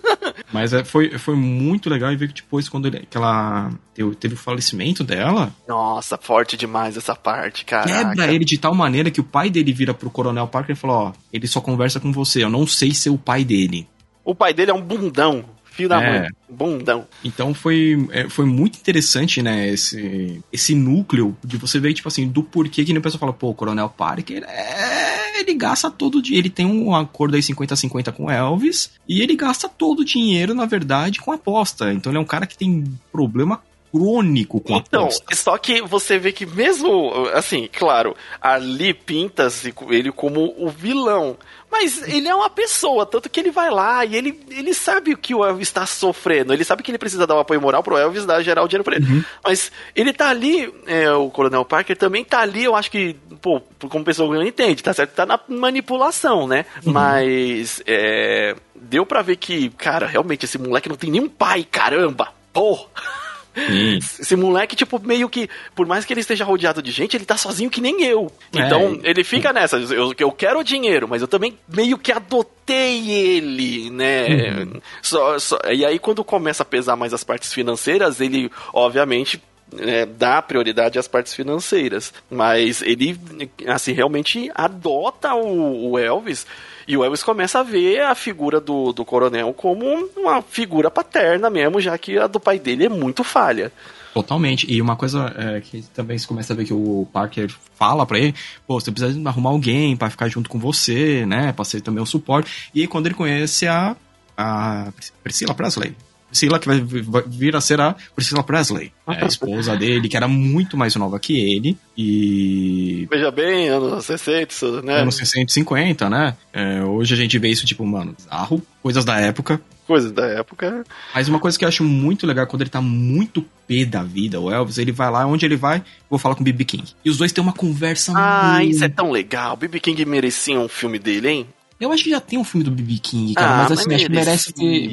Mas 0.51 0.73
é, 0.73 0.83
foi, 0.83 1.17
foi 1.17 1.35
muito 1.35 1.89
legal 1.89 2.11
e 2.11 2.15
ver 2.15 2.27
que 2.27 2.41
depois, 2.41 2.67
quando 2.67 2.87
ele, 2.87 3.07
que 3.09 3.17
ela 3.17 3.71
teve, 3.93 4.15
teve 4.15 4.33
o 4.33 4.37
falecimento 4.37 5.03
dela... 5.03 5.53
Nossa, 5.67 6.17
forte 6.17 6.57
demais 6.57 6.97
essa 6.97 7.15
parte, 7.15 7.65
cara. 7.65 7.85
Quebra 7.85 8.31
ele 8.31 8.45
de 8.45 8.57
tal 8.57 8.75
maneira 8.75 9.09
que 9.09 9.21
o 9.21 9.23
pai 9.23 9.49
dele 9.49 9.71
vira 9.71 9.93
pro 9.93 10.09
Coronel 10.09 10.47
Parker 10.47 10.75
e 10.75 10.79
falou, 10.79 10.97
ó, 10.97 11.13
ele 11.31 11.47
só 11.47 11.61
conversa 11.61 11.99
com 11.99 12.11
você, 12.11 12.43
eu 12.43 12.49
não 12.49 12.67
sei 12.67 12.93
ser 12.93 13.09
o 13.09 13.17
pai 13.17 13.43
dele. 13.43 13.87
O 14.23 14.33
pai 14.35 14.53
dele 14.53 14.71
é 14.71 14.73
um 14.73 14.81
bundão. 14.81 15.45
Filho 15.73 15.89
da 15.89 16.01
é. 16.01 16.19
mãe. 16.19 16.29
Bundão. 16.47 17.07
Então 17.23 17.51
foi, 17.51 18.07
é, 18.11 18.29
foi 18.29 18.45
muito 18.45 18.77
interessante, 18.77 19.41
né, 19.41 19.69
esse, 19.69 20.39
esse 20.51 20.75
núcleo 20.75 21.35
de 21.43 21.57
você 21.57 21.79
ver, 21.79 21.93
tipo 21.93 22.07
assim, 22.07 22.27
do 22.27 22.43
porquê 22.43 22.85
que 22.85 22.95
o 22.95 23.01
pessoal 23.01 23.19
fala, 23.19 23.33
pô, 23.33 23.49
o 23.49 23.55
Coronel 23.55 23.89
Parker, 23.89 24.43
é, 24.43 25.39
ele 25.39 25.55
gasta 25.55 25.89
todo 25.89 26.19
o 26.19 26.21
dinheiro, 26.21 26.45
ele 26.45 26.53
tem 26.53 26.65
um 26.65 26.95
acordo 26.95 27.35
aí 27.35 27.41
50-50 27.41 28.11
com 28.11 28.29
Elvis, 28.29 28.91
e 29.09 29.21
ele 29.21 29.35
gasta 29.35 29.67
todo 29.67 30.01
o 30.01 30.05
dinheiro, 30.05 30.53
na 30.53 30.65
verdade, 30.65 31.19
com 31.19 31.31
aposta. 31.31 31.91
Então 31.91 32.11
ele 32.11 32.17
é 32.19 32.21
um 32.21 32.25
cara 32.25 32.45
que 32.45 32.57
tem 32.57 32.83
problema 33.11 33.59
crônico 33.93 34.59
com 34.59 34.77
então, 34.77 35.03
aposta. 35.03 35.23
Então, 35.25 35.37
só 35.37 35.57
que 35.57 35.81
você 35.83 36.17
vê 36.17 36.31
que 36.31 36.47
mesmo, 36.47 37.11
assim, 37.33 37.69
claro, 37.71 38.15
ali 38.41 38.91
pinta-se 38.91 39.71
ele 39.89 40.11
como 40.11 40.53
o 40.57 40.67
vilão. 40.67 41.37
Mas 41.71 42.07
ele 42.07 42.27
é 42.27 42.35
uma 42.35 42.49
pessoa, 42.49 43.05
tanto 43.05 43.29
que 43.29 43.39
ele 43.39 43.49
vai 43.49 43.69
lá 43.71 44.05
e 44.05 44.15
ele, 44.15 44.39
ele 44.51 44.73
sabe 44.75 45.15
que 45.15 45.33
o 45.33 45.43
Elvis 45.43 45.67
está 45.67 45.85
sofrendo. 45.87 46.53
Ele 46.53 46.63
sabe 46.63 46.83
que 46.83 46.91
ele 46.91 46.99
precisa 46.99 47.25
dar 47.25 47.35
um 47.35 47.39
apoio 47.39 47.61
moral 47.61 47.81
pro 47.81 47.97
Elvis 47.97 48.25
dar 48.25 48.43
geral 48.43 48.65
o 48.65 48.67
dinheiro 48.67 48.83
pra 48.83 48.95
ele. 48.95 49.05
Uhum. 49.05 49.23
Mas 49.43 49.71
ele 49.95 50.13
tá 50.13 50.29
ali, 50.29 50.71
é, 50.85 51.11
o 51.11 51.29
Coronel 51.31 51.65
Parker 51.65 51.97
também 51.97 52.23
tá 52.23 52.41
ali, 52.41 52.63
eu 52.63 52.75
acho 52.75 52.91
que, 52.91 53.15
pô, 53.41 53.59
como 53.89 54.05
pessoa 54.05 54.29
que 54.29 54.35
não 54.35 54.47
entende, 54.47 54.83
tá 54.83 54.93
certo? 54.93 55.15
Tá 55.15 55.25
na 55.25 55.39
manipulação, 55.47 56.47
né? 56.47 56.65
Uhum. 56.85 56.93
Mas 56.93 57.81
é, 57.87 58.55
deu 58.75 59.03
para 59.03 59.23
ver 59.23 59.37
que, 59.37 59.69
cara, 59.71 60.05
realmente 60.05 60.45
esse 60.45 60.59
moleque 60.59 60.89
não 60.89 60.95
tem 60.95 61.09
nenhum 61.09 61.29
pai, 61.29 61.63
caramba! 61.63 62.31
Porra! 62.53 63.22
Sim. 63.55 63.97
Esse 63.97 64.35
moleque, 64.35 64.75
tipo, 64.75 64.99
meio 64.99 65.29
que, 65.29 65.49
por 65.75 65.85
mais 65.85 66.05
que 66.05 66.13
ele 66.13 66.21
esteja 66.21 66.43
rodeado 66.43 66.81
de 66.81 66.91
gente, 66.91 67.15
ele 67.15 67.25
tá 67.25 67.37
sozinho 67.37 67.69
que 67.69 67.81
nem 67.81 68.03
eu. 68.03 68.31
É. 68.55 68.59
Então, 68.59 68.99
ele 69.03 69.23
fica 69.23 69.53
nessa, 69.53 69.77
eu, 69.77 70.13
eu 70.17 70.31
quero 70.31 70.63
dinheiro, 70.63 71.07
mas 71.07 71.21
eu 71.21 71.27
também 71.27 71.57
meio 71.67 71.97
que 71.97 72.11
adotei 72.11 73.09
ele, 73.09 73.89
né? 73.89 74.27
Uhum. 74.27 74.81
Só, 75.01 75.39
só, 75.39 75.59
e 75.71 75.85
aí, 75.85 75.99
quando 75.99 76.23
começa 76.23 76.63
a 76.63 76.65
pesar 76.65 76.95
mais 76.95 77.13
as 77.13 77.23
partes 77.23 77.53
financeiras, 77.53 78.19
ele, 78.19 78.51
obviamente, 78.73 79.41
é, 79.79 80.05
dá 80.05 80.41
prioridade 80.41 80.99
às 80.99 81.07
partes 81.07 81.33
financeiras. 81.33 82.13
Mas 82.29 82.81
ele, 82.81 83.19
assim, 83.67 83.93
realmente 83.93 84.51
adota 84.53 85.33
o, 85.33 85.91
o 85.91 85.99
Elvis 85.99 86.45
e 86.87 86.97
o 86.97 87.03
Elvis 87.03 87.23
começa 87.23 87.59
a 87.59 87.63
ver 87.63 88.01
a 88.01 88.15
figura 88.15 88.59
do, 88.59 88.91
do 88.91 89.05
coronel 89.05 89.53
como 89.53 89.85
uma 90.17 90.41
figura 90.41 90.91
paterna 90.91 91.49
mesmo, 91.49 91.79
já 91.79 91.97
que 91.97 92.17
a 92.17 92.27
do 92.27 92.39
pai 92.39 92.59
dele 92.59 92.85
é 92.85 92.89
muito 92.89 93.23
falha. 93.23 93.71
Totalmente. 94.13 94.71
E 94.71 94.79
uma 94.81 94.95
coisa 94.95 95.33
é, 95.35 95.61
que 95.61 95.81
também 95.93 96.17
se 96.17 96.27
começa 96.27 96.53
a 96.53 96.55
ver 96.55 96.65
que 96.65 96.73
o 96.73 97.07
Parker 97.11 97.51
fala 97.75 98.05
para 98.05 98.19
ele, 98.19 98.35
pô, 98.67 98.79
você 98.79 98.91
precisa 98.91 99.27
arrumar 99.27 99.49
alguém 99.49 99.97
para 99.97 100.09
ficar 100.09 100.27
junto 100.27 100.49
com 100.49 100.59
você, 100.59 101.25
né? 101.25 101.51
Pra 101.51 101.65
ser 101.65 101.81
também 101.81 102.03
o 102.03 102.05
suporte. 102.05 102.69
E 102.75 102.81
aí 102.81 102.87
quando 102.87 103.07
ele 103.07 103.15
conhece 103.15 103.67
a, 103.67 103.95
a 104.37 104.93
Priscila 105.23 105.55
Presley, 105.55 105.95
Priscila, 106.33 106.59
que 106.59 106.67
vai, 106.67 106.83
vir 107.27 107.55
a 107.55 107.61
ser 107.61 107.79
a 107.79 107.95
Priscila 108.15 108.43
Presley, 108.43 108.91
é 109.07 109.23
a 109.23 109.27
esposa 109.27 109.77
dele, 109.77 110.09
que 110.09 110.17
era 110.17 110.27
muito 110.27 110.75
mais 110.75 110.95
nova 110.95 111.19
que 111.19 111.37
ele. 111.37 111.77
E. 111.95 113.07
Veja 113.09 113.29
bem, 113.29 113.69
anos 113.69 114.05
60, 114.05 114.81
né? 114.81 115.01
Anos 115.01 115.15
60 115.15 115.51
e 115.51 115.53
50, 115.53 116.09
né? 116.09 116.35
É, 116.51 116.83
hoje 116.83 117.13
a 117.13 117.17
gente 117.17 117.37
vê 117.37 117.49
isso, 117.49 117.65
tipo, 117.65 117.85
mano, 117.85 118.15
bizarro, 118.17 118.61
coisas 118.81 119.05
da 119.05 119.19
época. 119.19 119.61
Coisas 119.85 120.11
da 120.11 120.25
época. 120.25 120.83
Mas 121.13 121.27
uma 121.27 121.39
coisa 121.39 121.59
que 121.59 121.65
eu 121.65 121.69
acho 121.69 121.83
muito 121.83 122.25
legal 122.25 122.47
quando 122.47 122.61
ele 122.63 122.69
tá 122.69 122.81
muito 122.81 123.45
pé 123.67 123.85
da 123.85 124.01
vida, 124.01 124.39
o 124.39 124.49
Elvis, 124.51 124.79
ele 124.79 124.91
vai 124.91 125.11
lá, 125.11 125.27
onde 125.27 125.45
ele 125.45 125.55
vai, 125.55 125.83
vou 126.09 126.17
falar 126.17 126.35
com 126.35 126.41
o 126.41 126.43
B.B. 126.43 126.65
King. 126.65 126.85
E 127.05 127.09
os 127.09 127.17
dois 127.17 127.31
têm 127.31 127.43
uma 127.43 127.53
conversa 127.53 128.13
Ah, 128.15 128.55
muito... 128.57 128.71
isso 128.71 128.83
é 128.83 128.89
tão 128.89 129.11
legal. 129.11 129.55
B.B. 129.55 129.79
King 129.79 130.05
merecia 130.05 130.59
um 130.59 130.67
filme 130.67 130.97
dele, 130.97 131.29
hein? 131.29 131.47
Eu 131.79 131.91
acho 131.91 132.03
que 132.03 132.09
já 132.09 132.21
tem 132.21 132.39
um 132.39 132.43
filme 132.43 132.63
do 132.63 132.71
B.B. 132.71 132.97
King, 132.97 133.33
cara, 133.33 133.47
ah, 133.47 133.57
mas 133.57 133.71
assim, 133.73 133.89
mas 133.89 133.95
acho 133.95 134.05
que 134.05 134.11
merece 134.11 134.53
ter 134.53 134.89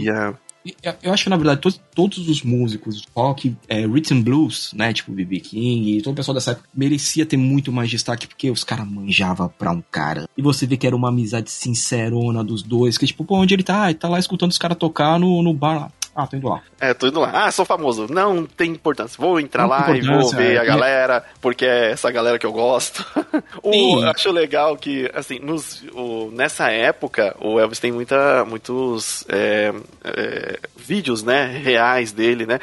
eu 1.02 1.12
acho 1.12 1.24
que, 1.24 1.30
na 1.30 1.36
verdade, 1.36 1.60
todos, 1.60 1.80
todos 1.94 2.28
os 2.28 2.42
músicos 2.42 3.00
de 3.00 3.08
rock, 3.14 3.56
é, 3.68 3.86
rhythm 3.86 4.20
blues, 4.22 4.72
né, 4.74 4.92
tipo 4.92 5.12
B.B. 5.12 5.40
King 5.40 5.96
e 5.96 6.02
todo 6.02 6.12
o 6.12 6.16
pessoal 6.16 6.34
dessa 6.34 6.52
época, 6.52 6.68
merecia 6.74 7.24
ter 7.24 7.36
muito 7.36 7.72
mais 7.72 7.88
destaque, 7.88 8.26
porque 8.26 8.50
os 8.50 8.64
caras 8.64 8.86
manjavam 8.86 9.50
pra 9.58 9.72
um 9.72 9.82
cara. 9.90 10.28
E 10.36 10.42
você 10.42 10.66
vê 10.66 10.76
que 10.76 10.86
era 10.86 10.96
uma 10.96 11.08
amizade 11.08 11.50
sincerona 11.50 12.44
dos 12.44 12.62
dois, 12.62 12.98
que 12.98 13.06
tipo, 13.06 13.24
pô, 13.24 13.38
onde 13.38 13.54
ele 13.54 13.62
tá? 13.62 13.90
Ele 13.90 13.98
tá 13.98 14.08
lá 14.08 14.18
escutando 14.18 14.50
os 14.50 14.58
caras 14.58 14.76
tocar 14.76 15.18
no, 15.18 15.42
no 15.42 15.54
bar 15.54 15.74
lá. 15.74 15.92
Ah, 16.14 16.26
tô 16.26 16.36
indo 16.36 16.48
lá. 16.48 16.62
É, 16.80 16.92
tô 16.92 17.06
indo 17.06 17.20
lá. 17.20 17.30
Ah, 17.46 17.52
sou 17.52 17.64
famoso. 17.64 18.06
Não 18.10 18.44
tem 18.44 18.72
importância. 18.72 19.16
Vou 19.18 19.38
entrar 19.38 19.62
não 19.62 19.70
lá 19.70 19.90
e 19.96 20.00
vou 20.00 20.30
ver 20.30 20.56
é, 20.56 20.58
a 20.58 20.64
galera, 20.64 21.24
porque 21.40 21.64
é 21.64 21.92
essa 21.92 22.10
galera 22.10 22.38
que 22.38 22.44
eu 22.44 22.52
gosto. 22.52 23.04
o, 23.62 24.02
acho 24.02 24.30
legal 24.32 24.76
que, 24.76 25.08
assim, 25.14 25.38
nos, 25.38 25.82
o, 25.94 26.30
nessa 26.32 26.68
época, 26.70 27.36
o 27.40 27.60
Elvis 27.60 27.78
tem 27.78 27.92
muita, 27.92 28.44
muitos 28.44 29.24
é, 29.28 29.72
é, 30.02 30.58
vídeos, 30.76 31.22
né, 31.22 31.46
reais 31.46 32.10
dele, 32.10 32.44
né? 32.44 32.58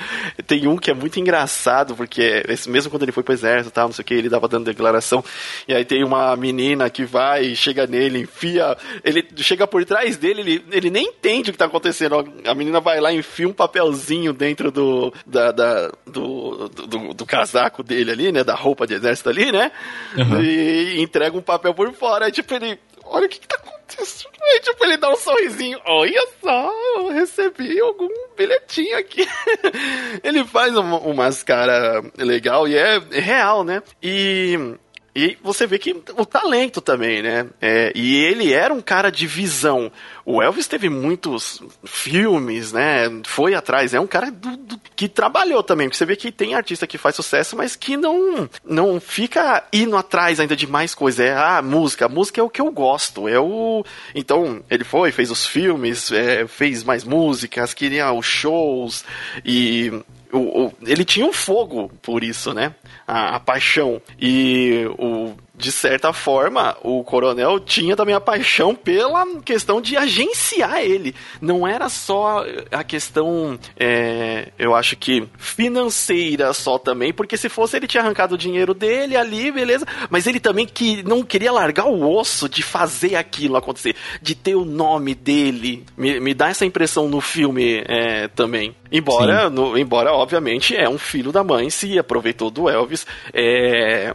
Tem 0.46 0.68
um 0.68 0.78
que 0.78 0.92
é 0.92 0.94
muito 0.94 1.20
engraçado, 1.20 1.96
porque 1.96 2.44
esse, 2.50 2.70
mesmo 2.70 2.92
quando 2.92 3.04
ele 3.04 3.14
foi 3.14 3.24
pro 3.24 3.34
exército 3.34 3.70
e 3.70 3.72
tal, 3.72 3.88
não 3.88 3.94
sei 3.94 4.04
o 4.04 4.06
que, 4.06 4.14
ele 4.14 4.30
dava 4.30 4.48
dando 4.48 4.66
declaração, 4.66 5.24
e 5.68 5.74
aí 5.74 5.86
tem 5.86 6.04
uma 6.04 6.36
menina 6.36 6.90
que 6.90 7.06
vai, 7.06 7.56
chega 7.56 7.88
nele, 7.88 8.22
enfia, 8.22 8.76
ele 9.04 9.26
chega 9.38 9.66
por 9.66 9.86
trás 9.86 10.18
dele, 10.18 10.42
ele, 10.42 10.66
ele 10.72 10.90
nem 10.90 11.08
entende 11.08 11.50
o 11.50 11.54
que 11.54 11.60
tá 11.60 11.66
acontecendo. 11.66 12.28
A 12.46 12.54
menina 12.54 12.82
vai 12.82 13.00
lá, 13.00 13.14
enfia 13.14 13.37
enfia 13.38 13.48
um 13.48 13.54
papelzinho 13.54 14.34
dentro 14.34 14.72
do, 14.72 15.14
da, 15.26 15.52
da 15.52 15.92
do, 16.06 16.68
do, 16.70 17.14
do, 17.14 17.26
casaco 17.26 17.84
dele 17.84 18.12
ali, 18.12 18.32
né? 18.32 18.44
Da 18.44 18.56
roupa 18.56 18.88
de 18.88 18.96
exército 18.96 19.30
ali, 19.30 19.52
né? 19.52 19.72
Uhum. 20.18 20.42
E 20.42 21.00
entrega 21.00 21.38
um 21.38 21.42
papel 21.42 21.74
por 21.74 21.92
fora. 21.94 22.26
Aí, 22.26 22.32
tipo, 22.32 22.52
ele. 22.56 22.80
Olha 23.06 23.28
o 23.28 23.30
que, 23.30 23.40
que 23.40 23.48
tá 23.48 23.56
acontecendo. 23.56 24.32
Aí, 24.42 24.60
tipo, 24.60 24.84
ele 24.84 24.98
dá 24.98 25.12
um 25.12 25.16
sorrisinho. 25.16 25.80
Olha 25.86 26.28
só, 26.42 26.72
eu 26.96 27.10
recebi 27.10 27.80
algum 27.80 28.10
bilhetinho 28.36 28.98
aqui. 28.98 29.28
ele 30.24 30.44
faz 30.44 30.76
uma, 30.76 30.98
umas 30.98 31.44
cara 31.44 32.02
legal 32.18 32.68
e 32.68 32.76
é, 32.76 33.00
é 33.12 33.20
real, 33.20 33.64
né? 33.64 33.84
E 34.02 34.76
e 35.20 35.36
você 35.42 35.66
vê 35.66 35.80
que 35.80 36.00
o 36.16 36.24
talento 36.28 36.80
também, 36.80 37.24
né? 37.24 37.48
É, 37.60 37.92
e 37.96 38.16
ele 38.18 38.54
era 38.54 38.72
um 38.72 38.80
cara 38.80 39.10
de 39.10 39.26
visão. 39.26 39.92
O 40.24 40.44
Elvis 40.44 40.68
teve 40.68 40.90
muitos 40.90 41.60
filmes, 41.84 42.72
né? 42.72 43.06
Foi 43.26 43.56
atrás. 43.56 43.96
É 43.96 44.00
um 44.00 44.06
cara 44.06 44.30
do, 44.30 44.56
do, 44.56 44.80
que 44.96 45.10
trabalhou 45.10 45.64
também. 45.64 45.88
Porque 45.88 45.98
você 45.98 46.06
vê 46.06 46.16
que 46.16 46.32
tem 46.32 46.54
artista 46.54 46.86
que 46.86 47.00
faz 47.00 47.16
sucesso, 47.16 47.58
mas 47.58 47.76
que 47.76 47.98
não, 47.98 48.48
não 48.64 49.00
fica 49.00 49.64
indo 49.74 49.98
atrás 49.98 50.40
ainda 50.40 50.56
de 50.56 50.68
mais 50.68 50.94
coisa. 50.94 51.24
É 51.24 51.34
a 51.34 51.58
ah, 51.58 51.62
música. 51.64 52.06
A 52.06 52.10
música 52.10 52.40
é 52.40 52.44
o 52.44 52.50
que 52.50 52.62
eu 52.62 52.70
gosto. 52.70 53.28
É 53.28 53.40
o. 53.40 53.84
Então, 54.14 54.64
ele 54.70 54.84
foi, 54.84 55.12
fez 55.12 55.32
os 55.32 55.48
filmes, 55.48 56.12
é, 56.12 56.46
fez 56.46 56.84
mais 56.84 57.04
músicas, 57.04 57.74
queria 57.74 58.14
os 58.14 58.28
shows. 58.28 59.04
E 59.44 59.92
o, 60.32 60.66
o, 60.66 60.74
ele 60.86 61.06
tinha 61.06 61.26
um 61.26 61.34
fogo 61.34 61.92
por 62.02 62.24
isso, 62.24 62.54
né? 62.54 62.74
A, 63.06 63.36
a, 63.36 63.40
paixão. 63.40 64.02
E 64.20 64.86
o 64.98 65.34
de 65.58 65.72
certa 65.72 66.14
forma, 66.14 66.78
o 66.84 67.04
coronel 67.04 67.60
tinha 67.60 67.96
também 67.96 68.14
a 68.14 68.22
paixão 68.22 68.76
pela 68.76 69.26
questão 69.42 69.82
de 69.82 69.98
agenciar 69.98 70.82
ele. 70.82 71.16
Não 71.42 71.68
era 71.68 71.90
só 71.90 72.46
a 72.72 72.84
questão, 72.84 73.58
é, 73.76 74.50
eu 74.60 74.76
acho 74.76 74.96
que 74.96 75.28
financeira 75.36 76.54
só 76.54 76.78
também, 76.78 77.12
porque 77.12 77.36
se 77.36 77.50
fosse 77.50 77.76
ele 77.76 77.88
tinha 77.88 78.04
arrancado 78.04 78.36
o 78.36 78.38
dinheiro 78.38 78.72
dele 78.76 79.18
ali, 79.18 79.52
beleza, 79.52 79.86
mas 80.12 80.28
ele 80.28 80.40
também 80.40 80.68
que 80.68 81.02
não 81.02 81.24
queria 81.24 81.52
largar 81.52 81.88
o 81.88 82.08
osso 82.08 82.48
de 82.48 82.62
fazer 82.62 83.16
aquilo 83.16 83.58
acontecer, 83.58 83.96
de 84.22 84.36
ter 84.36 84.54
o 84.54 84.64
nome 84.64 85.16
dele. 85.16 85.84
Me, 85.98 86.20
me 86.20 86.36
dá 86.36 86.50
essa 86.50 86.66
impressão 86.66 87.10
no 87.10 87.20
filme 87.20 87.84
é, 87.88 88.28
também. 88.28 88.76
Embora, 88.92 89.50
no, 89.50 89.76
embora, 89.76 90.14
obviamente, 90.14 90.76
é 90.76 90.88
um 90.88 91.00
filho 91.00 91.32
da 91.32 91.44
mãe, 91.44 91.70
se 91.72 91.98
aproveitou 91.98 92.52
do 92.52 92.70
Elvis. 92.70 93.08
É, 93.34 94.14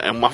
é 0.00 0.10
uma 0.10 0.30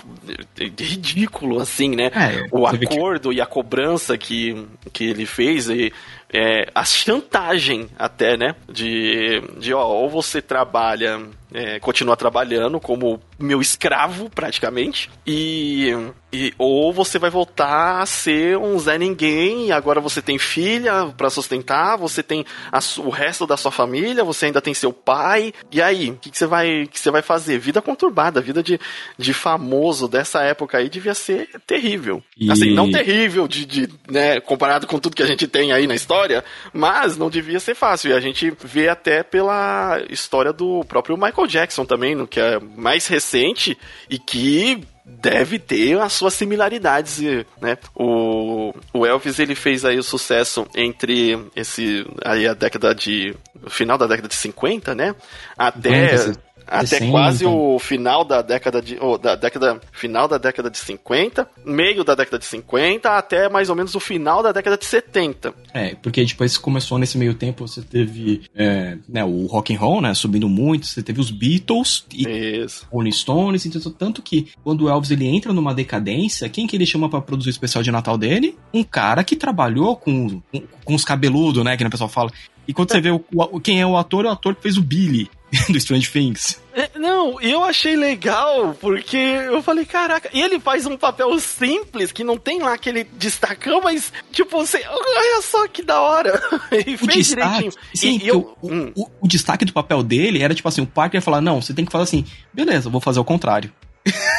é 0.58 0.64
ridículo 0.64 1.60
assim, 1.60 1.94
né? 1.94 2.10
É, 2.14 2.48
o 2.50 2.66
acordo 2.66 3.30
que... 3.30 3.36
e 3.36 3.40
a 3.40 3.46
cobrança 3.46 4.18
que, 4.18 4.66
que 4.92 5.04
ele 5.04 5.26
fez 5.26 5.68
e 5.68 5.92
é, 6.32 6.68
a 6.74 6.84
chantagem 6.84 7.88
até, 7.98 8.36
né? 8.36 8.54
De, 8.68 9.40
de 9.58 9.72
ó, 9.72 9.86
ou 9.86 10.08
você 10.08 10.42
trabalha, 10.42 11.20
é, 11.52 11.78
continua 11.80 12.16
trabalhando 12.16 12.80
como 12.80 13.20
meu 13.38 13.60
escravo 13.60 14.30
praticamente 14.30 15.10
e 15.26 15.94
e, 16.32 16.54
ou 16.56 16.92
você 16.92 17.18
vai 17.18 17.28
voltar 17.28 18.00
a 18.00 18.06
ser 18.06 18.56
um 18.56 18.78
Zé 18.78 18.96
Ninguém, 18.96 19.66
e 19.66 19.72
agora 19.72 20.00
você 20.00 20.22
tem 20.22 20.38
filha 20.38 21.06
para 21.16 21.28
sustentar, 21.28 21.96
você 21.96 22.22
tem 22.22 22.44
a, 22.70 22.78
o 22.98 23.10
resto 23.10 23.46
da 23.46 23.56
sua 23.56 23.72
família, 23.72 24.22
você 24.22 24.46
ainda 24.46 24.60
tem 24.60 24.72
seu 24.72 24.92
pai. 24.92 25.52
E 25.72 25.82
aí, 25.82 26.10
o 26.10 26.16
que, 26.16 26.30
que, 26.30 26.38
você 26.38 26.46
vai, 26.46 26.86
que 26.86 27.00
você 27.00 27.10
vai 27.10 27.22
fazer? 27.22 27.58
Vida 27.58 27.82
conturbada, 27.82 28.40
vida 28.40 28.62
de, 28.62 28.78
de 29.18 29.34
famoso 29.34 30.06
dessa 30.06 30.42
época 30.42 30.78
aí 30.78 30.88
devia 30.88 31.14
ser 31.14 31.48
terrível. 31.66 32.22
E... 32.38 32.50
Assim, 32.50 32.72
não 32.72 32.90
terrível 32.90 33.48
de, 33.48 33.66
de, 33.66 33.88
né, 34.08 34.40
comparado 34.40 34.86
com 34.86 35.00
tudo 35.00 35.16
que 35.16 35.22
a 35.22 35.26
gente 35.26 35.48
tem 35.48 35.72
aí 35.72 35.86
na 35.86 35.96
história, 35.96 36.44
mas 36.72 37.16
não 37.16 37.28
devia 37.28 37.58
ser 37.58 37.74
fácil. 37.74 38.10
E 38.10 38.14
a 38.14 38.20
gente 38.20 38.52
vê 38.62 38.88
até 38.88 39.24
pela 39.24 40.00
história 40.08 40.52
do 40.52 40.84
próprio 40.84 41.16
Michael 41.16 41.39
Jackson 41.46 41.84
também, 41.84 42.14
no 42.14 42.26
que 42.26 42.40
é 42.40 42.58
mais 42.58 43.06
recente 43.06 43.76
e 44.08 44.18
que 44.18 44.86
deve 45.04 45.58
ter 45.58 45.98
as 46.00 46.12
suas 46.12 46.34
similaridades, 46.34 47.20
né? 47.60 47.76
O, 47.94 48.72
o 48.92 49.04
Elvis 49.04 49.38
ele 49.38 49.54
fez 49.54 49.84
aí 49.84 49.98
o 49.98 50.02
sucesso 50.02 50.66
entre 50.74 51.38
esse 51.56 52.06
aí 52.24 52.46
a 52.46 52.54
década 52.54 52.94
de 52.94 53.34
final 53.68 53.98
da 53.98 54.06
década 54.06 54.28
de 54.28 54.34
50, 54.34 54.94
né? 54.94 55.14
Até 55.58 56.32
até 56.70 57.10
quase 57.10 57.44
o 57.44 57.78
final 57.78 58.24
da 58.24 58.40
década 58.40 58.80
de. 58.80 58.96
Oh, 59.00 59.18
da 59.18 59.34
década. 59.34 59.80
Final 59.92 60.28
da 60.28 60.38
década 60.38 60.70
de 60.70 60.78
50, 60.78 61.48
meio 61.64 62.04
da 62.04 62.14
década 62.14 62.38
de 62.38 62.44
50, 62.44 63.10
até 63.10 63.48
mais 63.48 63.68
ou 63.68 63.76
menos 63.76 63.94
o 63.94 64.00
final 64.00 64.42
da 64.42 64.52
década 64.52 64.78
de 64.78 64.84
70. 64.84 65.52
É, 65.74 65.94
porque 65.96 66.24
depois 66.24 66.56
começou 66.56 66.98
nesse 66.98 67.18
meio 67.18 67.34
tempo, 67.34 67.66
você 67.66 67.82
teve 67.82 68.42
é, 68.54 68.96
né, 69.08 69.24
o 69.24 69.46
rock 69.46 69.74
and 69.74 69.78
roll, 69.78 70.00
né? 70.00 70.14
Subindo 70.14 70.48
muito, 70.48 70.86
você 70.86 71.02
teve 71.02 71.20
os 71.20 71.30
Beatles 71.30 72.04
e 72.12 72.62
Isso. 72.64 72.86
Rolling 72.90 73.12
Stones, 73.12 73.66
então, 73.66 73.90
tanto 73.90 74.22
que 74.22 74.48
quando 74.62 74.84
o 74.84 74.88
Elvis 74.88 75.10
ele 75.10 75.26
entra 75.26 75.52
numa 75.52 75.74
decadência, 75.74 76.48
quem 76.48 76.66
que 76.66 76.76
ele 76.76 76.86
chama 76.86 77.08
para 77.08 77.20
produzir 77.20 77.50
o 77.50 77.52
especial 77.52 77.82
de 77.82 77.90
Natal 77.90 78.16
dele? 78.16 78.56
Um 78.72 78.84
cara 78.84 79.24
que 79.24 79.34
trabalhou 79.34 79.96
com, 79.96 80.40
com, 80.52 80.62
com 80.84 80.94
os 80.94 81.04
cabeludos, 81.04 81.64
né? 81.64 81.76
Que 81.76 81.84
o 81.84 81.90
pessoal 81.90 82.08
fala. 82.08 82.30
E 82.66 82.74
quando 82.74 82.92
você 82.92 83.00
vê 83.00 83.10
o, 83.10 83.24
o, 83.32 83.60
quem 83.60 83.80
é 83.80 83.86
o 83.86 83.96
ator, 83.96 84.24
é 84.24 84.28
o 84.28 84.32
ator 84.32 84.54
que 84.54 84.62
fez 84.62 84.76
o 84.76 84.82
Billy. 84.82 85.30
do 85.68 85.76
Strange 85.78 86.10
Things. 86.10 86.60
É, 86.72 86.90
não, 86.96 87.40
eu 87.40 87.64
achei 87.64 87.96
legal, 87.96 88.74
porque 88.80 89.16
eu 89.16 89.62
falei, 89.62 89.84
caraca, 89.84 90.30
e 90.32 90.40
ele 90.40 90.60
faz 90.60 90.86
um 90.86 90.96
papel 90.96 91.38
simples, 91.40 92.12
que 92.12 92.22
não 92.22 92.38
tem 92.38 92.60
lá 92.60 92.74
aquele 92.74 93.04
destacão, 93.04 93.80
mas, 93.82 94.12
tipo, 94.30 94.56
você, 94.58 94.84
olha 94.86 95.42
só 95.42 95.66
que 95.66 95.82
da 95.82 96.00
hora. 96.00 96.40
e 96.86 96.94
o 96.94 96.98
fez 96.98 97.26
destaque, 97.26 97.56
direitinho. 97.56 97.72
Sim, 97.94 98.20
e, 98.22 98.28
eu, 98.28 98.56
o, 98.62 98.72
hum. 98.72 98.92
o, 98.94 99.08
o, 99.22 99.28
destaque 99.28 99.64
do 99.64 99.72
papel 99.72 100.02
dele 100.02 100.42
era, 100.42 100.54
tipo 100.54 100.68
assim, 100.68 100.82
o 100.82 100.86
Parker 100.86 101.18
ia 101.18 101.22
falar, 101.22 101.40
não, 101.40 101.60
você 101.60 101.74
tem 101.74 101.84
que 101.84 101.92
falar 101.92 102.04
assim, 102.04 102.24
beleza, 102.52 102.88
vou 102.88 103.00
fazer 103.00 103.18
o 103.18 103.24
contrário. 103.24 103.72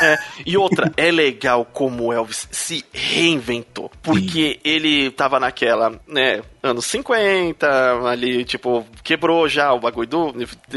É, 0.01 0.17
e 0.45 0.57
outra, 0.57 0.91
é 0.97 1.11
legal 1.11 1.63
como 1.65 2.05
o 2.05 2.13
Elvis 2.13 2.47
se 2.51 2.83
reinventou. 2.91 3.91
Porque 4.01 4.53
Sim. 4.53 4.59
ele 4.63 5.11
tava 5.11 5.39
naquela, 5.39 5.99
né, 6.07 6.41
anos 6.63 6.85
50, 6.85 8.07
ali, 8.07 8.45
tipo, 8.45 8.85
quebrou 9.03 9.47
já 9.47 9.73
o 9.73 9.79
bagulho 9.79 10.07
do. 10.07 10.33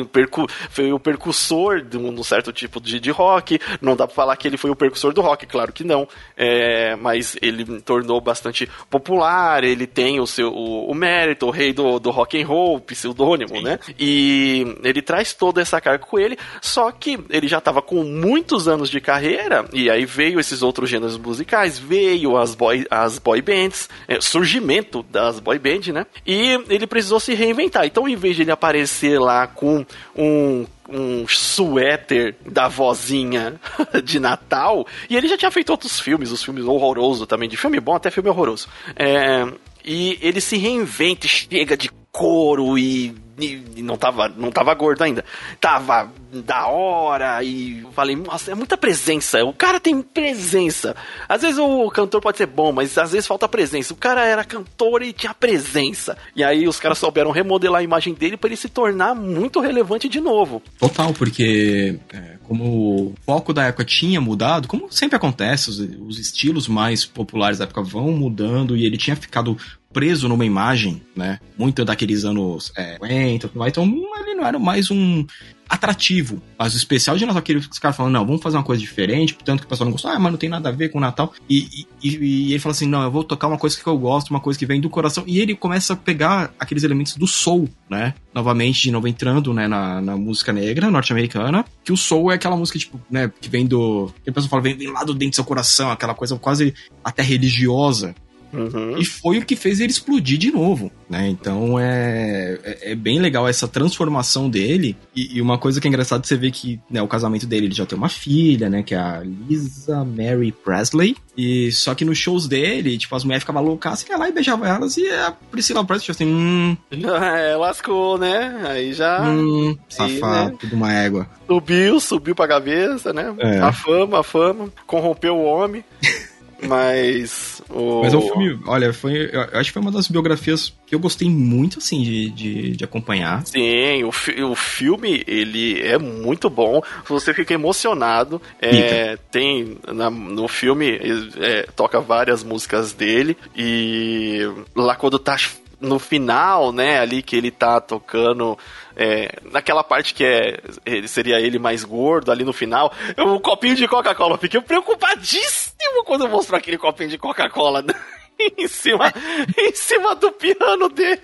Percu, 0.07 0.47
foi 0.71 0.93
o 0.93 0.99
percussor 0.99 1.83
de 1.83 1.99
um, 1.99 2.23
certo 2.23 2.53
tipo 2.53 2.81
de, 2.81 2.99
de 2.99 3.11
rock. 3.11 3.59
Não 3.81 3.95
dá 3.95 4.07
pra 4.07 4.15
falar 4.15 4.37
que 4.37 4.49
ele 4.49 4.57
foi 4.57 4.71
o 4.71 4.77
percussor 4.77 5.13
do 5.13 5.21
rock, 5.21 5.47
claro 5.47 5.73
que 5.73 5.85
não. 5.85 6.09
É, 6.37 6.97
mas 6.97 7.37
ele 7.43 7.81
tornou 7.83 8.21
bastante 8.21 8.69
popular, 8.89 9.63
ele 9.63 9.87
tem 9.87 10.21
o 10.21 10.27
seu 10.27 10.49
o, 10.49 10.91
o 10.91 10.95
mérito, 10.95 11.47
o 11.47 11.51
rei 11.51 11.73
do, 11.73 11.99
do 11.99 12.11
rock 12.11 12.41
and 12.41 12.47
roll, 12.47 12.81
pseudônimo, 12.81 13.57
Sim. 13.57 13.63
né? 13.63 13.79
E 13.99 14.77
ele 14.83 15.03
traz 15.03 15.35
toda 15.35 15.61
essa 15.61 15.81
carga 15.81 16.05
com 16.05 16.19
ele, 16.19 16.39
só 16.63 16.91
que 16.91 17.19
ele 17.29 17.47
já 17.47 17.61
tava 17.61 17.83
com 17.83 18.03
muitos 18.05 18.69
anos 18.69 18.89
de 18.89 19.01
carreira, 19.01 19.65
e 19.73 19.91
aí 19.91 20.07
veio 20.07 20.41
esses 20.41 20.63
outros 20.63 20.89
gêneros 20.89 21.19
musicais, 21.19 21.79
veio 21.79 22.37
as 22.37 22.55
boy, 22.55 22.87
as 22.91 23.19
boy 23.19 23.43
bands, 23.43 23.89
é, 24.09 24.21
surgimento 24.21 25.03
das 25.03 25.41
boy 25.41 25.59
bands 25.59 25.74
né? 25.93 26.07
E 26.27 26.59
ele 26.69 26.87
precisou 26.87 27.21
se 27.21 27.35
reinventar. 27.35 27.85
Então, 27.85 28.09
em 28.09 28.17
vez 28.17 28.37
de 28.37 28.43
ele 28.43 28.51
aparecer 28.51 29.19
lá 29.19 29.47
com 29.47 29.85
um 30.17 30.67
um 30.87 31.27
suéter 31.27 32.37
da 32.45 32.69
vozinha 32.69 33.59
de 34.05 34.21
Natal. 34.21 34.87
E 35.09 35.17
ele 35.17 35.29
já 35.29 35.37
tinha 35.37 35.51
feito 35.51 35.71
outros 35.71 35.99
filmes, 35.99 36.31
os 36.31 36.43
filmes 36.43 36.65
horrorosos 36.65 37.27
também, 37.27 37.49
de 37.49 37.57
filme 37.57 37.81
bom 37.81 37.95
até 37.95 38.11
filme 38.11 38.29
horroroso. 38.29 38.69
É, 38.95 39.47
e 39.85 40.19
ele 40.21 40.41
se 40.41 40.57
reinventa, 40.57 41.27
chega 41.27 41.77
de 41.77 41.91
couro 42.13 42.79
e 42.79 43.15
e 43.39 43.83
não 43.83 43.97
tava, 43.97 44.29
não 44.29 44.51
tava 44.51 44.75
gordo 44.75 45.03
ainda. 45.03 45.25
Tava 45.61 46.11
da 46.33 46.67
hora 46.67 47.43
e 47.43 47.85
falei, 47.93 48.17
nossa, 48.17 48.53
é 48.53 48.55
muita 48.55 48.77
presença. 48.77 49.45
O 49.45 49.53
cara 49.53 49.81
tem 49.81 50.03
presença. 50.03 50.97
Às 51.29 51.43
vezes 51.43 51.59
o 51.59 51.91
cantor 51.91 52.21
pode 52.21 52.39
ser 52.39 52.47
bom, 52.47 52.73
mas 52.73 52.97
às 52.99 53.13
vezes 53.13 53.27
falta 53.27 53.49
presença. 53.49 53.93
O 53.93 53.97
cara 53.97 54.25
era 54.25 54.45
cantor 54.45 55.03
e 55.03 55.13
tinha 55.13 55.35
presença. 55.35 56.17
E 56.35 56.43
aí 56.43 56.67
os 56.67 56.79
caras 56.79 56.99
souberam 56.99 57.31
remodelar 57.31 57.81
a 57.81 57.85
imagem 57.85 58.15
dele 58.15 58.37
para 58.37 58.49
ele 58.49 58.57
se 58.57 58.69
tornar 58.69 59.15
muito 59.15 59.61
relevante 59.61 60.09
de 60.09 60.21
novo. 60.21 60.63
Total, 60.79 61.13
porque 61.13 61.99
é, 62.13 62.37
como 62.45 62.65
o 62.65 63.15
foco 63.25 63.53
da 63.53 63.65
época 63.65 63.85
tinha 63.85 64.21
mudado, 64.21 64.69
como 64.69 64.91
sempre 64.91 65.17
acontece, 65.17 65.71
os, 65.71 65.79
os 65.79 66.19
estilos 66.19 66.69
mais 66.69 67.05
populares 67.05 67.59
da 67.59 67.65
época 67.65 67.83
vão 67.83 68.13
mudando 68.13 68.77
e 68.77 68.85
ele 68.85 68.97
tinha 68.97 69.17
ficado 69.17 69.57
preso 69.95 70.29
numa 70.29 70.45
imagem, 70.45 71.01
né? 71.17 71.39
Muito 71.57 71.85
daqueles 71.85 72.25
anos 72.25 72.73
é, 72.77 72.99
50, 73.01 73.51
então 73.69 73.87
ele 74.27 74.35
não 74.35 74.45
era 74.45 74.59
mais 74.59 74.91
um 74.91 75.25
atrativo. 75.69 76.43
Mas 76.59 76.75
o 76.75 76.77
especial 76.77 77.17
de 77.17 77.25
Natal, 77.25 77.41
que 77.41 77.55
os 77.55 77.79
caras 77.79 77.97
falam, 77.97 78.13
não, 78.13 78.27
vamos 78.27 78.43
fazer 78.43 78.57
uma 78.57 78.63
coisa 78.63 78.83
diferente, 78.83 79.35
portanto 79.35 79.61
que 79.61 79.67
o 79.67 79.69
pessoal 79.69 79.87
não 79.87 79.93
gostou, 79.93 80.11
ah, 80.11 80.19
mas 80.19 80.33
não 80.33 80.39
tem 80.39 80.49
nada 80.49 80.69
a 80.69 80.73
ver 80.73 80.89
com 80.91 80.99
o 80.99 81.01
Natal. 81.01 81.33
E, 81.49 81.87
e, 82.03 82.09
e, 82.09 82.51
ele 82.53 82.59
fala 82.59 82.73
assim, 82.73 82.87
não, 82.87 83.03
eu 83.03 83.11
vou 83.11 83.25
tocar 83.25 83.47
uma 83.47 83.57
coisa 83.57 83.79
que 83.79 83.87
eu 83.87 83.97
gosto, 83.97 84.31
uma 84.31 84.41
coisa 84.41 84.59
que 84.59 84.67
vem 84.67 84.81
do 84.81 84.91
coração. 84.91 85.25
E 85.27 85.41
ele 85.41 85.55
começa 85.55 85.93
a 85.93 85.97
pegar 85.97 86.53
aqueles 86.59 86.85
elementos 86.85 87.17
do 87.17 87.27
soul, 87.27 87.69
né? 87.89 88.15
Novamente, 88.35 88.83
de 88.83 88.91
novo 88.91 89.09
entrando, 89.09 89.55
né, 89.55 89.69
na, 89.69 90.01
na 90.01 90.17
música 90.17 90.53
negra 90.53 90.91
norte-americana, 90.91 91.65
que 91.85 91.93
o 91.93 91.97
soul 91.97 92.33
é 92.33 92.35
aquela 92.35 92.57
música, 92.57 92.79
tipo, 92.79 93.01
né, 93.11 93.31
que 93.41 93.49
vem 93.49 93.67
do... 93.67 94.13
Que 94.25 94.31
o 94.31 94.33
pessoal 94.33 94.51
fala, 94.51 94.63
vem, 94.63 94.77
vem 94.77 94.91
lá 94.91 95.05
do 95.05 95.15
dentro 95.15 95.31
do 95.31 95.37
seu 95.37 95.45
coração, 95.45 95.91
aquela 95.91 96.15
coisa 96.15 96.37
quase 96.37 96.75
até 97.03 97.23
religiosa, 97.23 98.15
Uhum. 98.55 98.99
E 98.99 99.05
foi 99.05 99.39
o 99.39 99.45
que 99.45 99.57
fez 99.57 99.81
ele 99.81 99.91
explodir 99.91 100.39
de 100.39 100.53
novo, 100.53 100.91
né? 101.09 101.29
Então 101.29 101.79
é, 101.79 102.59
é, 102.63 102.93
é 102.93 102.95
bem 102.95 103.19
legal 103.19 103.49
essa 103.49 103.67
transformação 103.67 104.49
dele. 104.49 104.97
E, 105.15 105.37
e, 105.37 105.43
uma 105.43 105.59
coisa 105.59 105.81
que 105.81 105.87
é 105.87 105.91
engraçado 105.91 106.25
você 106.25 106.37
ver 106.37 106.51
que 106.53 106.81
né, 106.89 107.03
o 107.03 107.09
casamento 107.09 107.47
dele 107.47 107.67
ele 107.67 107.75
já 107.75 107.85
tem 107.85 107.99
uma 107.99 108.09
filha, 108.09 108.71
né? 108.71 108.83
Que 108.83 108.95
é 108.95 108.99
a 108.99 109.23
Lisa 109.23 110.05
Mary 110.05 110.53
Presley. 110.53 111.17
E 111.37 111.73
só 111.73 111.95
que 111.95 112.05
nos 112.05 112.17
shows 112.17 112.47
dele, 112.47 112.97
tipo, 112.97 113.15
as 113.17 113.25
mulheres 113.25 113.43
ficavam 113.43 113.63
loucas, 113.63 113.99
você 113.99 114.13
ia 114.13 114.17
lá 114.17 114.29
e 114.29 114.33
beijava 114.33 114.69
elas, 114.69 114.97
e 114.97 115.09
a 115.11 115.33
Priscila 115.51 115.85
Presley, 115.85 116.07
tipo 116.07 116.13
assim, 116.13 116.33
hum. 116.33 116.77
É, 117.25 117.57
lascou, 117.57 118.19
né? 118.19 118.63
Aí 118.69 118.93
já. 118.93 119.23
Hum, 119.23 119.77
safado, 119.89 120.53
né? 120.53 120.57
tudo 120.61 120.77
uma 120.77 120.93
égua. 120.93 121.29
Subiu, 121.47 121.99
subiu 122.01 122.35
pra 122.35 122.47
cabeça, 122.47 123.13
né? 123.13 123.35
É. 123.39 123.59
A 123.59 123.73
fama, 123.73 124.21
a 124.21 124.23
fama, 124.23 124.69
corrompeu 124.87 125.37
o 125.37 125.45
homem. 125.45 125.85
Mas. 126.63 127.63
O... 127.69 128.03
Mas 128.03 128.15
o 128.15 128.21
filme, 128.21 128.59
olha, 128.67 128.93
foi, 128.93 129.31
eu 129.33 129.41
acho 129.59 129.71
que 129.71 129.73
foi 129.73 129.83
uma 129.83 129.91
das 129.91 130.09
biografias 130.09 130.73
que 130.87 130.95
eu 130.95 130.99
gostei 130.99 131.29
muito, 131.29 131.79
assim, 131.79 132.03
de, 132.03 132.31
de, 132.31 132.77
de 132.77 132.85
acompanhar. 132.85 133.47
Sim, 133.47 134.05
o, 134.05 134.13
fi, 134.13 134.43
o 134.43 134.55
filme, 134.55 135.25
ele 135.27 135.81
é 135.81 135.99
muito 135.99 136.49
bom. 136.51 136.83
Você 137.09 137.33
fica 137.35 137.55
emocionado. 137.55 138.41
É, 138.61 139.19
tem. 139.31 139.79
Na, 139.93 140.11
no 140.11 140.49
filme, 140.49 140.99
é, 141.41 141.67
toca 141.75 142.01
várias 142.01 142.43
músicas 142.43 142.93
dele. 142.93 143.37
E 143.57 144.41
lá 144.75 144.95
quando 144.95 145.19
tá 145.19 145.37
no 145.81 145.99
final, 145.99 146.73
né, 146.73 146.99
ali 146.99 147.23
que 147.23 147.37
ele 147.37 147.51
tá 147.51 147.81
tocando 147.81 148.59
é, 148.97 149.39
naquela 149.51 149.83
parte 149.83 150.15
que 150.15 150.25
é 150.25 150.61
ele 150.85 151.09
seria 151.09 151.41
ele 151.41 151.59
mais 151.59 151.85
gordo 151.85 152.31
ali 152.31 152.45
no 152.45 152.53
final, 152.53 152.93
um 153.19 153.39
copinho 153.39 153.75
de 153.75 153.89
Coca-Cola. 153.89 154.39
Fiquei 154.39 154.61
preocupadíssimo 154.61 156.05
quando 156.05 156.29
mostrou 156.29 156.59
aquele 156.59 156.79
copinho 156.79 157.11
de 157.11 157.19
Coca-Cola. 157.19 157.85
em 158.59 158.67
cima, 158.69 159.13
em 159.57 159.73
cima 159.75 160.15
do 160.15 160.33
piano 160.33 160.89
dele. 160.89 161.21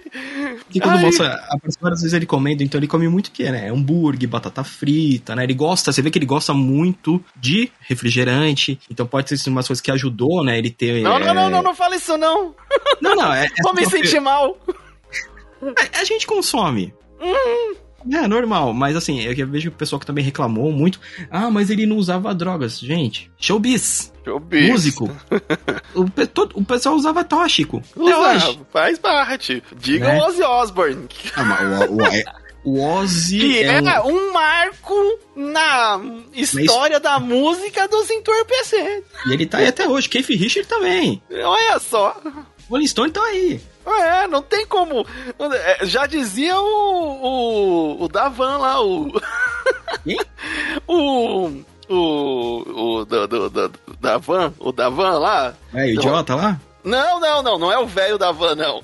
E 0.72 0.80
quando 0.80 0.96
Ai. 0.96 1.04
mostra, 1.04 1.34
aparece 1.48 1.78
várias 1.80 2.00
vezes 2.00 2.14
ele 2.14 2.26
comendo, 2.26 2.62
então 2.62 2.78
ele 2.78 2.86
come 2.86 3.08
muito 3.08 3.28
o 3.28 3.30
que, 3.32 3.50
né? 3.50 3.70
Hambúrguer, 3.70 4.28
batata 4.28 4.62
frita, 4.62 5.34
né? 5.34 5.44
Ele 5.44 5.54
gosta, 5.54 5.92
você 5.92 6.02
vê 6.02 6.10
que 6.10 6.18
ele 6.18 6.26
gosta 6.26 6.54
muito 6.54 7.22
de 7.36 7.70
refrigerante, 7.80 8.78
então 8.90 9.06
pode 9.06 9.36
ser 9.36 9.50
umas 9.50 9.66
coisas 9.66 9.80
que 9.80 9.90
ajudou, 9.90 10.44
né? 10.44 10.58
Ele 10.58 10.70
ter. 10.70 11.02
Não, 11.02 11.16
é... 11.16 11.24
não, 11.24 11.34
não, 11.34 11.50
não, 11.50 11.62
não 11.62 11.74
fala 11.74 11.96
isso 11.96 12.16
não. 12.16 12.54
Não, 13.00 13.14
não, 13.14 13.32
é. 13.32 13.46
é 13.58 13.62
Vou 13.62 13.74
me 13.74 13.84
sentir 13.86 14.20
mal. 14.20 14.56
A, 15.62 16.00
a 16.00 16.04
gente 16.04 16.26
consome. 16.26 16.94
Hum. 17.20 17.74
É, 18.10 18.26
normal, 18.26 18.72
mas 18.72 18.96
assim, 18.96 19.20
eu 19.20 19.46
vejo 19.46 19.68
o 19.68 19.72
pessoal 19.72 20.00
que 20.00 20.06
também 20.06 20.24
reclamou 20.24 20.72
muito. 20.72 20.98
Ah, 21.30 21.50
mas 21.50 21.68
ele 21.68 21.84
não 21.84 21.96
usava 21.96 22.34
drogas. 22.34 22.78
Gente, 22.78 23.30
showbiz. 23.38 24.12
Showbiz. 24.24 24.70
Músico. 24.70 25.10
o, 25.94 26.26
todo, 26.26 26.58
o 26.58 26.64
pessoal 26.64 26.94
usava 26.94 27.22
tóxico. 27.24 27.82
Hoje. 27.94 28.58
Faz 28.72 28.98
parte. 28.98 29.62
Diga 29.76 30.14
né? 30.14 30.18
o 30.18 30.24
Ozzy 30.24 30.42
Osbourne. 30.42 31.08
Ah, 31.36 31.86
o, 31.90 31.96
o, 31.96 32.06
é, 32.06 32.24
o 32.64 32.82
Ozzy. 32.82 33.38
Que 33.38 33.62
é, 33.64 33.76
é 33.76 34.00
um... 34.00 34.08
um... 34.08 34.32
marco 34.32 35.18
na 35.36 36.00
história 36.32 36.98
da 36.98 37.18
música 37.18 37.86
dos 37.86 38.08
entorpecentes. 38.08 39.04
E 39.26 39.32
ele 39.32 39.44
tá 39.44 39.58
aí 39.58 39.66
até 39.66 39.86
hoje. 39.86 40.08
Keith 40.08 40.28
Richard 40.28 40.66
também. 40.66 41.22
Olha 41.30 41.78
só. 41.78 42.18
O 42.24 42.70
Rolling 42.70 42.86
Stone 42.86 43.10
tá 43.10 43.22
aí. 43.22 43.60
É, 43.86 44.26
não 44.26 44.42
tem 44.42 44.66
como. 44.66 45.06
É, 45.52 45.86
já 45.86 46.06
dizia 46.06 46.58
o. 46.58 47.96
O, 48.00 48.04
o 48.04 48.08
Davan 48.08 48.58
lá, 48.58 48.82
o. 48.82 49.10
O. 50.86 51.48
O. 51.88 52.98
O. 52.98 53.04
Do, 53.04 53.26
do, 53.26 53.50
do, 53.50 53.72
Davan, 54.00 54.52
o 54.58 54.72
Davan 54.72 55.18
lá. 55.18 55.54
É, 55.74 55.84
o 55.84 55.88
idiota 55.88 56.34
lá? 56.34 56.60
Não, 56.84 57.20
não, 57.20 57.42
não, 57.42 57.58
não 57.58 57.72
é 57.72 57.78
o 57.78 57.86
velho 57.86 58.16
da 58.16 58.32
van, 58.32 58.54
não. 58.54 58.82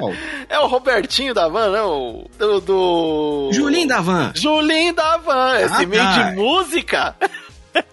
Oh. 0.00 0.12
É 0.48 0.58
o 0.58 0.66
Robertinho 0.66 1.32
da 1.32 1.48
van, 1.48 1.70
não. 1.70 2.26
Do. 2.38 2.60
do... 2.60 3.50
Julinho 3.52 3.88
da 3.88 4.00
van. 4.00 4.32
Julinho 4.34 4.94
da 4.94 5.16
van, 5.16 5.58
esse 5.60 5.84
ah, 5.84 5.86
meio 5.86 6.02
tá. 6.02 6.30
de 6.30 6.36
música. 6.36 7.16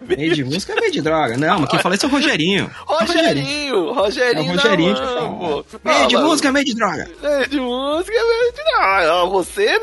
Meio 0.02 0.34
de 0.34 0.44
música 0.44 0.74
é 0.74 0.80
meio 0.80 0.92
de 0.92 1.02
droga. 1.02 1.38
Não, 1.38 1.60
mas 1.60 1.70
quem 1.70 1.80
fala 1.80 1.96
isso 1.96 2.06
é 2.06 2.10
o 2.10 2.12
Rogerinho. 2.12 2.72
Rogerinho, 2.86 3.94
Rogerinho. 3.94 4.52
É 4.52 4.54
o 4.54 4.56
Rogerinho 4.56 4.96
que 4.96 5.02
fala. 5.02 5.66
Meio 5.84 6.08
de 6.08 6.18
música 6.18 6.48
é 6.48 6.52
meio 6.52 6.66
de 6.66 6.76
droga. 6.76 7.10
Meio 7.22 7.48
de 7.48 7.60
música 7.60 8.18
é 8.18 8.24
meio 8.24 8.52
de 8.52 8.64
droga. 8.64 9.26
Você. 9.30 9.82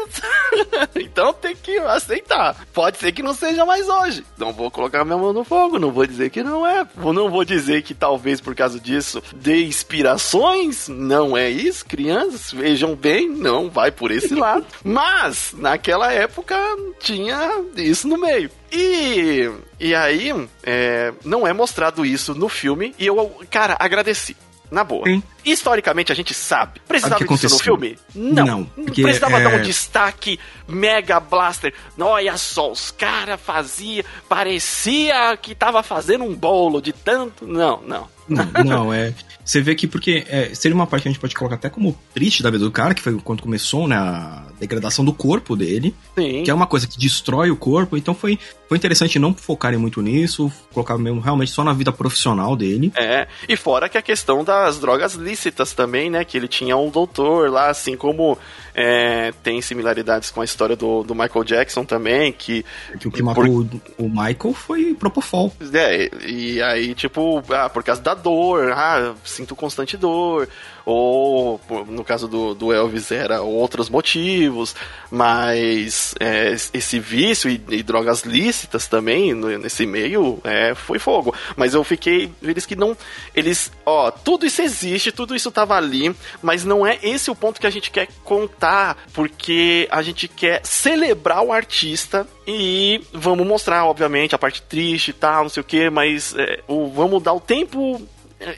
então 0.97 1.33
tem 1.33 1.55
que 1.55 1.79
aceitar. 1.79 2.57
Pode 2.73 2.99
ser 2.99 3.13
que 3.13 3.23
não 3.23 3.35
seja 3.35 3.65
mais 3.65 3.89
hoje. 3.89 4.25
Não 4.37 4.53
vou 4.53 4.71
colocar 4.71 5.05
minha 5.05 5.17
mão 5.17 5.33
no 5.33 5.45
fogo. 5.45 5.79
Não 5.79 5.91
vou 5.91 6.07
dizer 6.07 6.31
que 6.31 6.43
não 6.43 6.67
é. 6.67 6.87
Não 6.97 7.31
vou 7.31 7.45
dizer 7.45 7.83
que 7.83 7.95
talvez 7.95 8.41
por 8.41 8.55
causa 8.55 8.81
disso 8.81 9.23
dê 9.35 9.65
inspirações. 9.65 10.89
Não 10.89 11.37
é 11.37 11.49
isso, 11.49 11.87
crianças. 11.87 12.53
Vejam 12.53 12.95
bem, 12.95 13.29
não 13.29 13.71
vai 13.71 13.91
por 13.91 14.11
esse 14.11 14.35
lado. 14.35 14.67
Mas, 14.83 15.55
naquela 15.57 16.13
época, 16.13 16.57
tinha 17.01 17.65
isso 17.77 18.09
no 18.09 18.19
meio. 18.19 18.51
E, 18.73 19.51
e 19.79 19.95
aí, 19.95 20.33
é, 20.62 21.12
não 21.25 21.47
é 21.47 21.53
mostrado 21.53 22.05
isso 22.05 22.35
no 22.35 22.49
filme, 22.49 22.95
e 22.99 23.07
eu, 23.07 23.41
cara, 23.51 23.77
agradeci. 23.79 24.37
Na 24.69 24.83
boa. 24.83 25.05
Sim. 25.07 25.23
Historicamente 25.45 26.11
a 26.11 26.14
gente 26.14 26.35
sabe. 26.35 26.81
Precisava 26.89 27.25
disso 27.25 27.55
no 27.55 27.59
filme? 27.61 27.97
Não. 28.12 28.45
Não. 28.45 28.64
Porque, 28.64 29.03
Precisava 29.03 29.39
é... 29.39 29.45
dar 29.45 29.55
um 29.55 29.62
destaque 29.62 30.41
mega 30.67 31.21
blaster. 31.21 31.73
Olha 31.97 32.37
só, 32.37 32.73
os 32.73 32.91
caras 32.91 33.41
fazia, 33.41 34.05
parecia 34.29 35.37
que 35.41 35.55
tava 35.55 35.85
fazendo 35.85 36.25
um 36.25 36.35
bolo 36.35 36.81
de 36.81 36.93
tanto. 36.93 37.47
Não, 37.47 37.81
não. 37.83 38.09
Não, 38.29 38.45
não, 38.64 38.93
é. 38.93 39.14
Você 39.45 39.61
vê 39.61 39.77
que 39.77 39.87
porque 39.87 40.27
é, 40.29 40.53
seria 40.53 40.75
uma 40.75 40.87
parte 40.87 41.05
que 41.05 41.09
a 41.09 41.12
gente 41.12 41.21
pode 41.21 41.35
colocar 41.37 41.55
até 41.55 41.71
como 41.71 41.97
triste 42.12 42.43
da 42.43 42.51
vida 42.51 42.64
do 42.64 42.73
cara, 42.73 42.93
que 42.95 43.03
foi 43.03 43.17
quando 43.21 43.43
começou, 43.43 43.87
né, 43.87 43.97
a 43.97 44.46
degradação 44.59 45.05
do 45.05 45.13
corpo 45.13 45.57
dele. 45.57 45.95
Sim. 46.17 46.43
Que 46.43 46.51
é 46.51 46.55
uma 46.55 46.67
coisa 46.67 46.87
que 46.87 46.99
destrói 46.99 47.51
o 47.51 47.57
corpo. 47.57 47.97
Então 47.97 48.15
foi, 48.15 48.39
foi 48.69 48.77
interessante 48.77 49.19
não 49.19 49.35
focarem 49.35 49.79
muito 49.79 50.01
nisso, 50.03 50.51
colocar 50.73 50.97
mesmo 50.99 51.21
realmente 51.21 51.51
só 51.51 51.63
na 51.65 51.73
vida 51.73 51.93
profissional 51.93 52.57
dele. 52.57 52.93
É, 52.97 53.27
e 53.49 53.57
fora 53.57 53.89
que 53.89 53.99
a 53.99 54.03
questão 54.03 54.45
das 54.45 54.79
drogas 54.79 55.15
lícitas 55.15 55.73
também, 55.73 56.11
né? 56.11 56.25
Que 56.25 56.37
ele 56.37 56.49
tinha 56.49 56.77
um 56.77 56.91
doutor 56.91 57.51
lá, 57.51 57.71
assim 57.71 57.97
como 57.97 58.39
é, 58.75 59.33
tem 59.43 59.61
similaridades 59.63 60.31
com 60.31 60.41
a 60.41 60.45
história 60.45 60.77
do, 60.77 61.03
do 61.03 61.15
Michael 61.15 61.45
Jackson 61.45 61.85
também, 61.85 62.33
que... 62.33 62.65
que 63.01 63.09
o 63.09 63.11
que 63.11 63.23
matou 63.23 63.45
por... 63.45 63.81
o 63.99 64.09
Michael 64.09 64.55
foi 64.55 64.95
Propofol. 64.95 65.53
É, 65.73 66.11
e 66.27 66.61
aí, 66.61 66.95
tipo, 66.95 67.43
ah, 67.51 67.69
por 67.69 67.83
causa 67.83 68.03
da 68.03 68.15
dor, 68.15 68.73
ah, 68.73 69.15
sinto 69.25 69.57
constante 69.57 69.97
dor, 69.97 70.49
ou 70.85 71.61
no 71.89 72.05
caso 72.05 72.29
do, 72.29 72.55
do 72.55 72.73
Elvis 72.73 73.11
era 73.11 73.41
outros 73.41 73.89
motivos, 73.89 74.46
mas 75.11 76.15
é, 76.21 76.55
esse 76.73 76.99
vício 76.99 77.51
e, 77.51 77.61
e, 77.71 77.83
drogas 77.83 78.23
lícitas 78.23 78.87
também 78.87 79.35
nesse 79.35 79.87
meio 79.87 80.41
é, 80.45 80.75
foi 80.75 80.99
fogo. 80.99 81.35
Mas 81.57 81.75
eu 81.75 81.85
fiquei 81.85 82.31
eles 82.43 82.67
que 82.67 82.77
não, 82.77 82.97
eles, 83.35 83.71
ó, 83.85 84.11
tudo 84.11 84.47
isso 84.47 84.63
existe, 84.63 85.13
tudo 85.13 85.35
isso 85.35 85.51
tava 85.51 85.77
ali, 85.77 86.15
mas 86.43 86.65
não 86.65 86.87
é 86.87 86.99
esse 87.03 87.31
o 87.31 87.35
ponto 87.35 87.61
que 87.61 87.67
a 87.67 87.71
gente 87.71 87.91
quer 87.91 88.09
contar, 88.25 88.97
porque 89.13 89.89
a 89.91 90.03
gente 90.03 90.29
quer 90.29 90.61
celebrar 90.65 91.43
o 91.43 91.53
artista 91.53 92.27
e 92.47 93.01
vamos 93.13 93.47
mostrar, 93.47 93.85
obviamente, 93.85 94.35
a 94.35 94.39
parte 94.39 94.63
triste 94.63 95.09
e 95.09 95.15
tal, 95.15 95.45
não 95.45 95.51
sei 95.51 95.61
o 95.61 95.65
que, 95.65 95.91
mas 95.91 96.35
é, 96.37 96.61
o, 96.69 96.89
vamos 96.89 97.23
dar 97.23 97.33
o 97.33 97.41
tempo 97.41 98.07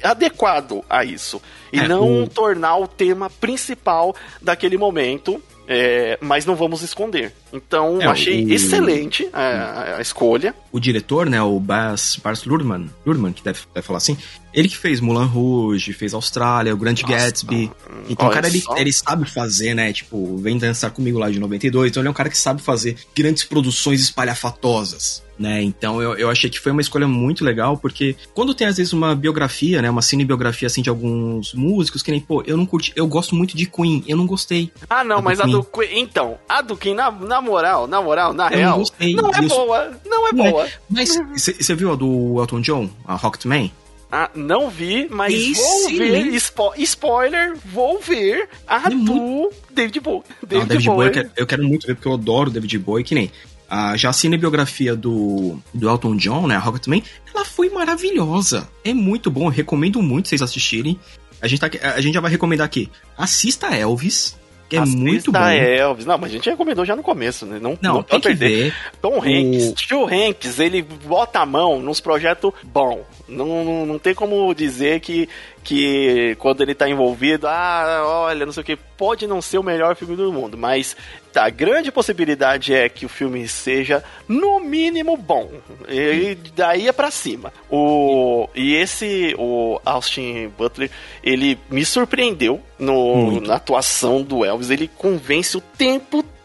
adequado 0.02 0.84
a 0.88 1.04
isso. 1.04 1.40
E 1.72 1.78
é, 1.78 1.88
não 1.88 2.24
o... 2.24 2.28
tornar 2.28 2.76
o 2.76 2.88
tema 2.88 3.30
principal 3.30 4.14
daquele 4.40 4.76
momento. 4.76 5.42
É, 5.70 6.18
mas 6.22 6.46
não 6.46 6.56
vamos 6.56 6.80
esconder. 6.80 7.30
Então, 7.52 8.00
é, 8.00 8.06
achei 8.06 8.42
o... 8.42 8.52
excelente 8.52 9.28
a, 9.34 9.96
a, 9.98 10.00
escolha. 10.00 10.54
O 10.72 10.80
diretor, 10.80 11.28
né, 11.28 11.42
o 11.42 11.60
Bas, 11.60 12.16
Bas 12.16 12.44
Luhrmann, 12.44 12.88
Luhrmann, 13.04 13.34
que 13.34 13.44
deve, 13.44 13.60
deve 13.74 13.86
falar 13.86 13.98
assim, 13.98 14.16
ele 14.54 14.66
que 14.66 14.78
fez 14.78 14.98
Mulan 14.98 15.26
Rouge, 15.26 15.92
fez 15.92 16.14
Austrália, 16.14 16.72
o 16.72 16.76
Grande 16.78 17.02
Gatsby. 17.02 17.70
Então, 18.08 18.28
o 18.28 18.30
cara, 18.30 18.48
ele, 18.48 18.62
ele 18.76 18.92
sabe 18.92 19.28
fazer, 19.28 19.74
né, 19.74 19.92
tipo, 19.92 20.38
vem 20.38 20.56
dançar 20.56 20.90
comigo 20.90 21.18
lá 21.18 21.30
de 21.30 21.38
92, 21.38 21.90
então 21.90 22.00
ele 22.00 22.08
é 22.08 22.10
um 22.10 22.14
cara 22.14 22.30
que 22.30 22.38
sabe 22.38 22.62
fazer 22.62 22.96
grandes 23.14 23.44
produções 23.44 24.00
espalhafatosas 24.00 25.27
né? 25.38 25.62
Então 25.62 26.02
eu, 26.02 26.14
eu 26.14 26.30
achei 26.30 26.50
que 26.50 26.58
foi 26.58 26.72
uma 26.72 26.80
escolha 26.80 27.06
muito 27.06 27.44
legal, 27.44 27.76
porque 27.76 28.16
quando 28.34 28.54
tem 28.54 28.66
às 28.66 28.76
vezes 28.76 28.92
uma 28.92 29.14
biografia, 29.14 29.80
né? 29.80 29.88
Uma 29.88 30.02
cinebiografia 30.02 30.66
assim 30.66 30.82
de 30.82 30.90
alguns 30.90 31.54
músicos, 31.54 32.02
que 32.02 32.10
nem, 32.10 32.20
pô, 32.20 32.42
eu 32.46 32.56
não 32.56 32.66
curti, 32.66 32.92
eu 32.96 33.06
gosto 33.06 33.34
muito 33.34 33.56
de 33.56 33.66
Queen, 33.66 34.02
eu 34.06 34.16
não 34.16 34.26
gostei. 34.26 34.70
Ah, 34.88 35.04
não, 35.04 35.22
mas 35.22 35.40
Queen. 35.40 35.54
a 35.54 35.56
do 35.56 35.64
Queen. 35.64 36.00
Então, 36.00 36.38
a 36.48 36.60
do 36.60 36.76
Queen, 36.76 36.94
na, 36.94 37.10
na 37.10 37.40
moral, 37.40 37.86
na 37.86 38.02
moral, 38.02 38.32
na 38.32 38.48
eu 38.48 38.56
real. 38.56 38.70
Não, 38.70 38.78
gostei, 38.78 39.14
não 39.14 39.30
é 39.30 39.42
boa, 39.42 39.98
não 40.04 40.28
é 40.28 40.32
não 40.32 40.46
é. 40.46 40.50
boa. 40.50 40.66
É. 40.66 40.72
Mas 40.90 41.10
você 41.36 41.74
viu 41.74 41.92
a 41.92 41.96
do 41.96 42.40
Elton 42.40 42.60
John, 42.60 42.90
a 43.06 43.14
Rocketman? 43.14 43.70
Ah, 44.10 44.30
não 44.34 44.70
vi, 44.70 45.06
mas 45.10 45.34
vou 45.54 45.90
ver. 45.90 46.40
Spo 46.40 46.72
spoiler, 46.78 47.54
vou 47.62 48.00
ver 48.00 48.48
a 48.66 48.86
é 48.86 48.90
do 48.90 48.96
muito... 48.96 49.54
David 49.70 50.00
Bowie. 50.00 50.22
David, 50.42 50.58
não, 50.60 50.66
David 50.66 50.86
Bowie, 50.86 50.96
Bowie 50.96 51.06
eu, 51.06 51.12
quero, 51.12 51.30
eu, 51.36 51.46
quero, 51.46 51.64
muito 51.64 51.86
ver, 51.86 51.94
porque 51.94 52.08
eu 52.08 52.14
adoro 52.14 52.50
David 52.50 52.78
Bowie, 52.78 53.04
que 53.04 53.14
nem 53.14 53.30
a, 53.68 53.96
já 53.96 54.10
a 54.10 54.12
cinebiografia 54.12 54.96
do, 54.96 55.58
do 55.72 55.88
Elton 55.88 56.16
John, 56.16 56.46
né, 56.46 56.56
a 56.56 56.58
Rocketman, 56.58 57.02
ela 57.32 57.44
foi 57.44 57.68
maravilhosa. 57.68 58.68
É 58.84 58.94
muito 58.94 59.30
bom, 59.30 59.44
eu 59.44 59.50
recomendo 59.50 60.02
muito 60.02 60.28
vocês 60.28 60.42
assistirem. 60.42 60.98
A 61.40 61.46
gente, 61.46 61.60
tá, 61.60 61.70
a 61.94 62.00
gente 62.00 62.14
já 62.14 62.20
vai 62.20 62.30
recomendar 62.30 62.64
aqui. 62.64 62.90
Assista 63.16 63.68
Elvis, 63.68 64.36
que 64.68 64.76
é 64.76 64.80
Assista 64.80 64.98
muito 64.98 65.32
bom. 65.32 65.38
Elvis. 65.38 66.04
Não, 66.04 66.18
mas 66.18 66.30
a 66.30 66.32
gente 66.34 66.50
recomendou 66.50 66.84
já 66.84 66.94
no 66.94 67.02
começo, 67.02 67.46
né? 67.46 67.58
Não, 67.60 67.78
não, 67.80 67.94
não 67.94 68.02
tem 68.02 68.20
que 68.20 68.28
perder. 68.28 68.64
Ver. 68.64 68.74
Tom 69.00 69.16
Hanks, 69.16 69.68
o... 69.68 69.74
Tio 69.74 70.04
Hanks, 70.06 70.58
ele 70.58 70.82
bota 70.82 71.38
a 71.38 71.46
mão 71.46 71.80
nos 71.80 72.00
projetos 72.00 72.52
bom. 72.64 73.04
Não, 73.28 73.64
não, 73.64 73.86
não 73.86 73.98
tem 73.98 74.14
como 74.14 74.52
dizer 74.54 75.00
que 75.00 75.28
que 75.68 76.34
quando 76.38 76.62
ele 76.62 76.74
tá 76.74 76.88
envolvido, 76.88 77.46
ah, 77.46 78.02
olha, 78.06 78.46
não 78.46 78.52
sei 78.54 78.62
o 78.62 78.64
que, 78.64 78.74
pode 78.74 79.26
não 79.26 79.42
ser 79.42 79.58
o 79.58 79.62
melhor 79.62 79.94
filme 79.94 80.16
do 80.16 80.32
mundo, 80.32 80.56
mas 80.56 80.96
a 81.36 81.50
grande 81.50 81.92
possibilidade 81.92 82.72
é 82.72 82.88
que 82.88 83.04
o 83.04 83.08
filme 83.08 83.46
seja 83.46 84.02
no 84.26 84.60
mínimo 84.60 85.14
bom. 85.14 85.50
E 85.86 86.38
daí 86.56 86.88
é 86.88 86.92
para 86.92 87.10
cima. 87.10 87.52
O 87.70 88.48
e 88.54 88.76
esse 88.76 89.34
o 89.38 89.78
Austin 89.84 90.50
Butler, 90.56 90.90
ele 91.22 91.58
me 91.68 91.84
surpreendeu 91.84 92.62
no, 92.78 93.38
na 93.42 93.56
atuação 93.56 94.22
do 94.22 94.46
Elvis, 94.46 94.70
ele 94.70 94.88
convence 94.88 95.54
o 95.54 95.60
tempo 95.60 96.22
todo 96.22 96.37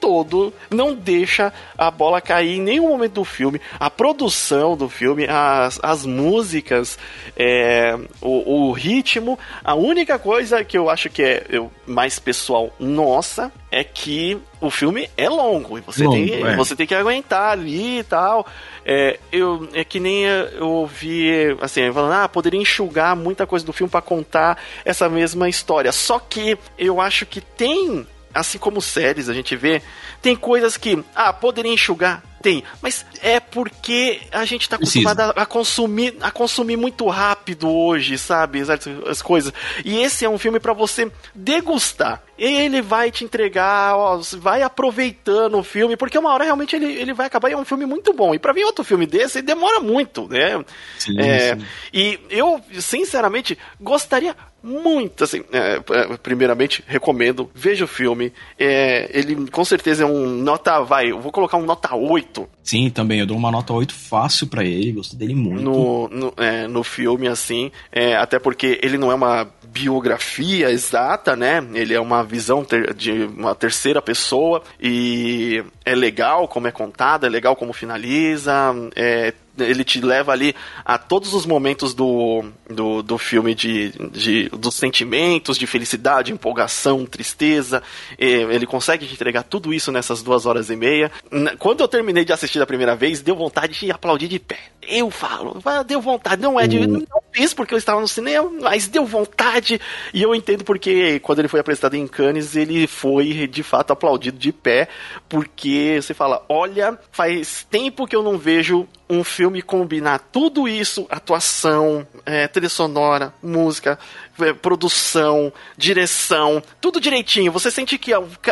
não 0.70 0.94
deixa 0.94 1.54
a 1.78 1.90
bola 1.90 2.22
cair 2.22 2.58
em 2.58 2.62
nenhum 2.62 2.90
momento 2.90 3.14
do 3.14 3.24
filme. 3.24 3.62
A 3.80 3.90
produção 3.90 4.76
do 4.76 4.90
filme, 4.90 5.26
as, 5.28 5.80
as 5.82 6.06
músicas, 6.06 6.98
é, 7.38 7.98
o, 8.22 8.70
o, 8.70 8.72
ritmo. 8.72 9.38
A 9.64 9.76
única 9.76 10.20
coisa 10.20 10.64
que 10.64 10.78
eu 10.78 10.90
acho 10.90 11.10
que 11.10 11.22
é 11.22 11.46
eu, 11.50 11.72
mais 11.86 12.20
pessoal 12.20 12.72
nossa 12.80 13.52
é 13.72 13.84
que 13.84 14.38
o 14.62 14.70
filme 14.70 15.10
é 15.18 15.28
longo 15.28 15.78
e 15.78 15.82
você, 15.82 16.04
longo, 16.04 16.16
tem, 16.16 16.44
é. 16.44 16.56
você 16.56 16.76
tem 16.76 16.86
que 16.86 16.94
aguentar 16.96 17.52
ali 17.52 18.00
e 18.00 18.04
tal. 18.04 18.46
É, 18.86 19.20
eu, 19.32 19.68
é 19.74 19.84
que 19.84 20.00
nem 20.00 20.26
eu 20.26 20.70
ouvi, 20.70 21.32
assim, 21.62 21.92
falando, 21.92 22.14
ah, 22.14 22.30
poderia 22.30 22.60
enxugar 22.60 23.16
muita 23.16 23.48
coisa 23.48 23.66
do 23.66 23.74
filme 23.74 23.90
para 23.90 24.02
contar 24.02 24.62
essa 24.86 25.10
mesma 25.10 25.50
história. 25.50 25.92
Só 25.92 26.20
que 26.20 26.58
eu 26.78 27.02
acho 27.02 27.26
que 27.26 27.42
tem, 27.42 28.06
assim 28.34 28.58
como 28.58 28.82
séries 28.82 29.30
a 29.30 29.34
gente 29.34 29.56
vê, 29.56 29.82
tem 30.22 30.36
coisas 30.36 30.78
que, 30.78 31.04
ah, 31.16 31.32
poderia 31.32 31.72
enxugar, 31.72 32.24
tem, 32.44 32.62
mas 32.82 33.06
é 33.22 33.40
porque 33.40 34.20
a 34.30 34.44
gente 34.44 34.68
tá 34.68 34.76
acostumado 34.76 35.22
a, 35.22 35.30
a, 35.30 35.46
consumir 35.46 36.18
a 36.20 36.30
consumir 36.30 36.76
muito 36.76 37.08
rápido 37.08 37.70
hoje, 37.70 38.18
sabe? 38.18 38.60
As, 38.60 38.70
as 39.08 39.22
coisas. 39.22 39.54
E 39.86 40.02
esse 40.02 40.26
é 40.26 40.30
um 40.30 40.38
filme 40.38 40.60
para 40.60 40.74
você 40.74 41.10
degustar. 41.34 42.22
Ele 42.38 42.82
vai 42.82 43.12
te 43.12 43.24
entregar, 43.24 43.96
ó, 43.96 44.20
vai 44.34 44.62
aproveitando 44.62 45.58
o 45.58 45.64
filme, 45.64 45.96
porque 45.96 46.18
uma 46.18 46.34
hora 46.34 46.44
realmente 46.44 46.76
ele, 46.76 46.92
ele 46.92 47.14
vai 47.14 47.28
acabar 47.28 47.50
e 47.50 47.54
é 47.54 47.58
um 47.58 47.64
filme 47.64 47.86
muito 47.86 48.12
bom. 48.12 48.36
E 48.36 48.40
para 48.40 48.52
ver 48.52 48.66
outro 48.66 48.84
filme 48.84 49.06
desse, 49.06 49.42
demora 49.42 49.80
muito, 49.80 50.28
né? 50.28 50.66
Sim, 51.00 51.22
é, 51.22 51.56
sim. 51.56 51.66
E 51.94 52.20
eu, 52.30 52.60
sinceramente, 52.82 53.58
gostaria 53.80 54.36
muito, 54.64 55.26
assim, 55.26 55.44
é, 55.52 55.82
é, 55.92 56.18
primeiramente, 56.18 56.82
recomendo, 56.88 57.52
veja 57.54 57.84
o 57.84 57.88
filme. 57.88 58.32
É, 58.58 59.10
ele 59.14 59.50
com 59.52 59.66
certeza 59.66 60.04
é 60.04 60.06
um 60.06 60.26
nota, 60.42 60.80
vai, 60.82 61.12
eu 61.12 61.20
vou 61.20 61.34
colocar 61.34 61.58
um 61.58 61.66
nota 61.66 61.94
8. 61.94 62.48
Sim, 62.64 62.90
também, 62.90 63.20
eu 63.20 63.26
dou 63.26 63.36
uma 63.36 63.52
nota 63.52 63.74
8 63.74 63.94
fácil 63.94 64.48
para 64.48 64.64
ele, 64.64 64.94
gostei 64.94 65.20
dele 65.20 65.36
muito. 65.36 65.62
No, 65.62 66.08
no, 66.08 66.34
é, 66.38 66.66
no 66.68 66.82
filme, 66.82 67.28
assim, 67.28 67.72
é, 67.92 68.16
até 68.16 68.40
porque 68.40 68.80
ele 68.82 68.98
não 68.98 69.12
é 69.12 69.16
uma 69.16 69.52
biografia 69.74 70.70
exata, 70.70 71.36
né? 71.36 71.66
Ele 71.74 71.94
é 71.94 72.00
uma 72.00 72.24
visão 72.24 72.64
ter, 72.64 72.94
de 72.94 73.12
uma 73.12 73.56
terceira 73.56 74.02
pessoa 74.02 74.64
e 74.80 75.64
é 75.84 75.96
legal 75.96 76.48
como 76.48 76.68
é 76.68 76.72
contada, 76.72 77.26
é 77.28 77.30
legal 77.30 77.56
como 77.56 77.74
finaliza, 77.74 78.54
é, 78.96 79.34
ele 79.58 79.84
te 79.84 80.02
leva 80.02 80.32
ali 80.32 80.56
a 80.84 80.98
todos 80.98 81.34
os 81.34 81.46
momentos 81.46 81.94
do, 81.94 82.44
do, 82.70 83.04
do 83.04 83.18
filme 83.18 83.54
de, 83.54 83.92
de, 84.12 84.50
dos 84.50 84.76
sentimentos, 84.76 85.58
de 85.58 85.68
felicidade, 85.68 86.32
empolgação, 86.32 87.06
tristeza. 87.06 87.84
Ele 88.18 88.66
consegue 88.66 89.06
te 89.06 89.14
entregar 89.14 89.44
tudo 89.44 89.74
isso 89.74 89.92
nessas 89.92 90.24
duas 90.24 90.46
horas 90.46 90.70
e 90.70 90.76
meia. 90.76 91.12
Quando 91.60 91.82
eu 91.82 91.88
terminei 91.88 92.26
de 92.26 92.34
assistir 92.34 92.60
da 92.60 92.66
primeira 92.66 92.96
vez, 92.96 93.22
deu 93.22 93.36
vontade 93.36 93.80
de 93.80 93.92
aplaudir 93.92 94.28
de 94.28 94.40
pé. 94.40 94.60
Eu 94.88 95.10
falo, 95.10 95.62
deu 95.86 96.02
vontade, 96.02 96.42
não 96.42 96.60
é 96.60 96.68
de. 96.68 96.80
Uhum. 96.80 97.04
Não 97.10 97.24
fiz 97.32 97.54
porque 97.54 97.74
eu 97.74 97.78
estava 97.78 98.02
no 98.02 98.08
cinema, 98.08 98.50
mas 98.62 98.88
deu 98.88 99.06
vontade. 99.06 99.80
E 100.14 100.22
eu 100.22 100.36
entendo 100.36 100.64
porque 100.64 101.20
quando 101.20 101.40
ele 101.40 101.48
foi 101.48 101.60
apresentado 101.60 101.96
em 101.96 102.08
Cannes, 102.08 102.56
ele 102.56 102.86
foi 102.86 103.48
de 103.48 103.64
fato 103.64 103.92
aplaudido 103.92 104.38
de 104.38 104.52
pé, 104.52 104.90
porque 105.30 106.00
você 106.02 106.14
fala: 106.14 106.44
olha, 106.50 107.00
faz 107.12 107.66
tempo 107.70 108.06
que 108.06 108.16
eu 108.16 108.24
não 108.24 108.38
vejo 108.38 108.88
um 109.10 109.24
filme 109.24 109.62
combinar 109.62 110.20
tudo 110.32 110.68
isso, 110.68 111.06
atuação, 111.10 112.08
é, 112.26 112.48
trilha 112.48 112.70
sonora, 112.70 113.34
música, 113.42 114.00
é, 114.40 114.54
produção, 114.54 115.52
direção, 115.78 116.64
tudo 116.82 117.00
direitinho. 117.00 117.52
Você 117.52 117.70
sente 117.70 117.98
que 117.98 118.12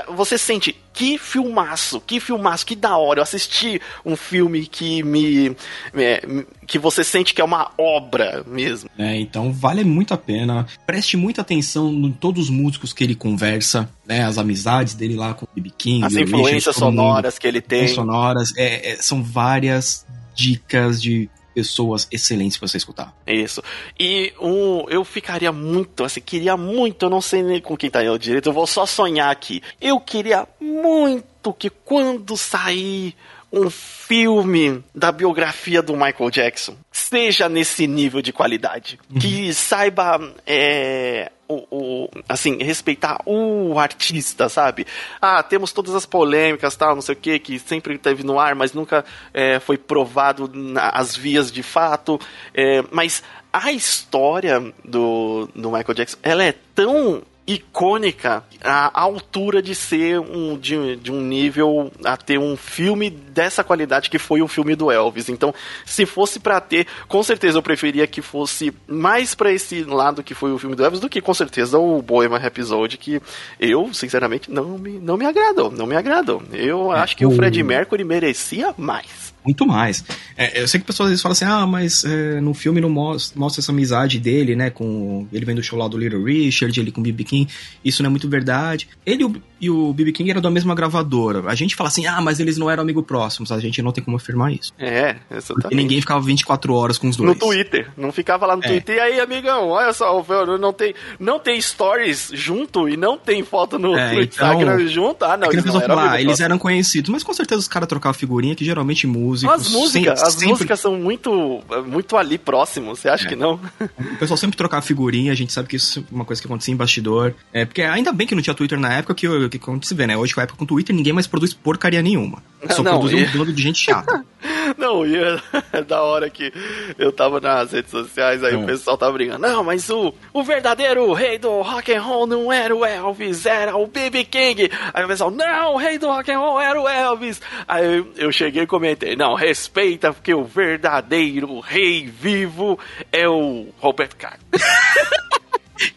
você 0.10 0.38
sente 0.38 0.78
que 0.93 1.18
filmaço, 1.18 2.02
que 2.02 2.20
filmaço, 2.20 2.66
que 2.66 2.76
da 2.76 2.97
hora. 2.97 3.20
Eu 3.20 3.24
assisti 3.24 3.82
um 4.06 4.16
filme 4.16 4.68
que 4.68 5.02
me 5.04 5.56
é, 5.93 6.22
que 6.68 6.78
você 6.78 7.04
sente 7.04 7.34
que 7.34 7.41
é 7.41 7.43
uma 7.43 7.72
obra 7.78 8.43
mesmo. 8.45 8.89
É, 8.97 9.18
então 9.20 9.52
vale 9.52 9.84
muito 9.84 10.14
a 10.14 10.18
pena. 10.18 10.68
Preste 10.86 11.18
muita 11.18 11.41
atenção 11.41 11.91
em 11.91 12.12
todos 12.12 12.45
os 12.45 12.49
músicos 12.49 12.93
que 12.93 13.04
ele 13.04 13.16
conversa, 13.16 13.89
né, 14.06 14.24
as 14.24 14.38
amizades 14.38 14.93
dele 14.93 15.16
lá 15.16 15.34
com 15.34 15.45
o 15.45 15.49
B.B. 15.56 15.72
King, 15.78 16.06
as 16.06 16.14
influências 16.14 16.76
sonoras 16.76 17.39
que 17.39 17.47
ele 17.47 17.62
tem. 17.62 17.88
Sonoras, 17.88 18.54
é, 18.58 18.91
é, 18.91 18.95
são 18.97 19.24
várias 19.24 20.06
dicas 20.36 21.01
de 21.01 21.29
pessoas 21.53 22.07
excelentes 22.11 22.57
para 22.57 22.67
você 22.67 22.77
escutar. 22.77 23.13
Isso. 23.27 23.61
E 23.99 24.34
um, 24.39 24.86
eu 24.89 25.03
ficaria 25.03 25.51
muito, 25.51 26.03
assim, 26.03 26.21
queria 26.21 26.55
muito, 26.55 27.05
eu 27.05 27.09
não 27.09 27.21
sei 27.21 27.43
nem 27.43 27.59
com 27.59 27.75
quem 27.75 27.89
tá 27.89 27.99
aí 27.99 28.19
direito, 28.19 28.49
eu 28.49 28.53
vou 28.53 28.67
só 28.67 28.86
sonhar 28.86 29.29
aqui. 29.29 29.61
Eu 29.79 29.99
queria 29.99 30.47
muito 30.59 31.53
que 31.53 31.69
quando 31.69 32.38
sair 32.38 33.15
um 33.51 33.69
filme 33.69 34.82
da 34.95 35.11
biografia 35.11 35.82
do 35.82 35.93
Michael 35.93 36.32
Jackson 36.32 36.75
seja 36.91 37.49
nesse 37.49 37.86
nível 37.86 38.21
de 38.21 38.32
qualidade. 38.32 38.97
Uhum. 39.09 39.19
Que 39.19 39.53
saiba 39.53 40.34
é, 40.47 41.29
o, 41.52 41.68
o, 41.70 42.10
assim, 42.28 42.58
respeitar 42.64 43.22
o 43.26 43.78
artista, 43.78 44.47
sabe? 44.47 44.86
Ah, 45.22 45.43
temos 45.43 45.72
todas 45.72 45.93
as 45.95 46.06
polêmicas, 46.06 46.76
tal, 46.76 46.95
não 46.95 47.02
sei 47.02 47.14
o 47.14 47.18
que, 47.18 47.39
que 47.39 47.60
sempre 47.60 47.97
teve 47.97 48.24
no 48.24 48.39
ar, 48.39 48.56
mas 48.56 48.74
nunca 48.74 49.04
é, 49.34 49.60
foi 49.60 49.78
provado 49.78 50.49
nas 50.54 51.16
vias 51.16 51.52
de 51.52 51.64
fato. 51.64 52.20
É, 52.54 52.84
mas 52.91 53.24
a 53.52 53.72
história 53.72 54.74
do, 54.84 55.49
do 55.54 55.72
Michael 55.72 55.93
Jackson, 55.93 56.18
ela 56.24 56.43
é 56.43 56.54
tão 56.74 57.24
icônica 57.46 58.44
à 58.64 59.02
altura 59.02 59.62
de 59.62 59.74
ser 59.74 60.20
um 60.20 60.58
de, 60.58 60.96
de, 60.98 61.12
um 61.12 61.22
nível 61.22 61.92
a 62.06 62.16
ter 62.16 62.38
um 62.38 62.56
filme 62.56 63.10
dessa 63.10 63.64
qualidade 63.64 64.10
que 64.10 64.20
foi 64.20 64.42
o 64.42 64.48
filme 64.48 64.76
do 64.76 64.92
Elvis. 64.92 65.30
Então, 65.30 65.54
se 65.86 66.06
fosse 66.06 66.39
para 66.39 66.60
ter, 66.62 66.86
com 67.08 67.22
certeza 67.24 67.58
eu 67.58 67.64
preferia 67.64 68.06
que 68.06 68.22
fosse 68.22 68.74
mais 68.88 69.34
para 69.34 69.52
esse 69.52 69.84
lado 69.84 70.24
que 70.24 70.34
foi 70.34 70.52
o 70.52 70.60
filme 70.60 70.76
do 70.76 70.84
Elvis 70.84 71.00
do 71.00 71.10
que 71.10 71.22
com 71.22 71.34
certeza 71.34 71.80
o 71.80 72.02
Bohemian 72.02 72.38
Rhapsody 72.38 72.98
que 72.98 73.22
eu, 73.60 73.94
sinceramente, 73.94 74.52
não 74.52 74.78
me 74.78 75.00
não 75.00 75.18
me 75.18 75.26
agradou, 75.26 75.72
não 75.72 75.88
me 75.88 75.96
agradou. 75.96 76.44
Eu 76.54 76.94
é, 76.94 77.00
acho 77.00 77.18
que 77.18 77.26
o 77.26 77.32
Fred 77.32 77.62
Mercury 77.64 78.04
merecia 78.04 78.74
mais. 78.78 79.30
Muito 79.44 79.66
mais. 79.66 80.04
É, 80.38 80.62
eu 80.62 80.68
sei 80.68 80.80
que 80.80 80.86
pessoas 80.86 81.08
às 81.08 81.12
vezes 81.12 81.22
falam 81.22 81.34
assim, 81.34 81.46
ah, 81.46 81.66
mas 81.66 82.04
é, 82.06 82.39
no 82.39 82.54
filme 82.54 82.80
não 82.80 82.89
mostra, 82.89 83.39
mostra, 83.39 83.62
essa 83.62 83.72
amizade 83.72 84.20
dele, 84.20 84.56
né? 84.56 84.70
Com. 84.70 85.28
Ele 85.34 85.46
vem 85.46 85.56
do 85.56 85.64
show 85.64 85.78
lá 85.78 85.88
do 85.88 85.98
Little 85.98 86.24
Richard, 86.24 86.80
ele 86.80 86.92
com 86.92 87.02
o 87.02 87.04
B.B. 87.04 87.24
King. 87.24 87.52
Isso 87.84 88.04
não 88.04 88.08
é 88.08 88.12
muito 88.12 88.30
verdade. 88.30 88.88
Ele 89.06 89.24
e 89.62 89.70
o 89.70 89.94
B.B. 89.94 90.12
King 90.12 90.32
eram 90.32 90.42
da 90.42 90.50
mesma 90.50 90.74
gravadora. 90.74 91.44
A 91.46 91.54
gente 91.54 91.76
fala 91.76 91.88
assim, 91.88 92.08
ah, 92.08 92.20
mas 92.20 92.39
eles 92.39 92.58
não 92.58 92.68
eram 92.68 92.82
amigos 92.82 93.06
próximos. 93.06 93.52
A 93.52 93.60
gente 93.60 93.80
não 93.82 93.92
tem 93.92 94.04
como 94.04 94.18
afirmar 94.18 94.52
isso. 94.52 94.74
É, 94.80 95.18
exatamente. 95.30 95.62
Porque 95.62 95.76
ninguém 95.76 96.02
ficava 96.02 96.20
24 96.20 96.74
horas 96.74 96.98
com 96.98 97.08
os 97.08 97.16
dois. 97.16 97.30
No 97.30 97.36
Twitter. 97.36 97.89
Não 97.96 98.12
ficava 98.12 98.48
lá 98.48 98.56
no 98.56 98.64
é. 98.64 98.68
Twitter. 98.68 98.96
E 98.96 99.00
aí, 99.00 99.20
amigão, 99.20 99.70
olha 99.70 99.94
só, 99.94 100.26
não 100.60 100.74
tem, 100.74 100.96
não 101.20 101.39
tem 101.39 101.62
stories 101.62 102.32
junto 102.34 102.89
e 102.89 102.98
não 102.98 103.20
tem 103.20 103.44
foto 103.44 103.78
no, 103.78 103.96
é, 103.96 104.16
no 104.16 104.22
então, 104.24 104.52
Instagram 104.54 104.88
junto. 104.88 105.24
Ah, 105.26 105.38
não, 105.38 105.48
é 105.48 105.52
eles, 105.52 105.66
não 105.66 105.76
eram 105.78 105.96
falar, 105.96 106.22
eles 106.22 106.39
eram 106.39 106.58
conhecidos. 106.58 107.12
Mas 107.12 107.22
com 107.22 107.34
certeza 107.34 107.60
os 107.60 107.68
caras 107.68 107.88
trocavam 107.88 108.18
figurinha, 108.18 108.56
que 108.56 108.66
geralmente 108.66 109.06
músicos. 109.32 109.53
As 109.53 109.71
músicas, 109.71 109.91
sempre, 109.91 110.27
as 110.27 110.34
sempre... 110.34 110.47
músicas 110.47 110.79
são 110.79 110.95
muito, 110.95 111.61
muito 111.86 112.17
ali 112.17 112.38
próximos, 112.38 112.99
você 112.99 113.09
acha 113.09 113.25
é. 113.25 113.29
que 113.29 113.36
não? 113.36 113.59
O 113.79 114.17
pessoal 114.17 114.38
sempre 114.38 114.57
trocava 114.57 114.82
figurinha, 114.82 115.32
a 115.32 115.36
gente 115.36 115.51
sabe 115.51 115.67
que 115.67 115.75
isso 115.75 115.99
é 115.99 116.15
uma 116.15 116.25
coisa 116.25 116.41
que 116.41 116.47
acontecia 116.47 116.73
em 116.73 116.77
bastidor. 116.77 117.34
É, 117.53 117.65
porque 117.65 117.82
ainda 117.82 118.11
bem 118.11 118.27
que 118.27 118.36
não 118.36 118.41
tinha 118.41 118.53
Twitter 118.53 118.79
na 118.79 118.93
época, 118.93 119.15
que, 119.15 119.49
que 119.49 119.59
como 119.59 119.84
se 119.84 119.93
vê, 119.93 120.07
né? 120.07 120.17
Hoje 120.17 120.34
com 120.34 120.41
a 120.41 120.43
época 120.43 120.59
com 120.59 120.65
Twitter, 120.65 120.95
ninguém 120.95 121.13
mais 121.13 121.27
produz 121.27 121.53
porcaria 121.53 122.01
nenhuma. 122.01 122.41
Só 122.71 122.84
não, 122.84 122.99
produz 122.99 123.13
e... 123.13 123.36
um 123.36 123.39
bando 123.39 123.53
de 123.53 123.61
gente 123.61 123.79
chata. 123.79 124.25
não, 124.78 125.05
e 125.05 125.15
é, 125.15 125.39
é 125.74 125.82
da 125.84 126.01
hora 126.01 126.30
que 126.30 126.51
eu 126.97 127.11
tava 127.11 127.39
nas 127.39 127.72
redes 127.72 127.91
sociais, 127.91 128.43
aí 128.43 128.55
o 128.55 128.65
pessoal 128.65 128.97
tava 128.97 129.13
brincando. 129.13 129.39
Não, 129.39 129.63
mas 129.63 129.89
o, 129.89 130.13
o 130.34 130.43
verdadeiro 130.43 131.11
rei 131.13 131.38
do 131.38 131.61
rock 131.61 131.93
and 131.93 132.01
roll 132.01 132.28
não 132.28 132.51
era 132.51 132.76
o 132.76 132.86
Elvis, 132.86 133.45
era 133.45 133.76
o 133.76 133.88
B.B. 133.88 134.26
King. 134.26 134.69
Aí 134.93 135.03
o 135.03 135.07
pessoal, 135.07 135.32
não, 135.32 135.74
o 135.74 135.78
rei 135.78 135.97
do 135.97 136.07
rock 136.07 136.32
and 136.32 136.39
roll 136.39 136.59
era 136.59 136.80
o 136.80 136.88
Elvis. 136.88 137.41
Aí 137.67 138.03
eu 138.17 138.32
cheguei 138.32 138.63
e 138.63 138.67
comentei, 138.67 139.15
não, 139.15 139.34
respeita, 139.34 140.13
porque 140.13 140.34
o 140.34 140.43
verdadeiro 140.43 141.59
rei 141.59 142.07
vivo 142.07 142.80
é 143.11 143.28
o 143.28 143.67
Robert 143.80 144.15
Carlos. 144.17 144.41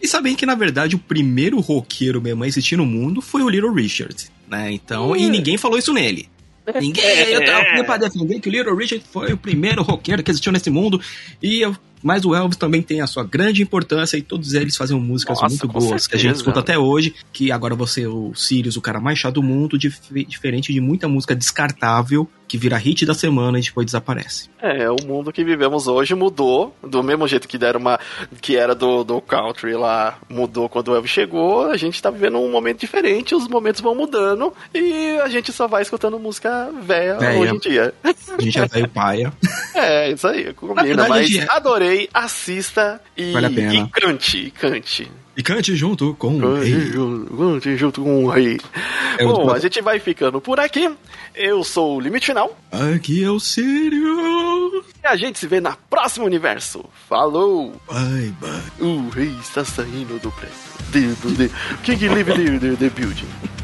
E 0.01 0.09
sabem 0.09 0.35
que, 0.35 0.47
na 0.47 0.55
verdade, 0.55 0.97
o 0.97 0.99
primeiro 0.99 1.61
roqueiro 1.61 2.20
mesmo 2.20 2.43
a 2.43 2.47
existir 2.47 2.77
no 2.77 2.87
mundo 2.87 3.20
foi 3.20 3.43
o 3.43 3.49
Little 3.49 3.72
Richard, 3.72 4.31
né? 4.49 4.72
Então, 4.72 5.14
e 5.14 5.29
ninguém 5.29 5.59
falou 5.59 5.79
isso 5.79 5.93
nele. 5.93 6.29
Ninguém, 6.81 7.05
eu 7.31 7.45
tava 7.45 7.85
pra 7.85 7.97
defender 7.97 8.41
que 8.41 8.49
o 8.49 8.53
Little 8.53 8.77
Richard 8.77 9.05
foi 9.11 9.33
o 9.33 9.37
primeiro 9.37 9.83
roqueiro 9.83 10.23
que 10.23 10.31
existiu 10.31 10.53
nesse 10.53 10.71
mundo. 10.71 11.01
E 11.43 11.61
eu 11.61 11.77
Mas 12.05 12.27
o 12.27 12.35
Elvis 12.35 12.59
também 12.59 12.83
tem 12.83 13.01
a 13.01 13.07
sua 13.07 13.25
grande 13.25 13.63
importância 13.63 14.19
e 14.19 14.23
todos 14.23 14.53
eles 14.53 14.77
fazem 14.77 15.01
músicas 15.01 15.41
Nossa, 15.41 15.49
muito 15.49 15.67
boas 15.67 15.85
certeza. 15.85 16.09
que 16.11 16.17
a 16.17 16.19
gente 16.19 16.37
escuta 16.37 16.61
até 16.61 16.79
hoje. 16.79 17.15
Que 17.33 17.51
agora 17.51 17.75
você, 17.75 18.07
o 18.07 18.35
Sirius, 18.35 18.77
o 18.77 18.83
cara 18.83 19.01
mais 19.01 19.19
chato 19.19 19.37
do 19.37 19.43
mundo, 19.43 19.79
dif 19.79 19.99
diferente 20.29 20.71
de 20.71 20.81
muita 20.81 21.09
música 21.09 21.35
descartável 21.35 22.29
que 22.47 22.59
vira 22.59 22.77
hit 22.77 23.05
da 23.05 23.15
semana 23.15 23.59
e 23.59 23.63
depois 23.63 23.87
desaparece. 23.87 24.49
É, 24.61 24.89
o 24.91 24.97
mundo 25.07 25.33
que 25.33 25.45
vivemos 25.45 25.89
hoje 25.89 26.15
mudou, 26.15 26.75
do 26.83 27.03
mesmo 27.03 27.27
jeito 27.27 27.49
que 27.49 27.59
deram 27.59 27.81
uma 27.81 27.99
que 28.41 28.57
era 28.57 28.75
do, 28.75 29.03
do 29.03 29.21
country 29.21 29.75
lá, 29.75 30.19
mudou 30.29 30.69
quando 30.69 30.89
o 30.89 30.95
Elvis 30.95 31.11
chegou, 31.11 31.71
a 31.71 31.77
gente 31.77 32.01
tá 32.01 32.11
vivendo 32.11 32.39
um 32.39 32.51
momento 32.51 32.81
diferente, 32.81 33.35
os 33.35 33.49
momentos 33.49 33.81
vão 33.81 33.95
mudando 33.95 34.53
e 34.75 35.19
a 35.23 35.29
gente 35.29 35.53
só 35.53 35.67
vai 35.67 35.83
escutando 35.83 36.19
música 36.19 36.71
velha 36.83 37.19
hoje 37.39 37.55
em 37.55 37.59
dia. 37.59 37.95
A 38.05 38.41
gente 38.41 38.59
é 38.59 38.67
velho 38.67 38.89
paia. 38.89 39.33
É, 39.75 40.13
isso 40.13 40.29
aí, 40.29 40.53
combina, 40.55 41.09
mas 41.09 41.35
é... 41.35 41.47
adorei, 41.49 41.94
assista 42.13 43.01
e, 43.17 43.33
vale 43.33 43.47
e 43.47 43.89
cante, 43.89 44.51
cante. 44.51 45.11
E 45.37 45.43
cante 45.43 45.75
junto 45.75 46.15
com 46.15 46.37
o 46.37 46.55
rei. 46.61 46.93
Cante 47.37 47.77
junto 47.77 48.03
com 48.03 48.25
o 48.25 48.29
rei. 48.29 48.59
É 49.19 49.25
Bom, 49.25 49.51
a 49.51 49.59
gente 49.59 49.81
vai 49.81 49.99
ficando 49.99 50.41
por 50.41 50.61
aqui. 50.61 50.89
Eu 51.35 51.65
sou 51.65 51.97
o 51.97 52.01
Limite 52.01 52.27
Final. 52.27 52.57
Aqui 52.71 53.25
é 53.25 53.31
o 53.31 53.41
Sirius. 53.41 54.85
E 55.03 55.07
a 55.07 55.17
gente 55.17 55.39
se 55.39 55.47
vê 55.47 55.61
na 55.61 55.77
próxima 55.91 56.25
universo. 56.25 56.85
Falou! 57.09 57.73
Bye, 57.91 58.33
bye. 58.41 58.63
O 58.81 59.09
rei 59.11 59.35
está 59.41 59.65
saindo 59.65 60.21
do 60.21 60.31
prédio. 60.31 61.49
King 61.83 62.09
live 62.09 62.61
the, 62.61 62.77
the 62.77 62.91
building. 62.91 63.64